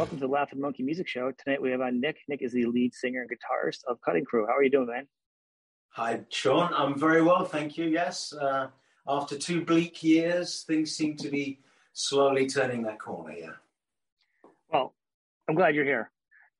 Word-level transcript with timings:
welcome 0.00 0.16
to 0.16 0.26
the 0.26 0.32
Laughing 0.32 0.58
Monkey 0.58 0.82
Music 0.82 1.06
Show. 1.06 1.30
Tonight 1.44 1.60
we 1.60 1.70
have 1.72 1.82
on 1.82 2.00
Nick. 2.00 2.16
Nick 2.26 2.40
is 2.40 2.54
the 2.54 2.64
lead 2.64 2.94
singer 2.94 3.20
and 3.20 3.30
guitarist 3.30 3.80
of 3.86 4.00
Cutting 4.00 4.24
Crew. 4.24 4.46
How 4.46 4.56
are 4.56 4.62
you 4.62 4.70
doing, 4.70 4.86
man? 4.86 5.06
Hi, 5.90 6.20
Sean. 6.30 6.72
I'm 6.72 6.98
very 6.98 7.20
well, 7.20 7.44
thank 7.44 7.76
you. 7.76 7.84
Yes, 7.84 8.32
uh, 8.32 8.68
after 9.06 9.36
two 9.36 9.62
bleak 9.62 10.02
years, 10.02 10.62
things 10.66 10.96
seem 10.96 11.18
to 11.18 11.28
be 11.28 11.60
slowly 11.92 12.46
turning 12.46 12.80
that 12.84 12.98
corner. 12.98 13.34
Yeah. 13.34 13.50
Well, 14.72 14.94
I'm 15.46 15.54
glad 15.54 15.74
you're 15.74 15.84
here. 15.84 16.10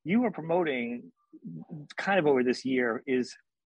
You 0.04 0.21
were 0.21 0.31
promoting 0.31 1.11
kind 1.96 2.18
of 2.18 2.27
over 2.27 2.45
this 2.45 2.67
year 2.67 3.03
is 3.07 3.35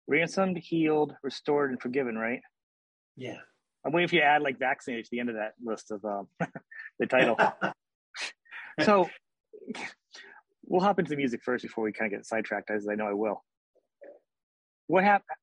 ransomed, 0.08 0.58
healed, 0.58 1.14
restored, 1.22 1.70
and 1.70 1.80
forgiven, 1.80 2.18
right? 2.18 2.42
Yeah. 3.16 3.38
I'm 3.86 3.92
waiting 3.92 4.08
for 4.08 4.16
you 4.16 4.22
to 4.22 4.28
add 4.28 4.42
like 4.42 4.58
vaccinated 4.58 5.06
to 5.06 5.12
the 5.12 5.20
end 5.20 5.30
of 5.30 5.36
that 5.36 5.54
list 5.64 5.92
of 5.92 6.04
um, 6.04 6.28
the 7.00 7.06
title. 7.06 7.38
so 8.84 9.08
we'll 10.66 10.82
hop 10.82 11.00
into 11.00 11.10
the 11.10 11.16
music 11.16 11.42
first 11.44 11.64
before 11.64 11.84
we 11.84 11.92
kind 11.92 12.12
of 12.12 12.18
get 12.18 12.26
sidetracked, 12.26 12.70
as 12.70 12.88
I 12.88 12.96
know 12.96 13.08
I 13.08 13.14
will. 13.14 13.44
What 14.88 15.04
happened? 15.04 15.38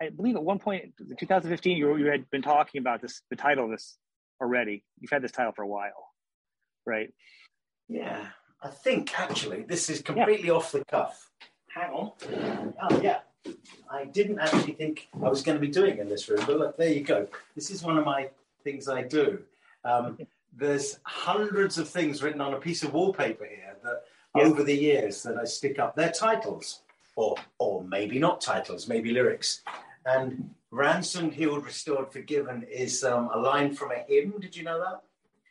I 0.00 0.08
believe 0.08 0.36
at 0.36 0.42
one 0.42 0.58
point, 0.58 0.94
in 0.98 1.16
2015, 1.18 1.76
you, 1.76 1.96
you 1.96 2.06
had 2.06 2.30
been 2.30 2.42
talking 2.42 2.80
about 2.80 3.02
this, 3.02 3.22
the 3.28 3.36
title 3.36 3.66
of 3.66 3.70
this 3.70 3.98
already. 4.40 4.82
You've 4.98 5.10
had 5.10 5.22
this 5.22 5.32
title 5.32 5.52
for 5.52 5.62
a 5.62 5.68
while, 5.68 6.08
right? 6.86 7.12
Yeah, 7.88 8.26
I 8.62 8.68
think 8.68 9.18
actually 9.18 9.62
this 9.62 9.90
is 9.90 10.00
completely 10.00 10.48
yeah. 10.48 10.54
off 10.54 10.72
the 10.72 10.84
cuff. 10.86 11.30
Hang 11.74 11.90
on. 11.92 12.12
Oh, 12.82 13.00
yeah. 13.00 13.20
I 13.90 14.04
didn't 14.04 14.38
actually 14.38 14.72
think 14.72 15.08
I 15.14 15.28
was 15.28 15.42
going 15.42 15.56
to 15.56 15.60
be 15.60 15.72
doing 15.72 15.98
in 15.98 16.08
this 16.08 16.28
room, 16.28 16.42
but 16.46 16.58
look, 16.58 16.76
there 16.76 16.92
you 16.92 17.02
go. 17.02 17.26
This 17.54 17.70
is 17.70 17.82
one 17.82 17.98
of 17.98 18.04
my 18.04 18.28
things 18.64 18.88
I 18.88 19.02
do. 19.02 19.40
Um, 19.84 20.18
there's 20.56 20.98
hundreds 21.04 21.78
of 21.78 21.88
things 21.88 22.22
written 22.22 22.40
on 22.40 22.54
a 22.54 22.60
piece 22.60 22.82
of 22.82 22.92
wallpaper 22.92 23.44
here 23.44 23.76
that 23.82 24.04
yeah. 24.34 24.42
over 24.42 24.62
the 24.62 24.74
years 24.74 25.22
that 25.22 25.36
I 25.36 25.44
stick 25.44 25.78
up. 25.78 25.96
They're 25.96 26.10
titles, 26.12 26.82
or 27.16 27.36
or 27.58 27.82
maybe 27.84 28.18
not 28.18 28.40
titles, 28.40 28.88
maybe 28.88 29.12
lyrics. 29.12 29.62
And 30.06 30.50
ransomed, 30.70 31.34
healed, 31.34 31.64
restored, 31.64 32.12
forgiven 32.12 32.64
is 32.70 33.04
um, 33.04 33.30
a 33.32 33.38
line 33.38 33.74
from 33.74 33.92
a 33.92 34.04
hymn. 34.08 34.34
Did 34.40 34.56
you 34.56 34.64
know 34.64 34.80
that? 34.80 35.02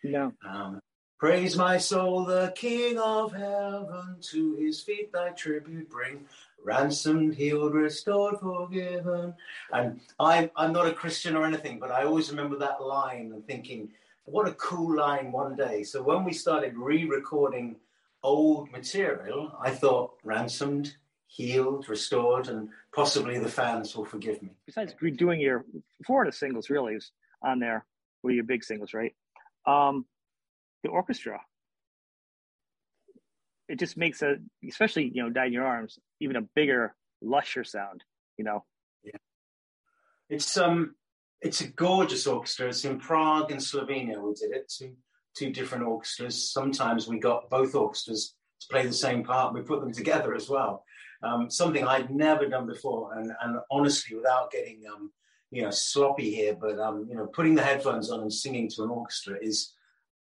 No. 0.04 0.34
Um, 0.48 0.82
Praise 1.20 1.58
my 1.58 1.78
soul, 1.78 2.24
the 2.24 2.54
King 2.56 2.98
of 2.98 3.34
heaven, 3.34 4.16
to 4.22 4.56
his 4.56 4.80
feet 4.80 5.12
thy 5.12 5.32
tribute 5.32 5.90
bring. 5.90 6.24
Ransomed, 6.64 7.36
healed, 7.36 7.74
restored, 7.74 8.40
forgiven. 8.40 9.34
And 9.74 10.00
I, 10.18 10.50
I'm 10.56 10.72
not 10.72 10.88
a 10.88 10.94
Christian 10.94 11.36
or 11.36 11.46
anything, 11.46 11.78
but 11.78 11.92
I 11.92 12.06
always 12.06 12.30
remember 12.30 12.58
that 12.60 12.82
line 12.82 13.34
and 13.34 13.46
thinking, 13.46 13.90
what 14.32 14.48
a 14.48 14.54
cool 14.54 14.96
line 14.98 15.32
one 15.32 15.56
day. 15.56 15.84
So 15.84 16.02
when 16.02 16.24
we 16.24 16.34
started 16.34 16.76
re 16.76 17.06
recording 17.06 17.78
old 18.24 18.72
material, 18.72 19.52
I 19.62 19.72
thought 19.72 20.14
ransomed, 20.24 20.96
healed, 21.28 21.88
restored, 21.90 22.48
and 22.48 22.70
possibly 22.94 23.40
the 23.40 23.50
fans 23.50 23.96
will 23.96 24.06
forgive 24.06 24.42
me. 24.42 24.50
Besides 24.66 24.96
redoing 25.02 25.42
your 25.42 25.66
Florida 26.06 26.32
singles, 26.32 26.70
really, 26.70 26.96
is 26.96 27.12
on 27.42 27.60
there, 27.60 27.86
were 28.24 28.32
your 28.32 28.44
big 28.44 28.64
singles, 28.64 28.94
right? 28.94 29.16
Um, 29.66 30.06
the 30.84 30.90
orchestra. 30.90 31.40
It 33.68 33.78
just 33.78 33.98
makes 33.98 34.22
a, 34.22 34.38
especially 34.68 35.12
you 35.14 35.22
know, 35.24 35.30
"Die 35.30 35.46
in 35.46 35.54
Your 35.54 35.66
Arms," 35.66 36.00
even 36.20 36.36
a 36.36 36.42
bigger, 36.42 36.96
lusher 37.22 37.64
sound. 37.64 38.04
You 38.38 38.46
know. 38.46 38.66
Yeah. 39.04 39.18
It's 40.30 40.58
um, 40.58 40.96
it's 41.42 41.62
a 41.62 41.68
gorgeous 41.68 42.28
orchestra. 42.28 42.68
It's 42.68 42.86
in 42.86 43.00
Prague 43.00 43.52
and 43.52 43.60
Slovenia. 43.60 44.22
We 44.22 44.34
did 44.34 44.52
it. 44.52 44.72
Two 44.76 44.96
two 45.38 45.52
different 45.52 45.86
orchestras. 45.86 46.52
Sometimes 46.52 47.08
we 47.08 47.20
got 47.20 47.50
both 47.50 47.76
orchestras 47.76 48.36
to 48.62 48.68
play 48.70 48.86
the 48.86 48.94
same 48.94 49.24
part. 49.24 49.54
We 49.54 49.62
put 49.62 49.80
them 49.80 49.94
together 49.94 50.34
as 50.36 50.50
well. 50.50 50.84
Um, 51.24 51.50
something 51.50 51.86
I'd 51.86 52.10
never 52.10 52.48
done 52.48 52.68
before, 52.68 53.18
and 53.18 53.32
and 53.42 53.60
honestly, 53.72 54.16
without 54.16 54.52
getting 54.52 54.84
um, 54.94 55.12
you 55.52 55.62
know 55.62 55.72
sloppy 55.72 56.34
here, 56.34 56.58
but 56.60 56.80
um, 56.80 57.08
you 57.10 57.16
know, 57.16 57.28
putting 57.28 57.56
the 57.56 57.64
headphones 57.64 58.10
on 58.10 58.22
and 58.22 58.34
singing 58.34 58.70
to 58.76 58.84
an 58.84 58.90
orchestra 58.90 59.38
is 59.42 59.74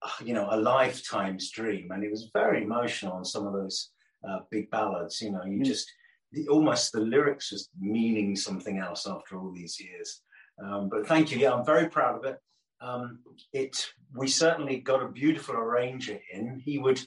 uh, 0.04 0.10
you 0.24 0.34
know, 0.34 0.48
a 0.52 0.58
lifetime's 0.58 1.50
dream. 1.50 1.90
And 1.92 2.04
it 2.04 2.12
was 2.12 2.30
very 2.34 2.64
emotional 2.64 3.14
on 3.14 3.26
some 3.26 3.48
of 3.48 3.54
those 3.54 3.90
uh, 4.28 4.40
big 4.52 4.70
ballads. 4.70 5.22
You 5.22 5.32
know, 5.32 5.44
you 5.44 5.60
mm. 5.60 5.66
just 5.66 5.92
the, 6.32 6.48
almost 6.50 6.92
the 6.92 7.00
lyrics 7.00 7.50
just 7.50 7.70
meaning 7.80 8.36
something 8.36 8.78
else 8.78 9.08
after 9.08 9.38
all 9.38 9.52
these 9.52 9.80
years. 9.80 10.22
Um, 10.62 10.90
but 10.90 11.08
thank 11.08 11.32
you. 11.32 11.38
Yeah, 11.38 11.54
I'm 11.54 11.66
very 11.66 11.90
proud 11.90 12.18
of 12.18 12.26
it. 12.26 12.40
Um, 12.82 13.20
it 13.54 13.88
we 14.16 14.28
certainly 14.28 14.78
got 14.78 15.04
a 15.04 15.08
beautiful 15.08 15.56
arranger 15.56 16.20
in. 16.34 16.60
He 16.64 16.78
would. 16.78 17.02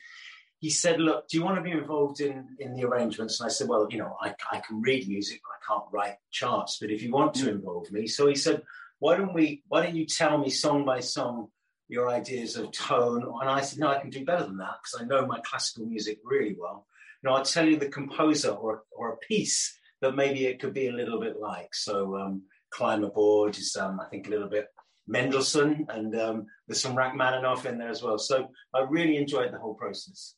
He 0.58 0.70
said, 0.70 1.00
"Look, 1.00 1.28
do 1.28 1.38
you 1.38 1.44
want 1.44 1.56
to 1.56 1.62
be 1.62 1.70
involved 1.70 2.20
in 2.20 2.56
in 2.58 2.74
the 2.74 2.84
arrangements?" 2.84 3.40
And 3.40 3.46
I 3.46 3.50
said, 3.50 3.68
"Well, 3.68 3.86
you 3.90 3.98
know, 3.98 4.16
I, 4.20 4.34
I 4.52 4.60
can 4.60 4.82
read 4.82 5.08
music, 5.08 5.40
but 5.42 5.52
I 5.54 5.74
can't 5.74 5.92
write 5.92 6.16
charts. 6.30 6.78
But 6.80 6.90
if 6.90 7.02
you 7.02 7.12
want 7.12 7.34
to 7.34 7.46
mm. 7.46 7.50
involve 7.50 7.90
me," 7.90 8.06
so 8.06 8.26
he 8.26 8.34
said, 8.34 8.62
"Why 8.98 9.16
don't 9.16 9.34
we? 9.34 9.62
Why 9.68 9.84
don't 9.84 9.96
you 9.96 10.06
tell 10.06 10.38
me 10.38 10.50
song 10.50 10.84
by 10.84 11.00
song 11.00 11.48
your 11.90 12.08
ideas 12.08 12.56
of 12.56 12.70
tone. 12.70 13.24
And 13.40 13.50
I 13.50 13.60
said, 13.60 13.80
no, 13.80 13.88
I 13.88 13.98
can 13.98 14.10
do 14.10 14.24
better 14.24 14.44
than 14.44 14.58
that 14.58 14.76
because 14.80 15.02
I 15.02 15.04
know 15.04 15.26
my 15.26 15.40
classical 15.40 15.86
music 15.86 16.20
really 16.24 16.56
well. 16.58 16.86
You 17.22 17.28
know, 17.28 17.36
I'll 17.36 17.44
tell 17.44 17.66
you 17.66 17.76
the 17.76 17.88
composer 17.88 18.50
or, 18.50 18.84
or 18.92 19.12
a 19.12 19.16
piece 19.16 19.76
that 20.00 20.14
maybe 20.14 20.46
it 20.46 20.60
could 20.60 20.72
be 20.72 20.86
a 20.86 20.92
little 20.92 21.20
bit 21.20 21.38
like. 21.38 21.74
So 21.74 22.16
um, 22.16 22.42
Climb 22.72 23.04
Aboard 23.04 23.56
is, 23.56 23.76
um, 23.76 24.00
I 24.00 24.08
think, 24.08 24.26
a 24.26 24.31
little 24.31 24.48
bit 24.48 24.66
Mendelssohn, 25.06 25.86
and 25.88 26.19
um, 26.19 26.47
there's 26.66 26.81
some 26.81 26.94
Rachmaninoff 26.94 27.66
in 27.66 27.78
there 27.78 27.88
as 27.88 28.03
well. 28.03 28.19
So 28.19 28.48
I 28.75 28.81
really 28.88 29.16
enjoyed 29.16 29.53
the 29.53 29.58
whole 29.58 29.75
process. 29.75 30.34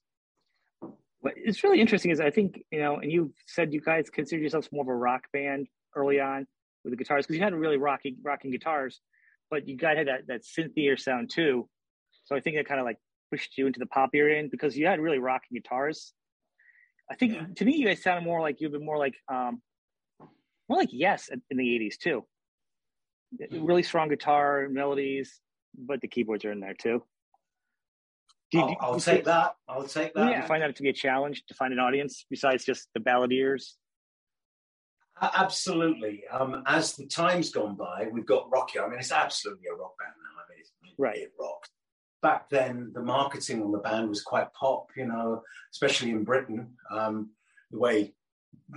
What 1.21 1.34
it's 1.37 1.62
really 1.62 1.81
interesting 1.81 2.10
is 2.10 2.21
I 2.21 2.31
think, 2.31 2.62
you 2.71 2.81
know, 2.81 2.97
and 2.97 3.12
you 3.12 3.32
said 3.47 3.72
you 3.72 3.81
guys 3.81 4.10
considered 4.10 4.41
yourselves 4.41 4.69
more 4.72 4.82
of 4.82 4.88
a 4.88 4.94
rock 4.94 5.25
band 5.32 5.69
early 5.94 6.21
on 6.21 6.47
with 6.84 6.92
the 6.92 6.97
guitars 6.97 7.26
because 7.26 7.37
you 7.37 7.44
had 7.44 7.54
really 7.54 7.76
rocky 7.76 8.16
rocking 8.25 8.50
guitars 8.50 9.00
but 9.53 9.69
you 9.69 9.76
got 9.76 9.98
had 9.98 10.09
that 10.09 10.26
that 10.26 10.41
synthier 10.42 10.98
sound 10.98 11.31
too. 11.31 11.69
So 12.25 12.34
I 12.34 12.41
think 12.41 12.56
that 12.56 12.66
kind 12.66 12.81
of 12.81 12.87
like 12.87 12.97
pushed 13.31 13.56
you 13.59 13.66
into 13.66 13.78
the 13.78 13.87
pop 13.87 14.10
area 14.15 14.42
because 14.50 14.76
you 14.76 14.87
had 14.87 14.98
really 14.98 15.19
rocking 15.19 15.54
guitars. 15.54 16.15
I 17.10 17.15
think 17.15 17.34
yeah. 17.34 17.44
to 17.56 17.65
me 17.65 17.76
you 17.76 17.87
guys 17.87 18.03
sounded 18.03 18.25
more 18.25 18.41
like 18.41 18.60
you've 18.60 18.72
been 18.72 18.84
more 18.84 18.98
like 18.98 19.15
um 19.31 19.60
more 20.72 20.81
like 20.81 20.91
yes 20.93 21.28
in 21.50 21.56
the 21.56 21.65
80s 21.65 21.99
too. 21.99 22.25
Really 23.50 23.83
strong 23.83 24.09
guitar 24.09 24.69
melodies, 24.71 25.41
but 25.77 26.00
the 26.00 26.09
keyboards 26.09 26.44
are 26.44 26.53
in 26.53 26.60
there 26.60 26.75
too. 26.75 27.03
You, 28.53 28.60
I'll, 28.60 28.77
I'll 28.81 29.00
take 29.00 29.25
that. 29.25 29.55
I'll 29.69 29.87
take 29.87 30.12
that. 30.15 30.31
Yeah, 30.31 30.47
find 30.47 30.62
that 30.62 30.77
to 30.77 30.83
be 30.83 30.91
a 30.91 30.94
challenge 30.94 31.44
to 31.47 31.55
find 31.55 31.72
an 31.72 31.78
audience 31.78 32.27
besides 32.28 32.65
just 32.65 32.88
the 32.94 33.00
balladeers. 33.00 33.72
Absolutely. 35.21 36.25
Um, 36.31 36.62
as 36.66 36.94
the 36.94 37.06
time's 37.06 37.50
gone 37.50 37.77
by, 37.77 38.09
we've 38.12 38.27
got 38.27 38.50
Rocky. 38.50 38.78
I 38.78 38.89
mean, 38.89 38.99
it's 38.99 39.12
absolutely 39.12 39.66
a 39.72 39.77
rock 39.77 39.94
band 39.99 40.12
now. 40.19 40.43
I 40.43 40.44
mean, 40.50 40.60
it's, 40.60 40.72
right. 40.99 41.16
it 41.16 41.33
rocks. 41.41 41.71
Back 42.22 42.50
then, 42.50 42.93
the 42.94 43.03
marketing 43.03 43.62
on 43.62 43.72
the 43.72 43.78
band 43.78 44.09
was 44.09 44.22
quite 44.22 44.53
pop, 44.53 44.89
you 44.97 45.06
know, 45.06 45.43
especially 45.72 46.10
in 46.10 46.25
Britain, 46.25 46.75
um, 46.91 47.31
the 47.71 47.78
way 47.78 48.15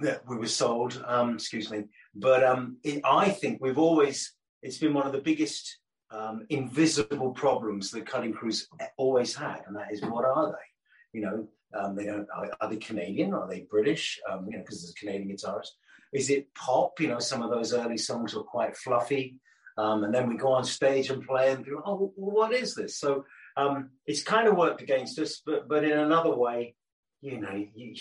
that 0.01 0.27
we 0.27 0.37
were 0.37 0.47
sold. 0.47 1.03
Um, 1.07 1.35
excuse 1.35 1.69
me. 1.71 1.85
But 2.13 2.43
um, 2.43 2.77
it, 2.83 3.01
I 3.05 3.29
think 3.29 3.61
we've 3.61 3.77
always, 3.77 4.33
it's 4.61 4.77
been 4.77 4.93
one 4.93 5.05
of 5.05 5.13
the 5.13 5.21
biggest 5.21 5.79
um, 6.11 6.45
invisible 6.49 7.31
problems 7.31 7.91
that 7.91 8.05
Cutting 8.05 8.33
Crews 8.33 8.67
always 8.97 9.35
had. 9.35 9.61
And 9.67 9.75
that 9.75 9.91
is, 9.91 10.01
what 10.01 10.25
are 10.25 10.51
they? 10.51 11.19
You 11.19 11.25
know, 11.25 11.47
um, 11.73 11.95
they 11.95 12.05
don't, 12.05 12.27
are, 12.35 12.49
are, 12.61 12.69
they 12.69 12.77
Canadian? 12.77 13.33
Are 13.33 13.47
they 13.47 13.61
British? 13.69 14.19
Um, 14.29 14.45
you 14.49 14.57
know, 14.57 14.63
because 14.63 14.81
there's 14.81 14.91
a 14.91 14.99
Canadian 14.99 15.35
guitarist. 15.35 15.69
Is 16.13 16.29
it 16.29 16.53
pop? 16.53 16.99
You 16.99 17.09
know, 17.09 17.19
some 17.19 17.41
of 17.41 17.51
those 17.51 17.73
early 17.73 17.97
songs 17.97 18.33
were 18.33 18.43
quite 18.43 18.77
fluffy. 18.77 19.37
Um, 19.77 20.05
and 20.05 20.13
then 20.13 20.29
we 20.29 20.37
go 20.37 20.53
on 20.53 20.63
stage 20.63 21.09
and 21.09 21.25
play 21.25 21.51
and 21.51 21.65
go, 21.65 21.81
oh, 21.85 22.13
what 22.15 22.53
is 22.53 22.75
this? 22.75 22.97
So 22.97 23.25
um, 23.57 23.89
it's 24.05 24.23
kind 24.23 24.47
of 24.47 24.55
worked 24.55 24.81
against 24.81 25.19
us, 25.19 25.41
but 25.45 25.67
but 25.67 25.83
in 25.83 25.97
another 25.97 26.35
way, 26.35 26.75
you 27.21 27.39
know, 27.39 27.65
you, 27.75 27.95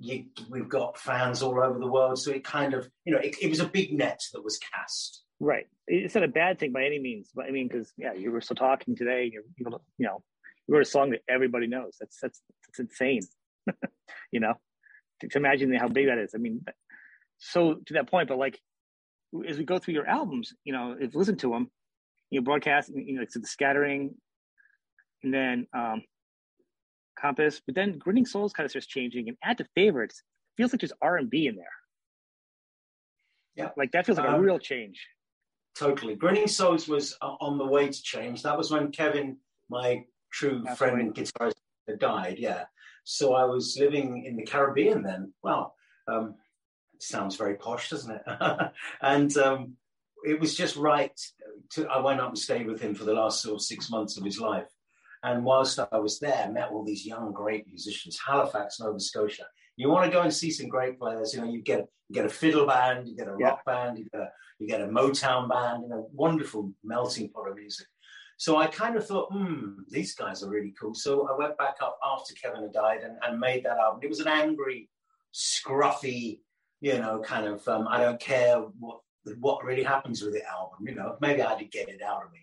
you, 0.00 0.24
we've 0.48 0.68
got 0.68 0.98
fans 0.98 1.42
all 1.42 1.62
over 1.62 1.78
the 1.78 1.86
world. 1.86 2.18
So 2.18 2.30
it 2.30 2.42
kind 2.42 2.72
of, 2.74 2.88
you 3.04 3.12
know, 3.12 3.20
it, 3.20 3.36
it 3.40 3.50
was 3.50 3.60
a 3.60 3.66
big 3.66 3.92
net 3.92 4.20
that 4.32 4.42
was 4.42 4.58
cast. 4.58 5.22
Right. 5.38 5.66
It's 5.86 6.14
not 6.14 6.24
a 6.24 6.28
bad 6.28 6.58
thing 6.58 6.72
by 6.72 6.84
any 6.84 6.98
means, 6.98 7.30
but 7.34 7.44
I 7.46 7.50
mean, 7.50 7.68
because 7.68 7.92
yeah, 7.96 8.14
you 8.14 8.30
were 8.30 8.40
still 8.40 8.56
talking 8.56 8.96
today. 8.96 9.30
You're, 9.32 9.42
you 9.56 9.66
know, 10.06 10.22
you 10.66 10.74
wrote 10.74 10.82
a 10.82 10.86
song 10.86 11.10
that 11.10 11.20
everybody 11.28 11.66
knows. 11.66 11.96
That's 11.98 12.16
that's 12.20 12.40
that's 12.66 12.78
insane. 12.78 13.22
you 14.32 14.40
know, 14.40 14.54
to, 15.20 15.28
to 15.28 15.38
imagine 15.38 15.72
how 15.74 15.88
big 15.88 16.06
that 16.06 16.18
is. 16.18 16.32
I 16.34 16.38
mean, 16.38 16.64
so 17.38 17.74
to 17.86 17.94
that 17.94 18.10
point, 18.10 18.28
but 18.28 18.38
like 18.38 18.58
as 19.48 19.58
we 19.58 19.64
go 19.64 19.78
through 19.78 19.94
your 19.94 20.06
albums, 20.06 20.52
you 20.64 20.72
know, 20.72 20.96
if 20.98 21.12
you 21.12 21.18
listen 21.18 21.36
to 21.38 21.50
them, 21.50 21.70
you 22.30 22.40
know, 22.40 22.44
broadcast, 22.44 22.90
you 22.94 23.16
know, 23.16 23.22
it's 23.22 23.34
the 23.34 23.46
scattering, 23.46 24.14
and 25.22 25.32
then 25.32 25.66
um, 25.74 26.02
compass, 27.20 27.60
but 27.64 27.74
then 27.74 27.98
grinning 27.98 28.26
souls 28.26 28.52
kind 28.52 28.64
of 28.64 28.70
starts 28.70 28.86
changing, 28.86 29.28
and 29.28 29.36
add 29.42 29.58
to 29.58 29.66
favorites 29.74 30.22
feels 30.56 30.72
like 30.72 30.80
there's 30.80 30.92
R 31.00 31.16
and 31.16 31.30
B 31.30 31.46
in 31.46 31.56
there. 31.56 31.66
Yeah, 33.56 33.70
like 33.76 33.92
that 33.92 34.06
feels 34.06 34.18
like 34.18 34.28
um, 34.28 34.34
a 34.34 34.40
real 34.40 34.58
change. 34.58 35.06
Totally, 35.76 36.14
grinning 36.14 36.48
souls 36.48 36.88
was 36.88 37.16
uh, 37.20 37.34
on 37.40 37.58
the 37.58 37.66
way 37.66 37.88
to 37.88 38.02
change. 38.02 38.42
That 38.42 38.56
was 38.56 38.70
when 38.70 38.92
Kevin, 38.92 39.38
my 39.68 40.04
true 40.32 40.62
That's 40.64 40.78
friend 40.78 41.00
and 41.00 41.14
guitarist, 41.14 41.54
died. 41.98 42.36
Yeah, 42.38 42.64
So 43.04 43.34
I 43.34 43.44
was 43.44 43.76
living 43.78 44.24
in 44.24 44.36
the 44.36 44.44
Caribbean 44.44 45.02
then. 45.02 45.32
Well, 45.42 45.74
um, 46.06 46.34
sounds 46.98 47.36
very 47.36 47.56
posh, 47.56 47.90
doesn't 47.90 48.10
it? 48.10 48.22
and 49.02 49.36
um, 49.36 49.76
it 50.24 50.38
was 50.38 50.56
just 50.56 50.76
right. 50.76 51.18
To, 51.72 51.86
I 51.88 52.00
went 52.00 52.20
up 52.20 52.28
and 52.28 52.38
stayed 52.38 52.66
with 52.66 52.80
him 52.80 52.94
for 52.94 53.04
the 53.04 53.14
last 53.14 53.42
sort 53.42 53.56
of 53.56 53.62
six 53.62 53.90
months 53.90 54.16
of 54.16 54.24
his 54.24 54.40
life. 54.40 54.68
And 55.22 55.44
whilst 55.44 55.78
I 55.78 55.98
was 55.98 56.18
there, 56.18 56.50
met 56.50 56.70
all 56.70 56.84
these 56.84 57.06
young, 57.06 57.32
great 57.32 57.66
musicians, 57.66 58.18
Halifax, 58.26 58.80
Nova 58.80 58.98
Scotia. 58.98 59.44
You 59.76 59.88
want 59.88 60.06
to 60.06 60.10
go 60.10 60.22
and 60.22 60.32
see 60.32 60.50
some 60.50 60.68
great 60.68 60.98
players, 60.98 61.34
you 61.34 61.40
know, 61.40 61.50
you 61.50 61.62
get 61.62 61.86
you 62.08 62.14
get 62.14 62.26
a 62.26 62.28
fiddle 62.28 62.66
band, 62.66 63.08
you 63.08 63.16
get 63.16 63.28
a 63.28 63.34
rock 63.34 63.60
yeah. 63.66 63.72
band, 63.72 63.98
you 63.98 64.08
get 64.10 64.20
a, 64.20 64.28
you 64.58 64.66
get 64.66 64.80
a 64.80 64.86
Motown 64.86 65.48
band, 65.48 65.84
you 65.84 65.88
know, 65.88 66.08
wonderful 66.12 66.72
melting 66.82 67.30
pot 67.30 67.48
of 67.48 67.56
music. 67.56 67.86
So 68.36 68.56
I 68.56 68.66
kind 68.66 68.96
of 68.96 69.06
thought, 69.06 69.32
hmm, 69.32 69.82
these 69.88 70.14
guys 70.14 70.42
are 70.42 70.48
really 70.48 70.74
cool. 70.80 70.94
So 70.94 71.28
I 71.28 71.36
went 71.36 71.56
back 71.56 71.76
up 71.82 71.98
after 72.04 72.34
Kevin 72.34 72.62
had 72.62 72.72
died 72.72 73.02
and, 73.02 73.16
and 73.22 73.38
made 73.38 73.64
that 73.64 73.78
album. 73.78 74.00
It 74.02 74.08
was 74.08 74.20
an 74.20 74.28
angry, 74.28 74.88
scruffy, 75.34 76.40
you 76.80 76.98
know, 76.98 77.20
kind 77.20 77.46
of 77.46 77.66
um, 77.68 77.86
I 77.86 78.00
don't 78.00 78.20
care 78.20 78.56
what 78.56 79.00
what 79.38 79.62
really 79.64 79.82
happens 79.82 80.22
with 80.22 80.32
the 80.32 80.42
album. 80.48 80.78
You 80.86 80.94
know, 80.94 81.16
maybe 81.20 81.42
I 81.42 81.58
did 81.58 81.70
get 81.70 81.88
it 81.88 82.02
out 82.02 82.24
of 82.24 82.32
me. 82.32 82.40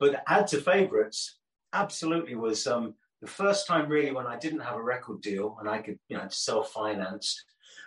But 0.00 0.22
Add 0.26 0.46
to 0.48 0.60
Favorites 0.60 1.38
absolutely 1.76 2.34
was 2.34 2.66
um, 2.66 2.94
the 3.20 3.26
first 3.26 3.66
time 3.66 3.88
really 3.88 4.12
when 4.12 4.26
I 4.26 4.36
didn't 4.38 4.60
have 4.60 4.76
a 4.76 4.82
record 4.82 5.20
deal 5.22 5.56
and 5.60 5.68
I 5.68 5.78
could, 5.78 5.98
you 6.08 6.16
know, 6.16 6.26
self-financed. 6.28 7.44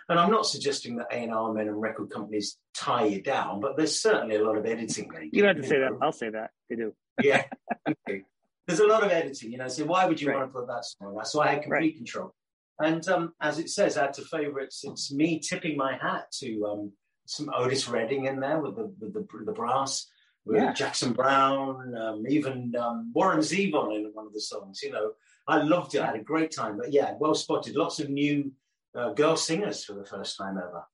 And 0.08 0.18
I'm 0.18 0.30
not 0.30 0.46
suggesting 0.46 0.96
that 0.96 1.06
A&R 1.12 1.52
men 1.52 1.68
and 1.68 1.80
record 1.80 2.10
companies 2.10 2.58
tie 2.74 3.04
you 3.06 3.22
down, 3.22 3.60
but 3.60 3.76
there's 3.76 4.00
certainly 4.00 4.36
a 4.36 4.44
lot 4.44 4.56
of 4.56 4.66
editing. 4.66 5.10
You 5.32 5.42
don't 5.42 5.56
have 5.56 5.62
to 5.62 5.68
say 5.68 5.78
that. 5.78 5.92
I'll 6.02 6.12
say 6.12 6.30
that. 6.30 6.50
They 6.68 6.76
do. 6.76 6.92
yeah. 7.22 7.44
Okay. 7.88 8.22
There's 8.66 8.80
a 8.80 8.86
lot 8.86 9.04
of 9.04 9.10
editing, 9.10 9.52
you 9.52 9.58
know. 9.58 9.68
So 9.68 9.84
why 9.84 10.06
would 10.06 10.20
you 10.20 10.28
right. 10.28 10.38
want 10.38 10.52
to 10.52 10.58
put 10.58 10.68
that 10.68 10.84
song? 10.84 11.20
So 11.24 11.40
I 11.40 11.48
had 11.48 11.62
complete 11.62 11.78
right. 11.78 11.96
control. 11.96 12.34
And 12.80 13.06
um, 13.08 13.34
as 13.40 13.58
it 13.58 13.68
says, 13.68 13.96
add 13.96 14.14
to 14.14 14.22
favorites, 14.22 14.82
it's 14.84 15.12
me 15.12 15.38
tipping 15.38 15.76
my 15.76 15.96
hat 16.00 16.30
to 16.40 16.66
um, 16.66 16.92
some 17.26 17.50
Otis 17.54 17.88
Redding 17.88 18.26
in 18.26 18.40
there 18.40 18.58
with 18.58 18.76
the 18.76 18.92
with 18.98 19.12
the, 19.12 19.26
the 19.44 19.52
brass, 19.52 20.06
yeah. 20.56 20.72
Jackson 20.72 21.12
Browne, 21.12 21.94
um, 21.96 22.24
even 22.28 22.74
um, 22.76 23.10
Warren 23.14 23.40
Zevon 23.40 23.96
in 23.96 24.10
one 24.12 24.26
of 24.26 24.32
the 24.32 24.40
songs. 24.40 24.82
You 24.82 24.92
know, 24.92 25.12
I 25.46 25.62
loved 25.62 25.94
it. 25.94 26.02
I 26.02 26.06
had 26.06 26.16
a 26.16 26.22
great 26.22 26.50
time. 26.50 26.76
But 26.76 26.92
yeah, 26.92 27.14
well 27.18 27.34
spotted. 27.34 27.76
Lots 27.76 28.00
of 28.00 28.10
new 28.10 28.52
uh, 28.94 29.12
girl 29.12 29.36
singers 29.36 29.84
for 29.84 29.94
the 29.94 30.04
first 30.04 30.36
time 30.36 30.56
ever. 30.58 30.84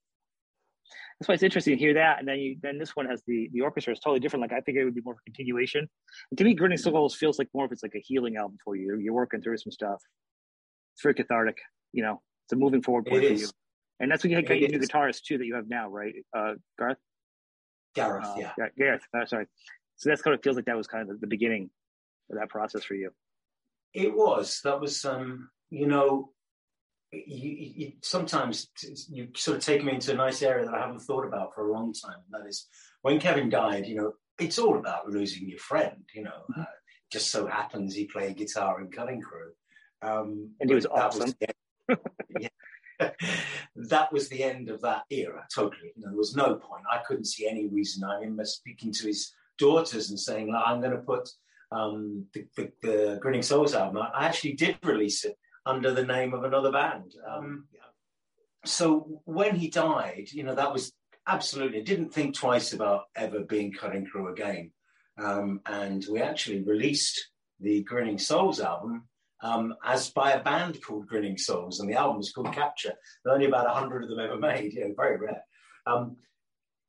That's 1.19 1.27
why 1.27 1.33
it's 1.33 1.43
interesting 1.43 1.75
to 1.75 1.79
hear 1.79 1.95
that. 1.95 2.19
And 2.19 2.27
then 2.27 2.37
you, 2.37 2.57
then 2.61 2.77
this 2.77 2.95
one 2.95 3.07
has 3.07 3.23
the 3.25 3.49
the 3.51 3.61
orchestra 3.61 3.93
is 3.93 3.99
totally 3.99 4.19
different. 4.19 4.41
Like 4.41 4.53
I 4.53 4.61
think 4.61 4.77
it 4.77 4.85
would 4.85 4.95
be 4.95 5.01
more 5.01 5.13
of 5.13 5.19
a 5.19 5.29
continuation. 5.29 5.87
And 6.31 6.37
to 6.37 6.43
me, 6.43 6.53
Grinning 6.53 6.77
Souls 6.77 7.15
feels 7.15 7.39
like 7.39 7.49
more 7.53 7.65
of 7.65 7.71
it's 7.71 7.81
like 7.81 7.95
a 7.95 8.03
healing 8.05 8.37
album 8.37 8.57
for 8.63 8.75
you. 8.75 8.97
You're 8.97 9.13
working 9.13 9.41
through 9.41 9.57
some 9.57 9.71
stuff. 9.71 10.01
It's 10.93 11.01
very 11.01 11.15
cathartic. 11.15 11.57
You 11.91 12.03
know, 12.03 12.21
it's 12.45 12.53
a 12.53 12.55
moving 12.55 12.83
forward 12.83 13.05
point 13.07 13.23
for 13.23 13.33
you. 13.33 13.47
And 13.99 14.11
that's 14.11 14.23
when 14.23 14.31
you 14.31 14.41
got 14.41 14.59
your 14.59 14.69
new 14.69 14.79
guitarist 14.79 15.23
too 15.23 15.37
that 15.39 15.45
you 15.45 15.55
have 15.55 15.67
now, 15.67 15.89
right, 15.89 16.13
uh, 16.35 16.53
Garth? 16.77 16.97
Gareth, 17.97 18.25
uh, 18.25 18.35
yeah. 18.37 18.67
Gareth, 18.77 19.03
uh, 19.13 19.25
sorry. 19.25 19.47
So 19.95 20.09
that's 20.09 20.21
kind 20.21 20.35
of 20.35 20.43
feels 20.43 20.55
like 20.55 20.65
that 20.65 20.77
was 20.77 20.87
kind 20.87 21.03
of 21.03 21.07
the, 21.09 21.21
the 21.21 21.27
beginning 21.27 21.69
of 22.29 22.37
that 22.37 22.49
process 22.49 22.83
for 22.83 22.93
you. 22.93 23.11
It 23.93 24.15
was. 24.15 24.61
That 24.63 24.79
was, 24.79 25.03
um, 25.05 25.49
you 25.69 25.87
know, 25.87 26.31
you, 27.11 27.71
you, 27.75 27.91
sometimes 28.01 28.67
you 29.09 29.29
sort 29.35 29.57
of 29.57 29.63
take 29.63 29.83
me 29.83 29.93
into 29.93 30.11
a 30.11 30.15
nice 30.15 30.41
area 30.41 30.65
that 30.65 30.73
I 30.73 30.81
haven't 30.81 30.99
thought 30.99 31.25
about 31.25 31.55
for 31.55 31.67
a 31.67 31.73
long 31.73 31.93
time. 31.93 32.19
And 32.31 32.41
that 32.41 32.47
is 32.47 32.67
when 33.01 33.19
Kevin 33.19 33.49
died, 33.49 33.87
you 33.87 33.95
know, 33.95 34.13
it's 34.39 34.59
all 34.59 34.77
about 34.77 35.09
losing 35.09 35.49
your 35.49 35.59
friend, 35.59 36.03
you 36.13 36.23
know. 36.23 36.43
Mm-hmm. 36.51 36.61
Uh, 36.61 36.65
just 37.11 37.31
so 37.31 37.47
happens 37.47 37.95
he 37.95 38.05
played 38.05 38.35
guitar 38.35 38.81
in 38.81 38.91
Cutting 38.91 39.21
Crew. 39.21 39.51
Um, 40.01 40.51
and 40.59 40.69
he 40.69 40.75
was 40.75 40.85
awesome. 40.85 41.33
Was, 41.89 41.97
yeah, 42.39 42.49
that 42.99 44.11
was 44.11 44.29
the 44.29 44.43
end 44.43 44.69
of 44.69 44.81
that 44.81 45.03
era, 45.09 45.45
totally. 45.53 45.91
You 45.95 46.03
know, 46.03 46.09
there 46.09 46.17
was 46.17 46.35
no 46.35 46.55
point. 46.55 46.83
I 46.91 46.99
couldn't 47.07 47.25
see 47.25 47.47
any 47.47 47.67
reason. 47.67 48.03
I 48.03 48.15
remember 48.15 48.45
speaking 48.45 48.91
to 48.93 49.07
his 49.07 49.33
daughters 49.57 50.09
and 50.09 50.19
saying, 50.19 50.53
I'm 50.53 50.79
going 50.79 50.91
to 50.91 50.97
put 50.97 51.29
um, 51.71 52.25
the, 52.33 52.45
the, 52.55 52.71
the, 52.81 53.19
Grinning 53.21 53.41
Souls 53.41 53.73
album. 53.73 54.01
I 54.01 54.25
actually 54.25 54.53
did 54.53 54.77
release 54.83 55.25
it 55.25 55.37
under 55.65 55.93
the 55.93 56.05
name 56.05 56.33
of 56.33 56.43
another 56.43 56.71
band. 56.71 57.13
Um, 57.29 57.65
so 58.65 59.21
when 59.25 59.55
he 59.55 59.69
died, 59.69 60.27
you 60.31 60.43
know, 60.43 60.55
that 60.55 60.73
was 60.73 60.93
absolutely, 61.27 61.81
didn't 61.81 62.13
think 62.13 62.35
twice 62.35 62.73
about 62.73 63.03
ever 63.15 63.41
being 63.41 63.73
Cutting 63.73 64.05
Crew 64.05 64.31
again. 64.31 64.71
Um, 65.17 65.61
and 65.65 66.05
we 66.09 66.21
actually 66.21 66.61
released 66.61 67.29
the 67.59 67.83
Grinning 67.83 68.19
Souls 68.19 68.59
album 68.59 69.07
um, 69.41 69.75
as 69.83 70.09
by 70.09 70.31
a 70.31 70.43
band 70.43 70.81
called 70.81 71.07
Grinning 71.07 71.37
Souls, 71.37 71.79
and 71.79 71.89
the 71.89 71.95
album 71.95 72.19
is 72.19 72.31
called 72.31 72.53
Capture. 72.53 72.93
There 73.23 73.31
are 73.31 73.35
only 73.35 73.47
about 73.47 73.67
hundred 73.67 74.03
of 74.03 74.09
them 74.09 74.19
ever 74.19 74.37
made. 74.37 74.73
You 74.73 74.87
know, 74.87 74.93
very 74.95 75.17
rare. 75.17 75.43
Um, 75.85 76.17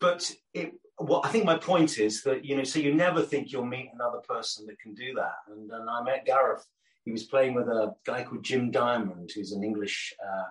but 0.01 0.31
it, 0.55 0.73
well, 0.99 1.21
I 1.25 1.29
think 1.29 1.45
my 1.45 1.57
point 1.57 1.99
is 1.99 2.23
that 2.23 2.45
you 2.45 2.57
know, 2.57 2.65
so 2.65 2.79
you 2.79 2.95
never 2.95 3.23
think 3.23 3.53
you'll 3.53 3.67
meet 3.67 3.91
another 3.95 4.21
person 4.29 4.67
that 4.67 4.79
can 4.81 4.95
do 4.95 5.15
that. 5.15 5.35
And, 5.49 5.71
and 5.71 5.89
I 5.89 6.03
met 6.03 6.27
Gareth. 6.27 6.65
He 7.05 7.13
was 7.13 7.25
playing 7.25 7.55
with 7.55 7.69
a 7.69 7.95
guy 8.05 8.25
called 8.25 8.45
Jim 8.45 8.71
Diamond, 8.71 9.31
who's 9.35 9.53
an 9.53 9.65
English 9.65 10.15
uh, 10.23 10.45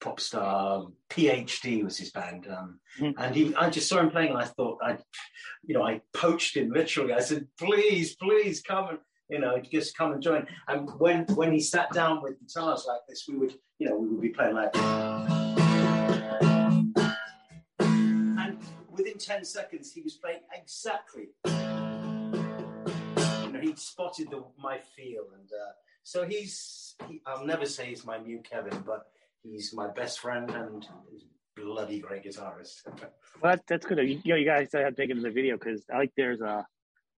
pop 0.00 0.20
star. 0.20 0.86
PhD 1.10 1.84
was 1.84 1.96
his 1.96 2.10
band, 2.10 2.46
um, 2.48 2.80
mm-hmm. 3.00 3.20
and 3.20 3.34
he. 3.34 3.54
I 3.54 3.70
just 3.70 3.88
saw 3.88 4.00
him 4.00 4.10
playing, 4.10 4.30
and 4.30 4.38
I 4.38 4.44
thought, 4.44 4.78
I, 4.82 4.98
you 5.64 5.74
know, 5.74 5.82
I 5.82 6.00
poached 6.12 6.56
him 6.56 6.70
literally. 6.70 7.12
I 7.12 7.20
said, 7.20 7.48
"Please, 7.58 8.14
please 8.16 8.62
come 8.62 8.88
and." 8.88 8.98
You 9.32 9.38
know, 9.38 9.58
just 9.58 9.96
come 9.96 10.12
and 10.12 10.22
join. 10.22 10.46
And 10.68 10.90
when 11.00 11.24
when 11.34 11.50
he 11.52 11.60
sat 11.60 11.90
down 11.92 12.22
with 12.22 12.38
guitars 12.38 12.84
like 12.86 13.00
this, 13.08 13.24
we 13.26 13.36
would, 13.38 13.54
you 13.78 13.88
know, 13.88 13.96
we 13.96 14.08
would 14.08 14.20
be 14.20 14.28
playing 14.28 14.54
like. 14.54 14.76
And 17.80 18.58
within 18.90 19.16
ten 19.18 19.44
seconds, 19.44 19.90
he 19.92 20.02
was 20.02 20.16
playing 20.16 20.40
exactly. 20.54 21.28
You 21.46 21.52
know, 23.52 23.60
he'd 23.60 23.78
spotted 23.78 24.30
the, 24.30 24.44
my 24.58 24.78
feel, 24.94 25.24
and 25.34 25.50
uh, 25.50 25.72
so 26.02 26.24
he's. 26.24 26.94
He, 27.08 27.22
I'll 27.26 27.46
never 27.46 27.64
say 27.64 27.86
he's 27.86 28.04
my 28.04 28.18
new 28.18 28.40
Kevin, 28.40 28.82
but 28.86 29.06
he's 29.42 29.72
my 29.72 29.88
best 29.88 30.20
friend 30.20 30.50
and 30.50 30.86
bloody 31.56 32.00
great 32.00 32.22
guitarist. 32.24 32.82
well, 32.86 33.52
that's, 33.54 33.62
that's 33.66 33.86
good. 33.86 33.96
You, 33.98 34.20
you 34.22 34.34
know, 34.34 34.36
you 34.36 34.44
guys 34.44 34.68
have 34.74 34.94
taken 34.94 35.22
the 35.22 35.30
video 35.30 35.56
because 35.56 35.82
I 35.92 35.96
like 36.00 36.12
there's 36.16 36.42
a 36.42 36.66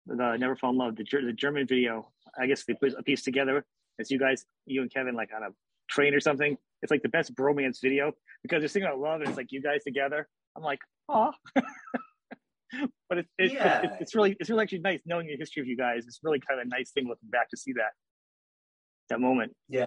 the 0.06 0.36
Never 0.36 0.56
Fall 0.56 0.70
in 0.70 0.78
Love, 0.78 0.96
the, 0.96 1.04
the 1.04 1.32
German 1.32 1.66
video. 1.66 2.08
I 2.38 2.46
guess 2.46 2.64
they 2.64 2.74
put 2.74 2.94
a 2.98 3.02
piece 3.02 3.22
together. 3.22 3.64
It's 3.98 4.10
you 4.10 4.18
guys, 4.18 4.44
you 4.66 4.82
and 4.82 4.92
Kevin, 4.92 5.14
like 5.14 5.30
on 5.34 5.42
a 5.42 5.48
train 5.88 6.14
or 6.14 6.20
something. 6.20 6.56
It's 6.82 6.90
like 6.90 7.02
the 7.02 7.08
best 7.08 7.34
bromance 7.34 7.80
video 7.80 8.12
because 8.42 8.60
they're 8.60 8.68
singing 8.68 8.88
about 8.88 9.00
love 9.00 9.20
and 9.20 9.28
it's 9.28 9.36
like 9.36 9.52
you 9.52 9.62
guys 9.62 9.84
together. 9.84 10.28
I'm 10.56 10.62
like, 10.62 10.80
oh. 11.08 11.32
but 11.54 13.18
it's 13.18 13.28
it's, 13.38 13.54
yeah. 13.54 13.82
it's 13.82 13.94
it's 14.00 14.14
really 14.14 14.36
it's 14.40 14.50
really 14.50 14.62
actually 14.62 14.80
nice 14.80 15.00
knowing 15.06 15.26
the 15.28 15.36
history 15.36 15.62
of 15.62 15.68
you 15.68 15.76
guys. 15.76 16.04
It's 16.06 16.20
really 16.22 16.40
kind 16.40 16.60
of 16.60 16.66
a 16.66 16.68
nice 16.68 16.90
thing 16.90 17.06
looking 17.08 17.30
back 17.30 17.48
to 17.50 17.56
see 17.56 17.72
that 17.74 17.92
that 19.08 19.20
moment. 19.20 19.54
Yeah, 19.68 19.86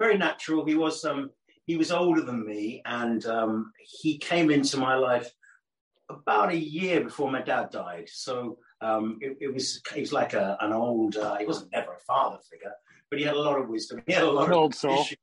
very 0.00 0.18
natural. 0.18 0.64
He 0.64 0.74
was 0.74 1.04
um 1.04 1.30
he 1.66 1.76
was 1.76 1.92
older 1.92 2.22
than 2.22 2.44
me, 2.44 2.82
and 2.84 3.24
um, 3.26 3.72
he 3.78 4.18
came 4.18 4.50
into 4.50 4.78
my 4.78 4.94
life 4.94 5.30
about 6.10 6.50
a 6.50 6.56
year 6.56 7.02
before 7.02 7.30
my 7.30 7.40
dad 7.40 7.70
died. 7.70 8.08
So 8.08 8.58
um, 8.82 9.18
it, 9.20 9.38
it, 9.40 9.54
was 9.54 9.80
he 9.94 10.00
was 10.00 10.12
like 10.12 10.34
a, 10.34 10.56
an 10.60 10.72
old. 10.72 11.16
Uh, 11.16 11.36
he 11.38 11.46
wasn't 11.46 11.72
never 11.72 11.92
a 11.94 12.00
father 12.00 12.38
figure, 12.50 12.72
but 13.10 13.18
he 13.18 13.24
had 13.24 13.34
a 13.34 13.40
lot 13.40 13.60
of 13.60 13.68
wisdom. 13.68 14.02
He 14.06 14.12
had 14.12 14.24
a 14.24 14.30
lot 14.30 14.48
an 14.48 14.54
of. 14.54 14.74
Issues. 14.74 15.16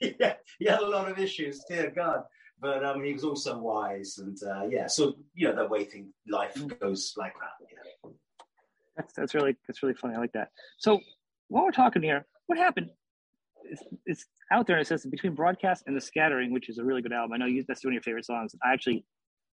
yeah, 0.00 0.34
he 0.58 0.66
had 0.66 0.80
a 0.80 0.86
lot 0.86 1.10
of 1.10 1.18
issues. 1.18 1.64
Dear 1.68 1.90
God, 1.90 2.22
but 2.60 2.84
um, 2.84 3.02
he 3.02 3.12
was 3.12 3.24
also 3.24 3.58
wise, 3.58 4.18
and 4.18 4.38
uh, 4.42 4.66
yeah. 4.70 4.86
So 4.86 5.16
you 5.34 5.48
know 5.48 5.56
the 5.56 5.66
way 5.66 5.84
thing 5.84 6.12
life 6.28 6.54
mm. 6.54 6.78
goes 6.78 7.14
like 7.16 7.32
that. 7.34 7.68
Yeah. 7.72 8.10
That's 8.96 9.12
that's 9.14 9.34
really 9.34 9.56
that's 9.66 9.82
really 9.82 9.94
funny. 9.94 10.14
I 10.14 10.18
like 10.18 10.32
that. 10.32 10.50
So 10.78 11.00
while 11.48 11.64
we're 11.64 11.72
talking 11.72 12.02
here, 12.02 12.26
what 12.46 12.58
happened? 12.58 12.90
It's, 13.64 13.82
it's 14.06 14.26
out 14.52 14.66
there 14.66 14.76
and 14.76 14.84
it 14.84 14.88
says 14.88 15.06
between 15.06 15.34
broadcast 15.34 15.84
and 15.86 15.96
the 15.96 16.00
scattering, 16.00 16.52
which 16.52 16.68
is 16.68 16.78
a 16.78 16.84
really 16.84 17.02
good 17.02 17.12
album. 17.12 17.32
I 17.34 17.36
know 17.38 17.46
you, 17.46 17.64
that's 17.66 17.84
one 17.84 17.92
of 17.92 17.94
your 17.94 18.02
favorite 18.02 18.24
songs. 18.24 18.54
I 18.64 18.72
actually 18.72 19.04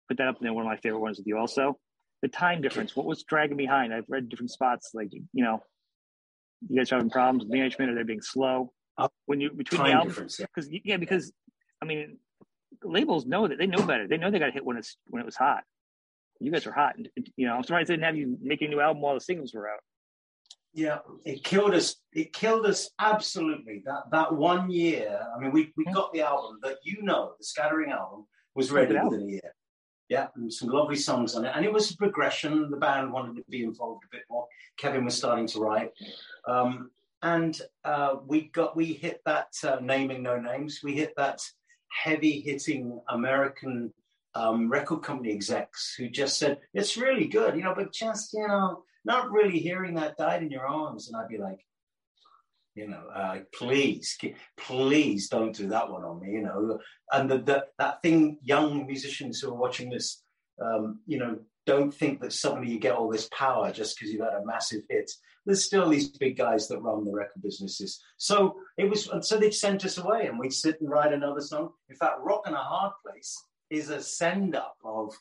put 0.08 0.18
that 0.18 0.28
up 0.28 0.36
in 0.36 0.44
there, 0.44 0.52
one 0.52 0.64
of 0.64 0.68
my 0.68 0.76
favorite 0.76 1.00
ones 1.00 1.18
with 1.18 1.26
you 1.26 1.38
also 1.38 1.78
the 2.24 2.28
time 2.28 2.62
difference. 2.62 2.96
What 2.96 3.04
was 3.04 3.22
dragging 3.22 3.58
behind? 3.58 3.92
I've 3.92 4.08
read 4.08 4.30
different 4.30 4.50
spots, 4.50 4.92
like 4.94 5.12
you 5.12 5.44
know, 5.44 5.62
you 6.66 6.78
guys 6.78 6.90
are 6.90 6.96
having 6.96 7.10
problems 7.10 7.44
with 7.44 7.52
management, 7.52 7.90
or 7.90 7.94
they're 7.94 8.04
being 8.04 8.22
slow 8.22 8.72
uh, 8.96 9.08
when 9.26 9.42
you 9.42 9.52
between 9.52 9.82
the 9.82 9.92
albums. 9.92 10.38
Because 10.38 10.70
yeah. 10.72 10.80
yeah, 10.84 10.96
because 10.96 11.34
I 11.82 11.84
mean, 11.84 12.16
labels 12.82 13.26
know 13.26 13.46
that 13.46 13.58
they 13.58 13.66
know 13.66 13.84
better. 13.84 14.08
They 14.08 14.16
know 14.16 14.30
they 14.30 14.38
got 14.38 14.46
to 14.46 14.52
hit 14.52 14.64
when 14.64 14.78
it's 14.78 14.96
when 15.08 15.20
it 15.20 15.26
was 15.26 15.36
hot. 15.36 15.64
You 16.40 16.50
guys 16.50 16.66
are 16.66 16.72
hot, 16.72 16.96
and 16.96 17.10
you 17.36 17.46
know, 17.46 17.56
I'm 17.56 17.62
surprised 17.62 17.88
they 17.88 17.92
didn't 17.92 18.06
have 18.06 18.16
you 18.16 18.38
making 18.40 18.68
a 18.68 18.70
new 18.70 18.80
album 18.80 19.02
while 19.02 19.12
the 19.12 19.20
singles 19.20 19.52
were 19.52 19.68
out. 19.68 19.80
Yeah, 20.72 21.00
it 21.26 21.44
killed 21.44 21.74
us. 21.74 21.96
It 22.14 22.32
killed 22.32 22.64
us 22.64 22.88
absolutely. 22.98 23.82
That 23.84 24.04
that 24.12 24.34
one 24.34 24.70
year. 24.70 25.20
I 25.36 25.38
mean, 25.38 25.52
we 25.52 25.74
we 25.76 25.84
got 25.92 26.10
the 26.14 26.22
album 26.22 26.58
that 26.62 26.78
you 26.84 27.02
know, 27.02 27.34
the 27.38 27.44
Scattering 27.44 27.92
album 27.92 28.24
was 28.54 28.72
ready 28.72 28.94
within 28.94 29.28
a 29.28 29.30
year 29.30 29.52
yeah, 30.08 30.28
and 30.36 30.52
some 30.52 30.68
lovely 30.68 30.96
songs 30.96 31.34
on 31.34 31.44
it. 31.44 31.52
And 31.54 31.64
it 31.64 31.72
was 31.72 31.90
a 31.90 31.96
progression. 31.96 32.70
The 32.70 32.76
band 32.76 33.12
wanted 33.12 33.36
to 33.36 33.44
be 33.48 33.64
involved 33.64 34.04
a 34.04 34.16
bit 34.16 34.24
more. 34.30 34.46
Kevin 34.76 35.04
was 35.04 35.16
starting 35.16 35.46
to 35.48 35.60
write. 35.60 35.92
Um, 36.46 36.90
and 37.22 37.58
uh, 37.84 38.16
we 38.26 38.48
got 38.48 38.76
we 38.76 38.92
hit 38.92 39.22
that 39.24 39.48
uh, 39.64 39.78
naming 39.80 40.22
no 40.22 40.38
names. 40.38 40.80
We 40.84 40.92
hit 40.94 41.14
that 41.16 41.40
heavy 41.90 42.40
hitting 42.40 43.00
American 43.08 43.92
um, 44.34 44.70
record 44.70 45.02
company 45.02 45.32
execs 45.32 45.94
who 45.96 46.08
just 46.08 46.38
said 46.38 46.58
it's 46.74 46.96
really 46.96 47.26
good, 47.26 47.56
you 47.56 47.62
know, 47.62 47.74
but 47.74 47.92
just 47.92 48.34
you 48.34 48.46
know, 48.46 48.82
not 49.06 49.30
really 49.30 49.58
hearing 49.58 49.94
that 49.94 50.18
died 50.18 50.42
in 50.42 50.50
your 50.50 50.66
arms, 50.66 51.08
and 51.08 51.16
I'd 51.16 51.28
be 51.28 51.38
like, 51.38 51.64
you 52.74 52.88
know, 52.88 53.02
uh, 53.14 53.38
please, 53.54 54.18
please 54.56 55.28
don't 55.28 55.54
do 55.54 55.68
that 55.68 55.90
one 55.90 56.04
on 56.04 56.20
me, 56.20 56.32
you 56.32 56.42
know. 56.42 56.78
And 57.12 57.30
the, 57.30 57.38
the, 57.38 57.66
that 57.78 58.02
thing, 58.02 58.38
young 58.42 58.86
musicians 58.86 59.40
who 59.40 59.50
are 59.50 59.58
watching 59.58 59.90
this, 59.90 60.22
um, 60.60 61.00
you 61.06 61.18
know, 61.18 61.38
don't 61.66 61.94
think 61.94 62.20
that 62.20 62.32
suddenly 62.32 62.70
you 62.70 62.78
get 62.78 62.94
all 62.94 63.08
this 63.08 63.28
power 63.32 63.72
just 63.72 63.96
because 63.96 64.12
you've 64.12 64.22
had 64.22 64.34
a 64.34 64.44
massive 64.44 64.82
hit. 64.90 65.10
There's 65.46 65.64
still 65.64 65.88
these 65.88 66.08
big 66.08 66.36
guys 66.36 66.68
that 66.68 66.80
run 66.80 67.04
the 67.04 67.12
record 67.12 67.42
businesses. 67.42 68.02
So 68.18 68.56
it 68.76 68.90
was, 68.90 69.08
so 69.20 69.38
they'd 69.38 69.54
sent 69.54 69.84
us 69.84 69.98
away 69.98 70.26
and 70.26 70.38
we'd 70.38 70.52
sit 70.52 70.80
and 70.80 70.90
write 70.90 71.12
another 71.12 71.40
song. 71.40 71.70
In 71.88 71.96
fact, 71.96 72.20
Rock 72.22 72.42
in 72.46 72.54
a 72.54 72.58
Hard 72.58 72.92
Place 73.06 73.36
is 73.70 73.90
a 73.90 74.02
send 74.02 74.56
up 74.56 74.76
of 74.84 75.14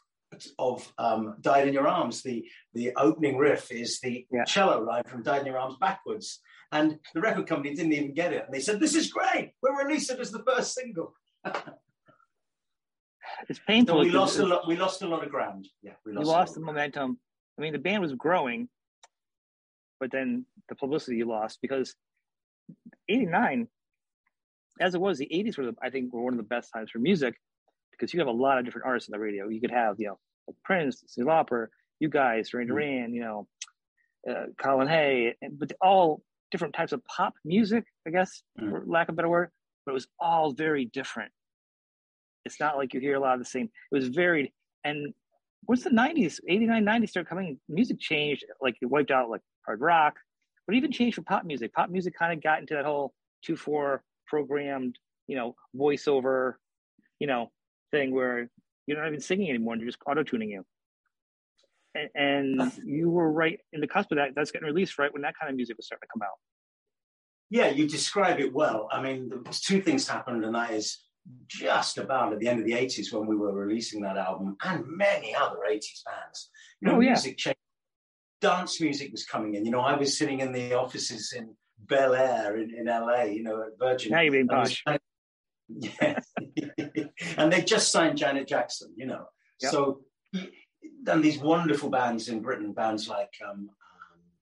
of 0.58 0.92
um, 0.98 1.36
Died 1.42 1.68
in 1.68 1.76
Your 1.76 1.88
Arms. 1.88 2.24
The 2.24 2.44
the 2.74 2.92
opening 2.98 3.38
riff 3.38 3.72
is 3.72 4.00
the 4.00 4.26
yeah. 4.32 4.46
cello 4.46 4.84
line 4.84 5.04
from 5.06 5.22
Died 5.22 5.42
in 5.42 5.48
Your 5.48 5.60
Arms 5.60 5.76
backwards. 5.80 6.40
And 6.74 7.00
the 7.13 7.22
record 7.22 7.48
company 7.48 7.75
didn't 7.75 7.94
even 7.94 8.13
get 8.15 8.34
it. 8.34 8.46
And 8.46 8.53
they 8.53 8.60
said, 8.60 8.80
This 8.80 8.96
is 8.96 9.13
great. 9.13 9.51
We'll 9.62 9.74
release 9.74 10.10
it 10.10 10.20
as 10.20 10.32
the 10.32 10.44
first 10.44 10.74
single. 10.74 11.13
it's 13.48 13.60
painful. 13.68 13.96
So 13.96 14.01
we 14.01 14.10
lost 14.10 14.39
a 14.39 14.46
lot. 14.46 14.68
We 14.68 14.75
lost 14.75 15.03
a 15.03 15.08
lot 15.08 15.24
of 15.24 15.30
ground. 15.30 15.68
Yeah, 15.84 15.94
we 16.03 16.13
lost. 16.13 16.25
You 16.25 16.32
lost 16.32 16.56
the 16.56 16.62
momentum. 16.62 17.20
I 17.58 17.62
mean, 17.62 17.74
the 17.74 17.80
band 17.80 18.01
was 18.01 18.13
growing, 18.13 18.70
but 20.00 20.12
then 20.12 20.48
the 20.68 20.75
publicity 20.75 21.18
you 21.18 21.25
lost 21.25 21.60
because 21.62 21.94
'89, 23.08 23.68
as 24.82 24.96
it 24.96 25.01
was, 25.01 25.20
the 25.20 25.30
'80s 25.32 25.58
were, 25.60 25.65
the, 25.65 25.75
I 25.82 25.92
think, 25.92 26.12
were 26.12 26.24
one 26.24 26.34
of 26.34 26.38
the 26.38 26.44
best 26.44 26.72
times 26.74 26.89
for 26.89 26.98
music 26.98 27.36
because 27.92 28.13
you 28.15 28.20
have 28.20 28.27
a 28.27 28.32
lot 28.32 28.58
of 28.58 28.65
different 28.65 28.88
artists 28.88 29.10
on 29.10 29.12
the 29.12 29.24
radio. 29.24 29.48
You 29.48 29.62
could 29.62 29.70
have, 29.70 30.00
you 30.00 30.08
know, 30.08 30.20
like 30.48 30.58
Prince, 30.63 31.03
Lauper, 31.20 31.68
you 32.00 32.10
guys, 32.10 32.50
Duran 32.50 32.68
mm-hmm. 32.68 32.75
Duran, 32.75 33.13
you 33.13 33.22
know, 33.22 33.48
uh, 34.27 34.46
Colin 34.58 34.88
Hay, 34.88 35.36
but 35.51 35.72
all 35.80 36.24
different 36.54 36.76
types 36.76 36.94
of 36.94 37.04
pop 37.06 37.34
music, 37.44 37.84
I 38.08 38.12
guess, 38.12 38.44
mm. 38.62 38.70
for 38.70 38.84
lack 38.86 39.10
of 39.10 39.14
a 39.14 39.16
better 39.18 39.28
word, 39.28 39.50
but 39.86 39.92
it 39.92 39.96
was 39.96 40.08
all 40.20 40.54
very 40.54 40.86
different. 40.86 41.32
It's 42.46 42.60
not 42.60 42.78
like 42.78 42.94
you 42.94 43.00
hear 43.00 43.16
a 43.16 43.20
lot 43.20 43.34
of 43.34 43.40
the 43.40 43.46
same. 43.46 43.70
It 43.92 43.96
was 43.96 44.08
varied. 44.10 44.52
And 44.84 45.14
once 45.68 45.84
the 45.84 45.90
90s, 45.90 46.40
89, 46.48 46.86
90s 46.86 47.10
started 47.10 47.28
coming, 47.28 47.60
music 47.68 48.00
changed. 48.00 48.46
Like 48.62 48.76
it 48.82 48.86
wiped 48.86 49.12
out 49.12 49.30
like 49.30 49.42
hard 49.66 49.82
rock, 49.82 50.16
but 50.68 50.76
even 50.76 50.92
changed 50.92 51.16
for 51.16 51.24
pop 51.24 51.44
music. 51.44 51.74
Pop 51.74 51.90
music 51.90 52.14
kind 52.18 52.32
of 52.32 52.44
got 52.44 52.60
into 52.60 52.76
that 52.76 52.86
whole 52.86 53.14
2 53.46 53.56
4 53.56 54.04
programmed, 54.28 55.00
you 55.28 55.36
know, 55.36 55.56
voiceover, 55.76 56.54
you 57.20 57.28
know, 57.28 57.50
thing 57.92 58.14
where 58.14 58.48
you're 58.86 59.00
not 59.00 59.08
even 59.08 59.20
singing 59.20 59.50
anymore 59.50 59.74
and 59.74 59.82
you're 59.82 59.90
just 59.90 60.02
auto 60.06 60.22
tuning 60.22 60.50
you 60.50 60.64
and, 62.16 62.72
you 62.86 63.10
were 63.10 63.32
right 63.32 63.60
in 63.72 63.82
the 63.82 63.88
cusp 63.88 64.12
of 64.12 64.18
that. 64.18 64.30
That's 64.36 64.52
getting 64.52 64.68
released 64.68 64.98
right 64.98 65.12
when 65.12 65.22
that 65.24 65.36
kind 65.40 65.50
of 65.50 65.56
music 65.56 65.78
was 65.78 65.86
starting 65.86 66.08
to 66.08 66.12
come 66.14 66.22
out. 66.22 66.38
Yeah, 67.50 67.70
you 67.70 67.88
describe 67.88 68.40
it 68.40 68.54
well. 68.54 68.90
I 68.92 69.02
mean, 69.02 69.32
two 69.52 69.82
things 69.82 70.08
happened, 70.08 70.44
and 70.44 70.56
that 70.56 70.72
is 70.72 71.04
just 71.48 71.98
about 71.98 72.34
at 72.34 72.40
the 72.40 72.48
end 72.48 72.60
of 72.60 72.66
the 72.66 72.74
80s 72.74 73.14
when 73.14 73.28
we 73.28 73.36
were 73.36 73.54
releasing 73.54 74.02
that 74.02 74.18
album, 74.18 74.58
and 74.64 74.86
many 74.88 75.36
other 75.36 75.58
80s 75.70 76.04
bands. 76.06 76.50
You 76.82 76.88
know, 76.88 76.96
oh, 76.96 77.00
yeah. 77.00 77.12
music 77.12 77.38
changed. 77.38 77.58
Dance 78.42 78.82
music 78.82 79.12
was 79.12 79.26
coming 79.26 79.56
in. 79.56 79.66
You 79.66 79.72
know, 79.72 79.80
I 79.80 79.96
was 79.96 80.18
sitting 80.18 80.42
in 80.42 80.52
the 80.52 80.74
offices 80.74 81.34
in 81.36 81.56
Bel 81.78 82.14
Air 82.14 82.58
in, 82.58 82.76
in 82.76 82.88
LA, 82.88 83.24
you 83.24 83.44
know, 83.44 83.62
at 83.62 83.80
Virgin. 83.80 84.12
Now 84.12 84.22
you're 84.22 84.34
being 84.34 84.48
posh. 84.48 84.84
Yeah. 85.70 86.20
and 87.38 87.52
they 87.52 87.62
just 87.62 87.92
signed 87.92 88.18
Janet 88.18 88.48
Jackson, 88.48 88.94
you 88.98 89.08
know. 89.08 89.26
Yep. 89.62 89.72
So 89.72 90.02
done 91.04 91.22
these 91.22 91.40
wonderful 91.40 91.90
bands 91.90 92.30
in 92.30 92.42
Britain, 92.42 92.74
bands 92.74 93.08
like 93.08 93.34
um, 93.46 93.52
um, 93.52 93.70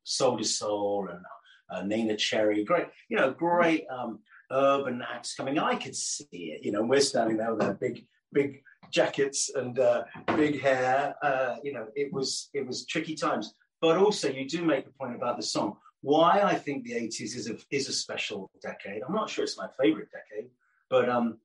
Soul 0.03 0.38
II 0.38 0.43
Soul 0.43 1.10
and 1.10 1.24
uh, 1.69 1.83
Neneh 1.83 2.17
Cherry, 2.17 2.63
great, 2.63 2.88
you 3.10 3.17
know, 3.17 3.31
great 3.31 3.86
um, 3.89 4.19
urban 4.51 5.03
acts 5.13 5.36
coming. 5.36 5.57
I 5.57 5.75
could 5.75 5.95
see 5.95 6.27
it, 6.31 6.63
you 6.63 6.71
know, 6.71 6.83
we're 6.83 7.01
standing 7.01 7.38
there 7.38 7.53
with 7.53 7.63
our 7.63 7.74
big, 7.74 8.05
big 8.33 8.62
jackets 8.91 9.50
and 9.55 9.79
uh, 9.79 10.03
big 10.36 10.62
hair. 10.62 11.15
Uh, 11.21 11.55
you 11.63 11.74
know, 11.74 11.88
it 11.95 12.12
was 12.13 12.50
it 12.53 12.65
was 12.65 12.86
tricky 12.86 13.15
times. 13.15 13.53
But 13.79 13.98
also, 13.98 14.29
you 14.29 14.48
do 14.48 14.63
make 14.63 14.86
the 14.86 14.91
point 14.91 15.15
about 15.15 15.38
the 15.38 15.43
song. 15.43 15.77
Why 16.01 16.41
I 16.41 16.55
think 16.55 16.83
the 16.83 16.93
80s 16.93 17.36
is 17.36 17.50
a 17.50 17.57
is 17.71 17.89
a 17.89 17.93
special 17.93 18.51
decade. 18.62 19.01
I'm 19.07 19.15
not 19.15 19.29
sure 19.29 19.43
it's 19.43 19.57
my 19.57 19.67
favorite 19.81 20.10
decade, 20.12 20.50
but 20.89 21.10
um, 21.10 21.39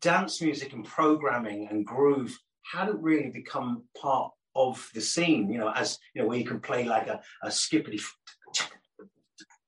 dance 0.00 0.40
music 0.40 0.72
and 0.72 0.84
programming 0.84 1.68
and 1.68 1.84
groove 1.84 2.38
hadn't 2.72 3.00
really 3.00 3.30
become 3.30 3.82
part 4.00 4.32
of 4.54 4.88
the 4.94 5.00
scene, 5.00 5.50
you 5.50 5.58
know, 5.58 5.70
as 5.74 5.98
you 6.14 6.22
know, 6.22 6.28
where 6.28 6.38
you 6.38 6.44
can 6.44 6.60
play 6.60 6.84
like 6.84 7.08
a, 7.08 7.20
a 7.42 7.50
skippity 7.50 7.98
for 7.98 8.14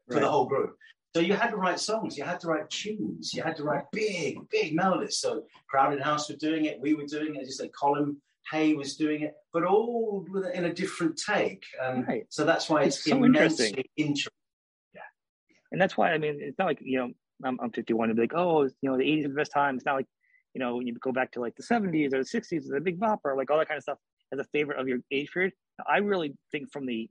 right. 0.08 0.20
the 0.20 0.28
whole 0.28 0.46
group. 0.46 0.74
So 1.14 1.20
you 1.20 1.34
had 1.34 1.50
to 1.50 1.56
write 1.56 1.80
songs, 1.80 2.16
you 2.16 2.24
had 2.24 2.40
to 2.40 2.48
write 2.48 2.68
tunes, 2.70 3.32
you 3.34 3.42
had 3.42 3.56
to 3.56 3.64
write 3.64 3.84
big, 3.92 4.38
big 4.50 4.74
melodies. 4.74 5.18
So 5.18 5.44
Crowded 5.68 6.00
House 6.00 6.28
were 6.28 6.36
doing 6.36 6.66
it, 6.66 6.80
we 6.80 6.94
were 6.94 7.06
doing 7.06 7.34
it, 7.34 7.42
as 7.42 7.48
you 7.48 7.54
say, 7.54 7.68
Colin 7.68 8.16
Hay 8.50 8.74
was 8.74 8.96
doing 8.96 9.22
it, 9.22 9.34
but 9.52 9.64
all 9.64 10.24
in 10.54 10.66
a 10.66 10.72
different 10.72 11.20
take. 11.26 11.64
And 11.82 12.06
right. 12.06 12.26
so 12.28 12.44
that's 12.44 12.68
why 12.68 12.82
it's, 12.82 12.96
it's 12.96 13.06
so 13.06 13.24
interesting. 13.24 13.84
interesting. 13.96 14.32
Yeah. 14.94 15.00
And 15.72 15.80
that's 15.80 15.96
why, 15.96 16.12
I 16.12 16.18
mean, 16.18 16.38
it's 16.40 16.58
not 16.58 16.66
like, 16.66 16.78
you 16.80 16.98
know, 16.98 17.10
I'm, 17.44 17.58
I'm 17.60 17.70
51 17.70 18.08
to 18.08 18.14
be 18.14 18.22
like, 18.22 18.34
oh, 18.34 18.64
you 18.64 18.72
know, 18.82 18.96
the 18.96 19.04
80s 19.04 19.24
are 19.24 19.28
the 19.28 19.34
best 19.34 19.52
time. 19.52 19.76
It's 19.76 19.84
not 19.84 19.96
like 19.96 20.06
you 20.58 20.64
know, 20.64 20.74
when 20.74 20.88
you 20.88 20.94
go 20.94 21.12
back 21.12 21.30
to 21.30 21.40
like 21.40 21.54
the 21.54 21.62
70s 21.62 22.12
or 22.12 22.18
the 22.18 22.28
60s, 22.28 22.64
the 22.68 22.80
Big 22.80 22.98
Bopper, 22.98 23.36
like 23.36 23.48
all 23.48 23.58
that 23.58 23.68
kind 23.68 23.78
of 23.78 23.84
stuff 23.84 23.98
as 24.32 24.40
a 24.40 24.44
favorite 24.52 24.80
of 24.80 24.88
your 24.88 24.98
age 25.12 25.30
period. 25.32 25.52
I 25.88 25.98
really 25.98 26.34
think 26.50 26.72
from 26.72 26.84
the 26.84 27.08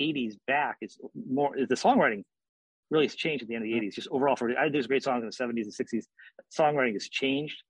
80s 0.00 0.34
back, 0.48 0.78
it's 0.80 0.98
more 1.14 1.54
the 1.56 1.76
songwriting 1.76 2.24
really 2.90 3.04
has 3.04 3.14
changed 3.14 3.42
at 3.42 3.48
the 3.48 3.54
end 3.54 3.62
of 3.62 3.70
the 3.70 3.86
80s. 3.86 3.94
Just 3.94 4.08
overall, 4.10 4.34
for 4.34 4.50
I, 4.58 4.68
there's 4.68 4.88
great 4.88 5.04
songs 5.04 5.22
in 5.22 5.30
the 5.30 5.32
70s 5.32 5.62
and 5.62 5.72
60s. 5.72 6.06
Songwriting 6.58 6.94
has 6.94 7.08
changed, 7.08 7.62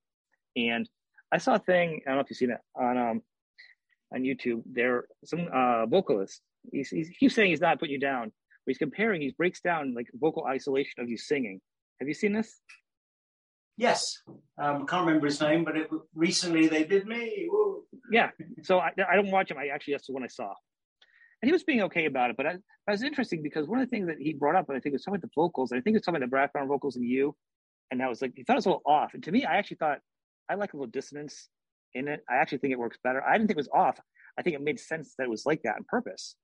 and 0.55 0.89
I 1.31 1.37
saw 1.37 1.53
a 1.53 1.59
thing. 1.59 2.01
I 2.07 2.09
don't 2.09 2.15
know 2.15 2.21
if 2.21 2.31
you've 2.31 2.37
seen 2.37 2.49
it 2.49 2.57
on 2.75 2.97
um 2.97 3.21
on 4.11 4.21
YouTube. 4.23 4.63
There, 4.65 5.05
some 5.25 5.47
uh, 5.53 5.85
vocalist. 5.85 6.41
He's, 6.71 6.89
he's, 6.89 7.07
he 7.07 7.13
keeps 7.13 7.35
saying 7.35 7.51
he's 7.51 7.61
not 7.61 7.79
putting 7.79 7.93
you 7.93 7.99
down, 7.99 8.31
but 8.65 8.71
he's 8.71 8.79
comparing. 8.79 9.21
He 9.21 9.35
breaks 9.37 9.61
down 9.61 9.93
like 9.93 10.07
vocal 10.15 10.45
isolation 10.45 11.03
of 11.03 11.07
you 11.07 11.17
singing. 11.17 11.61
Have 11.99 12.07
you 12.07 12.15
seen 12.15 12.33
this? 12.33 12.59
Yes, 13.77 14.21
um, 14.57 14.83
I 14.83 14.85
can't 14.85 15.05
remember 15.05 15.25
his 15.27 15.41
name, 15.41 15.63
but 15.63 15.77
it, 15.77 15.89
recently 16.13 16.67
they 16.67 16.83
did 16.83 17.07
me. 17.07 17.47
Woo. 17.49 17.83
Yeah, 18.11 18.29
so 18.63 18.79
I, 18.79 18.91
I 19.09 19.15
don't 19.15 19.31
watch 19.31 19.49
him. 19.49 19.57
I 19.57 19.67
actually 19.67 19.93
that's 19.93 20.07
the 20.07 20.13
one 20.13 20.23
I 20.23 20.27
saw, 20.27 20.53
and 21.41 21.47
he 21.47 21.51
was 21.51 21.63
being 21.63 21.81
okay 21.83 22.05
about 22.05 22.29
it. 22.29 22.37
But 22.37 22.45
I, 22.45 22.57
I 22.87 22.91
was 22.91 23.03
interesting 23.03 23.41
because 23.41 23.67
one 23.67 23.79
of 23.79 23.87
the 23.87 23.89
things 23.89 24.07
that 24.07 24.17
he 24.19 24.33
brought 24.33 24.55
up, 24.55 24.69
and 24.69 24.77
I 24.77 24.81
think 24.81 24.93
it 24.93 24.97
was 24.97 25.03
something 25.03 25.21
the 25.21 25.29
vocals. 25.35 25.71
and 25.71 25.79
I 25.79 25.81
think 25.81 25.95
it 25.95 25.99
was 25.99 26.05
something 26.05 26.21
about 26.21 26.29
the 26.29 26.41
background 26.41 26.67
vocals 26.69 26.95
in 26.95 27.03
you, 27.03 27.35
and 27.89 27.99
that 28.01 28.09
was 28.09 28.21
like 28.21 28.33
he 28.35 28.43
thought 28.43 28.53
it 28.53 28.57
was 28.57 28.65
a 28.65 28.69
little 28.69 28.83
off. 28.85 29.13
And 29.13 29.23
to 29.23 29.31
me, 29.31 29.45
I 29.45 29.55
actually 29.55 29.77
thought 29.77 29.99
I 30.49 30.55
like 30.55 30.73
a 30.73 30.77
little 30.77 30.91
dissonance 30.91 31.47
in 31.93 32.07
it. 32.07 32.23
I 32.29 32.35
actually 32.35 32.59
think 32.59 32.73
it 32.73 32.79
works 32.79 32.97
better. 33.03 33.23
I 33.23 33.33
didn't 33.33 33.47
think 33.47 33.57
it 33.57 33.65
was 33.65 33.69
off. 33.73 33.99
I 34.37 34.41
think 34.41 34.55
it 34.55 34.61
made 34.61 34.79
sense 34.79 35.15
that 35.17 35.25
it 35.25 35.29
was 35.29 35.45
like 35.45 35.63
that 35.63 35.75
on 35.75 35.85
purpose. 35.87 36.35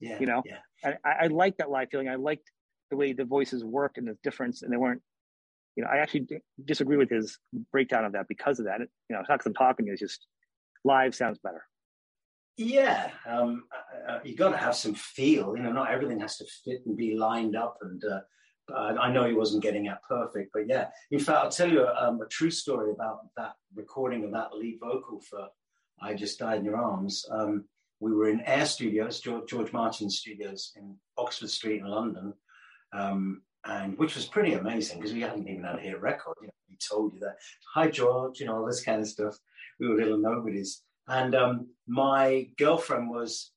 Yeah, 0.00 0.18
you 0.18 0.26
know, 0.26 0.42
yeah. 0.44 0.94
I, 1.04 1.24
I 1.24 1.26
liked 1.28 1.58
that 1.58 1.70
live 1.70 1.88
feeling. 1.90 2.08
I 2.08 2.16
liked 2.16 2.50
the 2.90 2.96
way 2.96 3.12
the 3.12 3.24
voices 3.24 3.64
worked 3.64 3.98
and 3.98 4.08
the 4.08 4.18
difference, 4.22 4.62
and 4.62 4.72
they 4.72 4.76
weren't 4.76 5.02
you 5.76 5.82
know, 5.82 5.90
I 5.90 5.98
actually 5.98 6.26
disagree 6.64 6.96
with 6.96 7.10
his 7.10 7.38
breakdown 7.70 8.04
of 8.04 8.12
that 8.12 8.28
because 8.28 8.58
of 8.58 8.66
that. 8.66 8.80
You 8.80 8.86
know, 9.10 9.20
it's 9.20 9.28
not 9.28 9.38
because 9.38 9.46
I'm 9.46 9.54
talking; 9.54 9.88
it's 9.88 10.00
just 10.00 10.26
live 10.84 11.14
sounds 11.14 11.38
better. 11.38 11.62
Yeah, 12.56 13.10
um, 13.26 13.64
uh, 14.08 14.18
you 14.24 14.36
got 14.36 14.50
to 14.50 14.58
have 14.58 14.76
some 14.76 14.94
feel. 14.94 15.56
You 15.56 15.62
know, 15.62 15.72
not 15.72 15.90
everything 15.90 16.20
has 16.20 16.36
to 16.38 16.46
fit 16.64 16.82
and 16.84 16.96
be 16.96 17.16
lined 17.16 17.56
up. 17.56 17.78
And 17.80 18.02
uh, 18.04 18.20
I 18.74 19.10
know 19.10 19.24
he 19.24 19.32
wasn't 19.32 19.62
getting 19.62 19.86
it 19.86 19.96
perfect, 20.06 20.50
but 20.52 20.68
yeah. 20.68 20.88
In 21.10 21.18
fact, 21.18 21.38
I'll 21.38 21.50
tell 21.50 21.70
you 21.70 21.86
a, 21.86 21.94
um, 21.94 22.20
a, 22.20 22.26
true 22.28 22.50
story 22.50 22.92
about 22.92 23.20
that 23.36 23.54
recording 23.74 24.24
of 24.24 24.32
that 24.32 24.54
lead 24.54 24.78
vocal 24.80 25.20
for 25.28 25.48
"I 26.00 26.14
Just 26.14 26.38
Died 26.38 26.58
in 26.58 26.64
Your 26.64 26.76
Arms." 26.76 27.24
Um, 27.30 27.64
we 28.00 28.12
were 28.12 28.28
in 28.28 28.40
Air 28.42 28.66
Studios, 28.66 29.20
George, 29.20 29.48
George 29.48 29.72
Martin 29.72 30.10
Studios 30.10 30.72
in 30.76 30.96
Oxford 31.16 31.50
Street 31.50 31.80
in 31.80 31.86
London. 31.86 32.34
Um, 32.92 33.42
and 33.64 33.96
which 33.98 34.16
was 34.16 34.26
pretty 34.26 34.54
amazing 34.54 34.98
because 34.98 35.12
we 35.12 35.20
hadn't 35.20 35.48
even 35.48 35.64
had 35.64 35.76
a 35.76 35.80
hit 35.80 36.00
record. 36.00 36.34
You 36.40 36.48
know, 36.48 36.52
we 36.68 36.76
told 36.76 37.14
you 37.14 37.20
that, 37.20 37.36
hi 37.74 37.88
George, 37.88 38.40
you 38.40 38.46
know, 38.46 38.56
all 38.56 38.66
this 38.66 38.82
kind 38.82 39.00
of 39.00 39.08
stuff. 39.08 39.36
We 39.78 39.88
were 39.88 39.96
little 39.96 40.18
nobodies. 40.18 40.82
And 41.08 41.34
um, 41.34 41.68
my 41.86 42.48
girlfriend 42.58 43.10
was 43.10 43.50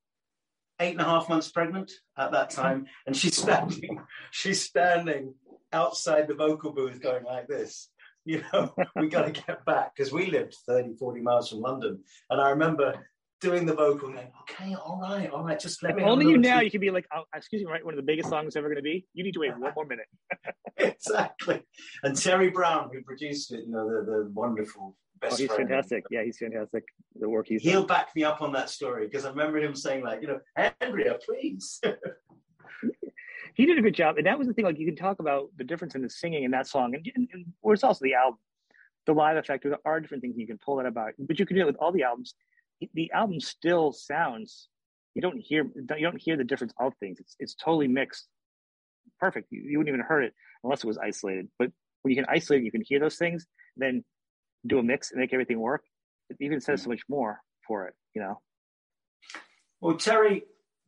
eight 0.80 0.94
and 0.94 1.02
a 1.02 1.06
half 1.06 1.30
months 1.30 1.50
pregnant 1.52 1.92
at 2.18 2.32
that 2.32 2.50
time, 2.50 2.88
and 3.06 3.16
she's 3.16 3.38
standing, 3.38 4.02
she's 4.32 4.62
standing 4.62 5.34
outside 5.72 6.28
the 6.28 6.34
vocal 6.34 6.72
booth 6.72 7.02
going 7.02 7.24
like 7.24 7.48
this. 7.48 7.90
You 8.28 8.42
know, 8.52 8.74
we 8.96 9.08
got 9.08 9.32
to 9.32 9.42
get 9.42 9.64
back 9.66 9.96
because 9.96 10.12
we 10.12 10.26
lived 10.26 10.56
30, 10.66 10.96
40 10.96 11.22
miles 11.22 11.50
from 11.50 11.60
London. 11.60 12.04
And 12.32 12.42
I 12.42 12.50
remember 12.50 13.08
doing 13.46 13.66
the 13.66 13.74
vocal, 13.74 14.10
going, 14.10 14.28
okay, 14.42 14.76
all 14.76 15.00
right, 15.00 15.30
all 15.30 15.44
right, 15.44 15.60
just 15.60 15.84
let 15.84 15.96
me. 15.96 16.04
Only 16.04 16.26
you 16.28 16.38
now, 16.38 16.62
you 16.62 16.72
can 16.72 16.82
be 16.82 16.90
like, 16.90 17.06
oh, 17.16 17.24
excuse 17.36 17.62
me, 17.62 17.70
right? 17.70 17.86
One 17.86 17.94
of 17.94 17.98
the 17.98 18.04
biggest 18.04 18.30
songs 18.30 18.56
ever 18.56 18.68
going 18.68 18.78
to 18.78 18.82
be. 18.82 19.06
You 19.14 19.24
need 19.24 19.34
to 19.34 19.40
wait 19.40 19.58
one 19.58 19.72
more 19.76 19.86
minute. 19.86 20.08
exactly. 20.78 21.62
And 22.04 22.18
Terry 22.18 22.50
Brown, 22.50 22.90
who 22.92 23.04
produced 23.04 23.54
it, 23.54 23.66
you 23.66 23.72
know, 23.72 23.88
the, 23.88 24.06
the 24.06 24.32
wonderful 24.34 24.96
oh, 24.96 25.18
best 25.22 25.34
oh, 25.34 25.38
he's 25.38 25.48
friend. 25.48 25.70
fantastic. 25.70 26.06
Yeah, 26.10 26.24
he's 26.24 26.40
fantastic. 26.40 26.84
The 27.20 27.30
work 27.30 27.48
he's 27.48 27.62
He'll 27.62 27.82
done. 27.82 27.88
back 27.88 28.16
me 28.16 28.24
up 28.24 28.42
on 28.42 28.52
that 28.54 28.72
story 28.72 29.06
because 29.06 29.26
I 29.26 29.30
remember 29.30 29.60
him 29.60 29.76
saying, 29.76 30.04
like, 30.04 30.22
you 30.24 30.28
know, 30.28 30.40
Andrea, 30.82 31.20
please. 31.24 31.80
he 33.54 33.68
did 33.68 33.78
a 33.78 33.82
good 33.84 33.96
job, 33.96 34.18
and 34.18 34.26
that 34.26 34.40
was 34.40 34.48
the 34.48 34.54
thing. 34.54 34.66
Like 34.66 34.80
you 34.80 34.88
can 34.88 34.96
talk 34.96 35.20
about 35.20 35.50
the 35.56 35.64
difference 35.64 35.94
in 35.94 36.02
the 36.02 36.10
singing 36.10 36.46
in 36.46 36.52
that 36.52 36.68
song, 36.68 36.96
and, 36.96 37.12
and, 37.16 37.30
and 37.32 37.46
or 37.62 37.74
it's 37.74 37.84
also 37.84 38.04
the 38.04 38.16
album, 38.16 38.40
the 39.06 39.14
live 39.14 39.38
effect. 39.38 39.64
There 39.64 39.78
are 39.86 40.00
different 40.00 40.22
things 40.22 40.36
you 40.36 40.48
can 40.48 40.58
pull 40.58 40.78
that 40.78 40.88
about, 40.88 41.14
but 41.20 41.38
you 41.38 41.46
can 41.46 41.56
do 41.56 41.62
it 41.62 41.68
with 41.68 41.78
all 41.78 41.92
the 41.92 42.04
albums. 42.04 42.34
The 42.94 43.12
album 43.12 43.40
still 43.40 43.92
sounds. 43.92 44.68
You 45.14 45.22
don't 45.22 45.40
hear. 45.40 45.64
You 45.76 45.86
don't 46.02 46.22
hear 46.22 46.38
the 46.38 46.44
difference 46.44 46.74
of 46.80 46.94
things. 47.00 47.20
It's 47.20 47.36
it's 47.40 47.56
totally 47.56 47.88
mixed, 47.88 48.28
perfect. 49.20 49.48
You, 49.52 49.62
you 49.62 49.78
wouldn't 49.78 49.94
even 49.96 50.06
heard 50.06 50.26
it 50.26 50.34
unless 50.64 50.84
it 50.84 50.88
was 50.88 50.98
isolated. 50.98 51.48
But 51.58 51.72
when 52.02 52.14
you 52.14 52.22
can 52.22 52.30
isolate, 52.30 52.62
it, 52.62 52.66
you 52.66 52.72
can 52.72 52.84
hear 52.86 53.00
those 53.00 53.16
things. 53.16 53.46
Then 53.78 54.04
do 54.68 54.80
a 54.80 54.84
mix 54.84 55.12
and 55.12 55.20
make 55.20 55.34
everything 55.34 55.60
work. 55.60 55.84
It 56.30 56.38
even 56.40 56.60
says 56.60 56.82
so 56.82 56.88
mm. 56.88 56.92
much 56.92 57.02
more 57.08 57.40
for 57.66 57.88
it. 57.88 57.94
You 58.14 58.22
know. 58.22 58.42
Well, 59.80 59.96
Terry, 59.98 60.44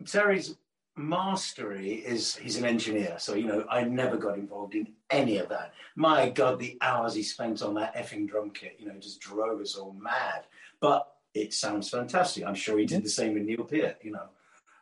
Terry's 0.05 0.55
mastery 0.97 1.93
is 1.93 2.35
he's 2.35 2.57
an 2.57 2.65
engineer, 2.65 3.15
so 3.19 3.35
you 3.35 3.45
know 3.45 3.65
I 3.69 3.83
never 3.83 4.17
got 4.17 4.37
involved 4.37 4.75
in 4.75 4.93
any 5.09 5.37
of 5.37 5.49
that. 5.49 5.73
My 5.95 6.29
God, 6.29 6.59
the 6.59 6.77
hours 6.81 7.13
he 7.13 7.23
spent 7.23 7.61
on 7.61 7.75
that 7.75 7.95
effing 7.95 8.27
drum 8.27 8.51
kit, 8.51 8.77
you 8.79 8.87
know, 8.87 8.99
just 8.99 9.21
drove 9.21 9.61
us 9.61 9.75
all 9.75 9.93
mad. 9.93 10.45
But 10.81 11.07
it 11.41 11.53
sounds 11.53 11.89
fantastic. 11.89 12.45
I'm 12.45 12.55
sure 12.55 12.77
he 12.77 12.85
did 12.85 13.03
the 13.03 13.09
same 13.09 13.33
with 13.33 13.43
Neil 13.43 13.63
Peart, 13.63 13.97
you 14.01 14.11
know. 14.11 14.27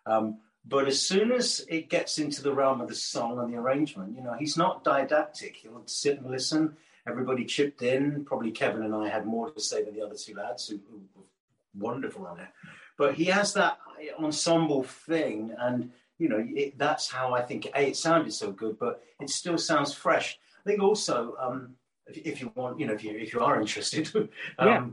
Um, 0.06 0.40
but 0.68 0.88
as 0.88 1.00
soon 1.00 1.32
as 1.32 1.66
it 1.70 1.90
gets 1.90 2.18
into 2.18 2.42
the 2.42 2.54
realm 2.54 2.82
of 2.82 2.88
the 2.88 2.96
song 2.96 3.40
and 3.40 3.54
the 3.54 3.58
arrangement, 3.58 4.16
you 4.16 4.24
know, 4.24 4.34
he's 4.34 4.58
not 4.58 4.84
didactic. 4.84 5.58
He'll 5.58 5.84
sit 5.86 6.20
and 6.20 6.32
listen. 6.32 6.76
Everybody 7.08 7.46
chipped 7.46 7.84
in. 7.84 8.26
Probably 8.26 8.52
Kevin 8.52 8.82
and 8.84 8.96
I 8.96 9.08
had 9.08 9.28
more 9.28 9.52
to 9.52 9.60
say 9.60 9.84
than 9.84 9.96
the 9.96 10.04
other 10.04 10.16
two 10.16 10.34
lads 10.34 10.68
who, 10.68 10.80
who 10.90 11.02
were 11.16 11.24
wonderful 11.78 12.26
on 12.26 12.40
it. 12.40 12.48
But 12.98 13.14
he 13.14 13.26
has 13.26 13.54
that 13.54 13.78
ensemble 14.20 14.84
thing, 14.84 15.54
and 15.60 15.92
you 16.18 16.30
know, 16.30 16.44
it, 16.48 16.78
that's 16.78 17.10
how 17.10 17.34
I 17.34 17.42
think 17.42 17.68
a 17.76 17.90
it 17.90 17.98
sounded 17.98 18.34
so 18.34 18.52
good, 18.52 18.80
but 18.80 19.04
it 19.20 19.30
still 19.30 19.58
sounds 19.58 19.94
fresh. 19.94 20.40
I 20.66 20.70
think 20.70 20.82
also, 20.82 21.36
um, 21.40 21.76
if, 22.08 22.18
if, 22.18 22.42
you 22.42 22.52
want, 22.56 22.80
you 22.80 22.88
know, 22.88 22.94
if 22.94 23.04
you 23.04 23.12
if 23.12 23.34
you 23.34 23.42
are 23.42 23.60
interested, 23.60 24.10
um, 24.58 24.68
Yeah. 24.68 24.88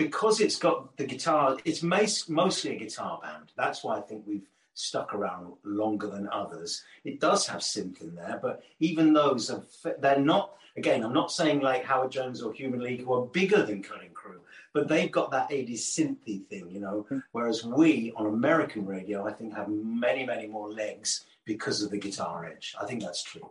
Be- 0.00 0.10
because 0.10 0.40
it's 0.40 0.58
got 0.58 0.96
the 0.96 1.04
guitar, 1.04 1.56
it's 1.64 1.82
mostly 1.82 2.76
a 2.76 2.78
guitar 2.78 3.20
band. 3.22 3.52
That's 3.56 3.84
why 3.84 3.98
I 3.98 4.00
think 4.00 4.24
we've 4.26 4.48
stuck 4.74 5.14
around 5.14 5.52
longer 5.64 6.08
than 6.08 6.28
others. 6.32 6.82
It 7.04 7.20
does 7.20 7.46
have 7.46 7.60
synth 7.60 8.00
in 8.00 8.14
there, 8.14 8.38
but 8.40 8.62
even 8.78 9.12
those 9.12 9.50
are 9.50 9.62
f- 9.84 10.00
they're 10.00 10.18
not. 10.18 10.56
Again, 10.76 11.04
I'm 11.04 11.12
not 11.12 11.32
saying 11.32 11.60
like 11.60 11.84
Howard 11.84 12.12
Jones 12.12 12.42
or 12.42 12.52
Human 12.52 12.80
League 12.80 13.04
who 13.04 13.12
are 13.12 13.26
bigger 13.26 13.62
than 13.64 13.82
Cutting 13.82 14.12
Crew, 14.12 14.40
but 14.72 14.88
they've 14.88 15.10
got 15.10 15.30
that 15.32 15.50
80s 15.50 15.80
synthy 15.80 16.46
thing, 16.46 16.70
you 16.70 16.80
know. 16.80 17.06
Hmm. 17.08 17.18
Whereas 17.32 17.64
we 17.64 18.12
on 18.16 18.26
American 18.26 18.86
radio, 18.86 19.26
I 19.26 19.32
think, 19.32 19.54
have 19.54 19.68
many, 19.68 20.24
many 20.24 20.46
more 20.46 20.70
legs 20.70 21.24
because 21.44 21.82
of 21.82 21.90
the 21.90 21.98
guitar 21.98 22.46
edge. 22.46 22.74
I 22.80 22.86
think 22.86 23.02
that's 23.02 23.22
true. 23.22 23.50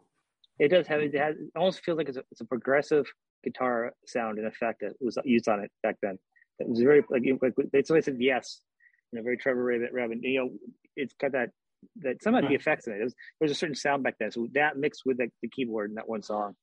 It 0.58 0.70
does 0.70 0.88
have 0.88 1.02
it, 1.02 1.14
has, 1.16 1.36
it 1.36 1.52
almost 1.56 1.84
feels 1.84 1.98
like 1.98 2.10
it's 2.10 2.18
a, 2.18 2.24
it's 2.32 2.42
a 2.42 2.46
progressive 2.46 3.06
guitar 3.44 3.94
sound 4.06 4.38
and 4.38 4.48
effect 4.48 4.82
that 4.82 4.94
was 5.00 5.18
used 5.24 5.48
on 5.48 5.60
it 5.60 5.72
back 5.84 5.98
then. 6.02 6.18
It 6.60 6.70
was 6.70 6.82
very 6.82 7.04
like, 7.10 7.24
like 7.42 7.54
they 7.72 7.84
always 7.90 8.06
said 8.06 8.18
yes, 8.20 8.62
you 9.12 9.18
know, 9.18 9.24
very 9.24 9.38
Trevor 9.38 9.64
Rabin. 9.64 9.90
Rabin. 9.92 10.22
You 10.24 10.40
know, 10.40 10.50
it's 10.96 11.14
got 11.14 11.32
that 11.34 11.50
that 12.02 12.22
some 12.22 12.36
of 12.36 12.42
the 12.42 12.48
mm-hmm. 12.48 12.56
effects 12.56 12.88
in 12.88 12.94
it. 12.94 12.98
There's 12.98 13.16
there's 13.40 13.52
a 13.52 13.56
certain 13.56 13.76
sound 13.76 14.04
back 14.04 14.16
then, 14.20 14.32
so 14.32 14.48
that 14.54 14.78
mixed 14.78 15.04
with 15.06 15.18
the, 15.18 15.30
the 15.42 15.48
keyboard 15.48 15.90
in 15.90 15.96
that 15.96 16.10
one 16.10 16.22
song, 16.22 16.56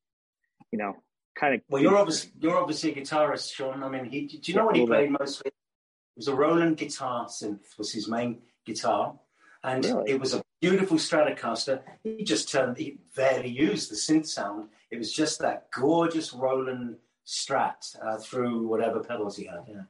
you 0.70 0.78
know, 0.78 0.94
kind 1.38 1.54
of. 1.54 1.60
Well, 1.68 1.82
you're 1.82 1.96
obviously 1.96 2.32
you're 2.40 2.56
obviously 2.56 2.92
a 2.92 2.94
guitarist, 2.94 3.52
Sean. 3.52 3.82
I 3.82 3.88
mean, 3.88 4.04
he, 4.06 4.26
do 4.26 4.52
you 4.52 4.56
know 4.56 4.62
Yeah, 4.62 4.66
what 4.66 4.76
he 4.76 4.86
played 4.86 5.10
mostly? 5.10 5.48
It 5.48 6.18
was 6.18 6.28
a 6.28 6.34
Roland 6.34 6.76
guitar 6.76 7.26
synth 7.26 7.78
was 7.78 7.92
his 7.92 8.08
main 8.08 8.42
guitar, 8.64 9.18
and 9.62 9.84
Really? 9.84 10.12
it 10.12 10.20
was 10.20 10.34
a 10.34 10.42
beautiful 10.60 10.96
Stratocaster. 10.96 11.82
He 12.02 12.24
just 12.24 12.50
turned, 12.50 12.78
he 12.78 12.98
barely 13.14 13.50
used 13.50 13.90
the 13.90 13.96
synth 13.96 14.26
sound. 14.26 14.68
It 14.90 14.98
was 14.98 15.12
just 15.12 15.40
that 15.40 15.68
gorgeous 15.72 16.32
Roland 16.32 16.96
Strat 17.26 17.74
uh, 18.04 18.18
through 18.18 18.66
whatever 18.68 19.00
pedals 19.02 19.36
he 19.36 19.46
had. 19.46 19.60
Yeah. 19.68 19.82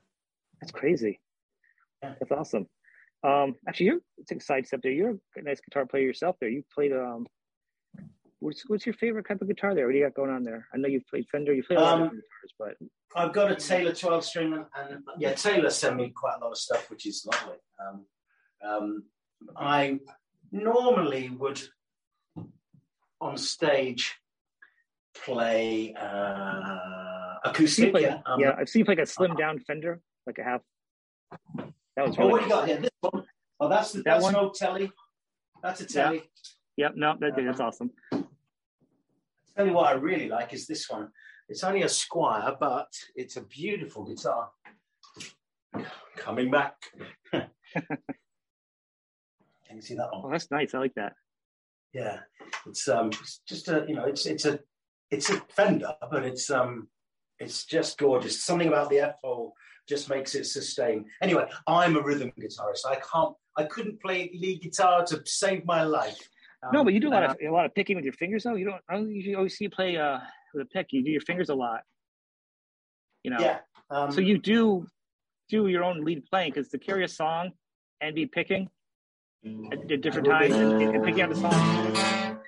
That's 0.61 0.73
crazy. 0.73 1.21
Yeah. 2.03 2.15
That's 2.19 2.33
awesome. 2.33 2.67
Um, 3.23 3.57
actually, 3.69 3.87
you're 3.87 4.01
take 4.29 4.39
a 4.41 4.45
side 4.45 4.67
step 4.67 4.81
there. 4.83 4.93
You're 4.93 5.17
a 5.37 5.43
nice 5.43 5.61
guitar 5.61 5.87
player 5.87 6.05
yourself. 6.05 6.37
There, 6.41 6.49
you 6.49 6.63
played. 6.75 6.93
Um, 6.93 7.27
what's 8.41 8.69
what's 8.69 8.87
your 8.87 8.95
favorite 8.95 9.27
type 9.27 9.41
of 9.43 9.49
guitar 9.49 9.75
there? 9.75 9.87
What 9.87 9.93
do 9.93 9.99
you 9.99 10.05
got 10.05 10.15
going 10.15 10.31
on 10.31 10.45
there? 10.45 10.67
I 10.73 10.77
know 10.79 10.89
you've 10.89 11.07
played 11.07 11.27
Fender. 11.31 11.53
You 11.53 11.63
played 11.63 11.79
a 11.79 11.83
lot 11.83 11.95
Um, 11.95 12.03
of 12.03 12.11
guitars, 12.11 12.55
but 12.59 12.75
I've 13.15 13.33
got 13.33 13.51
a 13.51 13.57
Taylor 13.57 13.93
12 13.93 14.25
string, 14.25 14.53
and, 14.53 14.65
and 14.77 15.03
yeah, 15.19 15.35
Taylor 15.35 15.71
sent 15.71 15.97
me 15.97 16.11
quite 16.11 16.37
a 16.41 16.45
lot 16.45 16.53
of 16.53 16.59
stuff, 16.59 16.89
which 16.91 17.07
is 17.07 17.27
lovely. 17.27 17.57
Um, 17.81 18.07
um, 18.67 19.05
I 19.57 19.99
normally 20.53 21.31
would 21.31 21.61
on 23.21 23.37
stage 23.37 24.15
play 25.15 25.95
uh, 25.95 27.26
acoustic. 27.51 27.91
play, 27.93 28.03
Yeah, 28.03 28.21
um, 28.27 28.41
yeah, 28.41 28.55
I've 28.59 28.69
seen 28.69 28.85
like 28.87 28.99
a 28.99 29.07
slim 29.07 29.35
down 29.37 29.59
Fender, 29.61 30.01
like 30.27 30.39
a 30.39 30.45
half. 30.45 30.61
That 31.97 32.07
was 32.07 32.17
Oh, 32.19 32.27
what 32.29 32.39
do 32.39 32.45
you 32.45 32.51
got 32.51 32.67
here? 32.69 32.79
This 32.79 32.91
one. 33.01 33.25
Oh, 33.61 33.69
that's 33.69 33.93
the, 33.93 33.99
That 33.99 34.05
that's 34.05 34.23
one? 34.25 34.35
an 34.35 34.41
old 34.41 34.55
telly. 34.55 34.91
That's 35.63 35.81
a 35.81 35.87
telly. 35.87 36.23
Yep, 36.77 36.93
no, 36.97 37.17
that, 37.21 37.33
that's 37.37 37.61
Uh-huh. 37.61 37.69
awesome. 37.69 37.91
Tell 39.57 39.67
you 39.67 39.73
what 39.73 39.87
I 39.87 39.93
really 39.93 40.29
like 40.29 40.53
is 40.53 40.67
this 40.67 40.89
one. 40.91 41.09
It's 41.49 41.65
only 41.65 41.83
a 41.83 41.87
Squier, 41.87 42.59
but 42.59 42.89
it's 43.15 43.37
a 43.37 43.43
beautiful 43.43 44.05
guitar. 44.05 44.51
Coming 46.17 46.51
back. 46.51 46.75
Can 47.33 47.49
you 49.77 49.81
see 49.81 49.95
that 49.95 50.13
one? 50.13 50.23
Oh, 50.25 50.31
that's 50.31 50.51
nice. 50.51 50.75
I 50.75 50.79
like 50.79 50.95
that. 50.95 51.15
Yeah, 51.93 52.21
it's 52.67 52.89
um, 52.89 53.09
it's 53.09 53.41
just 53.49 53.69
a 53.69 53.85
you 53.89 53.95
know, 53.95 54.05
it's 54.05 54.27
it's 54.27 54.45
a 54.45 54.61
it's 55.11 55.31
a 55.31 55.41
Fender, 55.49 55.95
but 56.11 56.25
it's 56.25 56.51
um, 56.51 56.89
it's 57.39 57.65
just 57.65 57.99
gorgeous. 57.99 58.43
Something 58.43 58.69
about 58.69 58.91
the 58.91 58.99
F 59.01 59.17
hole 59.23 59.55
just 59.89 60.09
makes 60.09 60.35
it 60.35 60.45
sustain. 60.45 61.05
Anyway, 61.23 61.45
I'm 61.67 61.97
a 61.97 62.03
rhythm 62.03 62.33
guitarist. 62.41 62.87
I 62.89 62.97
can't, 62.97 63.35
I 63.57 63.65
couldn't 63.65 64.01
play 64.01 64.31
lead 64.35 64.63
guitar 64.63 65.05
to 65.07 65.23
save 65.27 65.65
my 65.65 65.83
life. 65.83 66.29
Um, 66.63 66.71
no, 66.73 66.85
but 66.85 66.95
you 66.95 67.01
do 67.01 67.09
a 67.09 67.11
lot 67.11 67.23
and 67.23 67.33
of 67.33 67.39
a 67.41 67.51
lot 67.51 67.67
of 67.67 67.75
picking 67.75 67.97
with 67.97 68.05
your 68.05 68.15
fingers, 68.15 68.45
though. 68.45 68.55
You 68.55 68.65
don't. 68.65 68.83
I 68.89 68.95
don't 68.95 69.11
usually 69.11 69.35
always 69.35 69.57
see 69.57 69.65
you 69.65 69.71
play 69.71 69.97
uh 69.97 70.19
with 70.55 70.63
a 70.63 70.69
pick. 70.69 70.89
You 70.91 71.05
do 71.05 71.11
your 71.11 71.21
fingers 71.21 71.51
a 71.51 71.55
lot. 71.55 71.83
You 73.23 73.31
know. 73.33 73.39
Yeah. 73.39 73.59
Um, 73.91 74.11
So 74.11 74.21
you 74.21 74.39
do 74.39 74.87
do 75.49 75.69
your 75.69 75.85
own 75.85 76.05
lead 76.05 76.25
playing 76.27 76.53
because 76.53 76.71
to 76.71 76.79
carry 76.79 77.05
a 77.05 77.09
song 77.09 77.53
and 78.01 78.15
be 78.15 78.27
picking 78.27 78.69
at, 79.71 79.91
at 79.91 80.01
different 80.01 80.29
I 80.29 80.43
will 80.43 80.49
be. 80.49 80.55
times 80.55 80.83
and, 80.83 80.97
and 80.97 81.05
picking 81.05 81.23
out 81.23 81.31
the 81.31 81.37
song. 81.37 82.41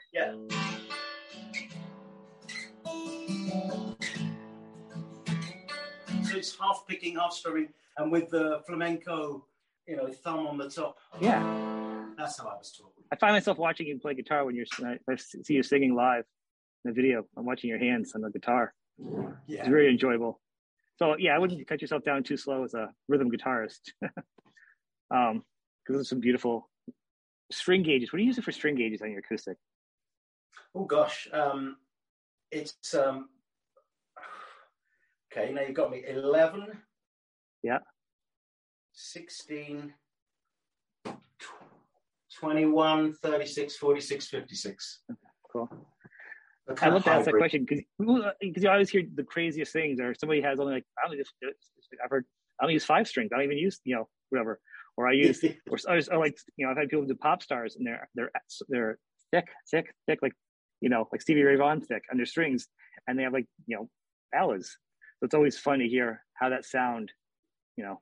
It's 6.38 6.56
half 6.58 6.84
picking, 6.86 7.16
half 7.16 7.32
strumming, 7.32 7.68
and 7.96 8.10
with 8.10 8.30
the 8.30 8.62
flamenco, 8.66 9.44
you 9.86 9.96
know, 9.96 10.08
thumb 10.08 10.46
on 10.46 10.56
the 10.56 10.70
top. 10.70 10.98
Yeah, 11.20 11.42
That's 12.16 12.38
how 12.38 12.48
I 12.48 12.56
was 12.56 12.72
taught. 12.72 12.92
I 13.12 13.16
find 13.16 13.34
myself 13.34 13.58
watching 13.58 13.86
you 13.86 13.98
play 13.98 14.14
guitar 14.14 14.44
when 14.44 14.54
you're. 14.54 14.66
I 14.82 15.16
see 15.16 15.54
you 15.54 15.62
singing 15.62 15.94
live 15.94 16.24
in 16.84 16.90
the 16.90 16.94
video. 16.94 17.24
I'm 17.36 17.44
watching 17.44 17.70
your 17.70 17.78
hands 17.78 18.12
on 18.14 18.22
the 18.22 18.30
guitar. 18.30 18.74
Yeah. 19.46 19.60
It's 19.60 19.68
very 19.68 19.90
enjoyable. 19.90 20.40
So 20.98 21.16
yeah, 21.18 21.34
I 21.34 21.38
wouldn't 21.38 21.66
cut 21.66 21.80
yourself 21.80 22.04
down 22.04 22.22
too 22.22 22.36
slow 22.36 22.64
as 22.64 22.74
a 22.74 22.90
rhythm 23.08 23.30
guitarist. 23.30 23.80
um, 25.10 25.42
because 25.88 26.00
there's 26.00 26.08
some 26.08 26.20
beautiful 26.20 26.68
string 27.50 27.82
gauges. 27.82 28.12
What 28.12 28.18
do 28.18 28.22
you 28.22 28.28
use 28.28 28.38
for 28.38 28.52
string 28.52 28.74
gauges 28.74 29.00
on 29.00 29.10
your 29.10 29.20
acoustic? 29.20 29.56
Oh 30.74 30.84
gosh, 30.84 31.28
um, 31.32 31.76
it's 32.50 32.94
um, 32.94 33.30
okay. 35.32 35.52
Now 35.52 35.62
you've 35.62 35.74
got 35.74 35.90
me 35.90 36.04
eleven. 36.06 36.66
Yeah. 37.62 37.78
16, 38.92 39.92
21, 42.40 43.14
36, 43.14 43.76
46, 43.76 44.28
56. 44.28 45.00
Cool. 45.52 45.68
I 46.82 46.88
love 46.88 47.04
to 47.04 47.10
ask 47.10 47.24
that 47.24 47.34
question 47.34 47.64
because 47.64 48.62
you 48.62 48.68
always 48.68 48.90
hear 48.90 49.02
the 49.14 49.22
craziest 49.22 49.72
things, 49.72 50.00
or 50.00 50.14
somebody 50.14 50.42
has 50.42 50.60
only 50.60 50.74
like 50.74 50.84
I 51.02 51.06
only 51.06 51.18
just 51.18 51.32
I've 52.04 52.10
heard 52.10 52.26
I 52.60 52.64
only 52.64 52.74
use 52.74 52.84
five 52.84 53.08
strings. 53.08 53.30
I 53.32 53.36
don't 53.36 53.44
even 53.44 53.56
use 53.56 53.80
you 53.84 53.96
know 53.96 54.08
whatever, 54.28 54.60
or 54.96 55.08
I 55.08 55.12
use 55.12 55.42
or, 55.70 55.78
or, 55.88 56.00
or 56.12 56.18
like 56.18 56.38
you 56.56 56.66
know 56.66 56.72
I've 56.72 56.76
had 56.76 56.88
people 56.90 57.06
do 57.06 57.14
pop 57.14 57.42
stars 57.42 57.76
and 57.76 57.86
they're 57.86 58.08
they're 58.14 58.30
they're 58.68 58.98
thick 59.30 59.48
thick 59.70 59.94
thick 60.06 60.18
like 60.20 60.34
you 60.82 60.90
know 60.90 61.08
like 61.10 61.22
Stevie 61.22 61.42
Ray 61.42 61.56
Vaughan 61.56 61.80
thick 61.80 62.02
their 62.12 62.26
strings, 62.26 62.68
and 63.06 63.18
they 63.18 63.22
have 63.22 63.32
like 63.32 63.46
you 63.66 63.76
know 63.76 63.88
ballads. 64.30 64.76
So 65.18 65.24
it's 65.24 65.34
always 65.34 65.58
fun 65.58 65.80
to 65.80 65.88
hear 65.88 66.22
how 66.34 66.50
that 66.50 66.64
sound, 66.64 67.12
you 67.76 67.84
know, 67.84 68.00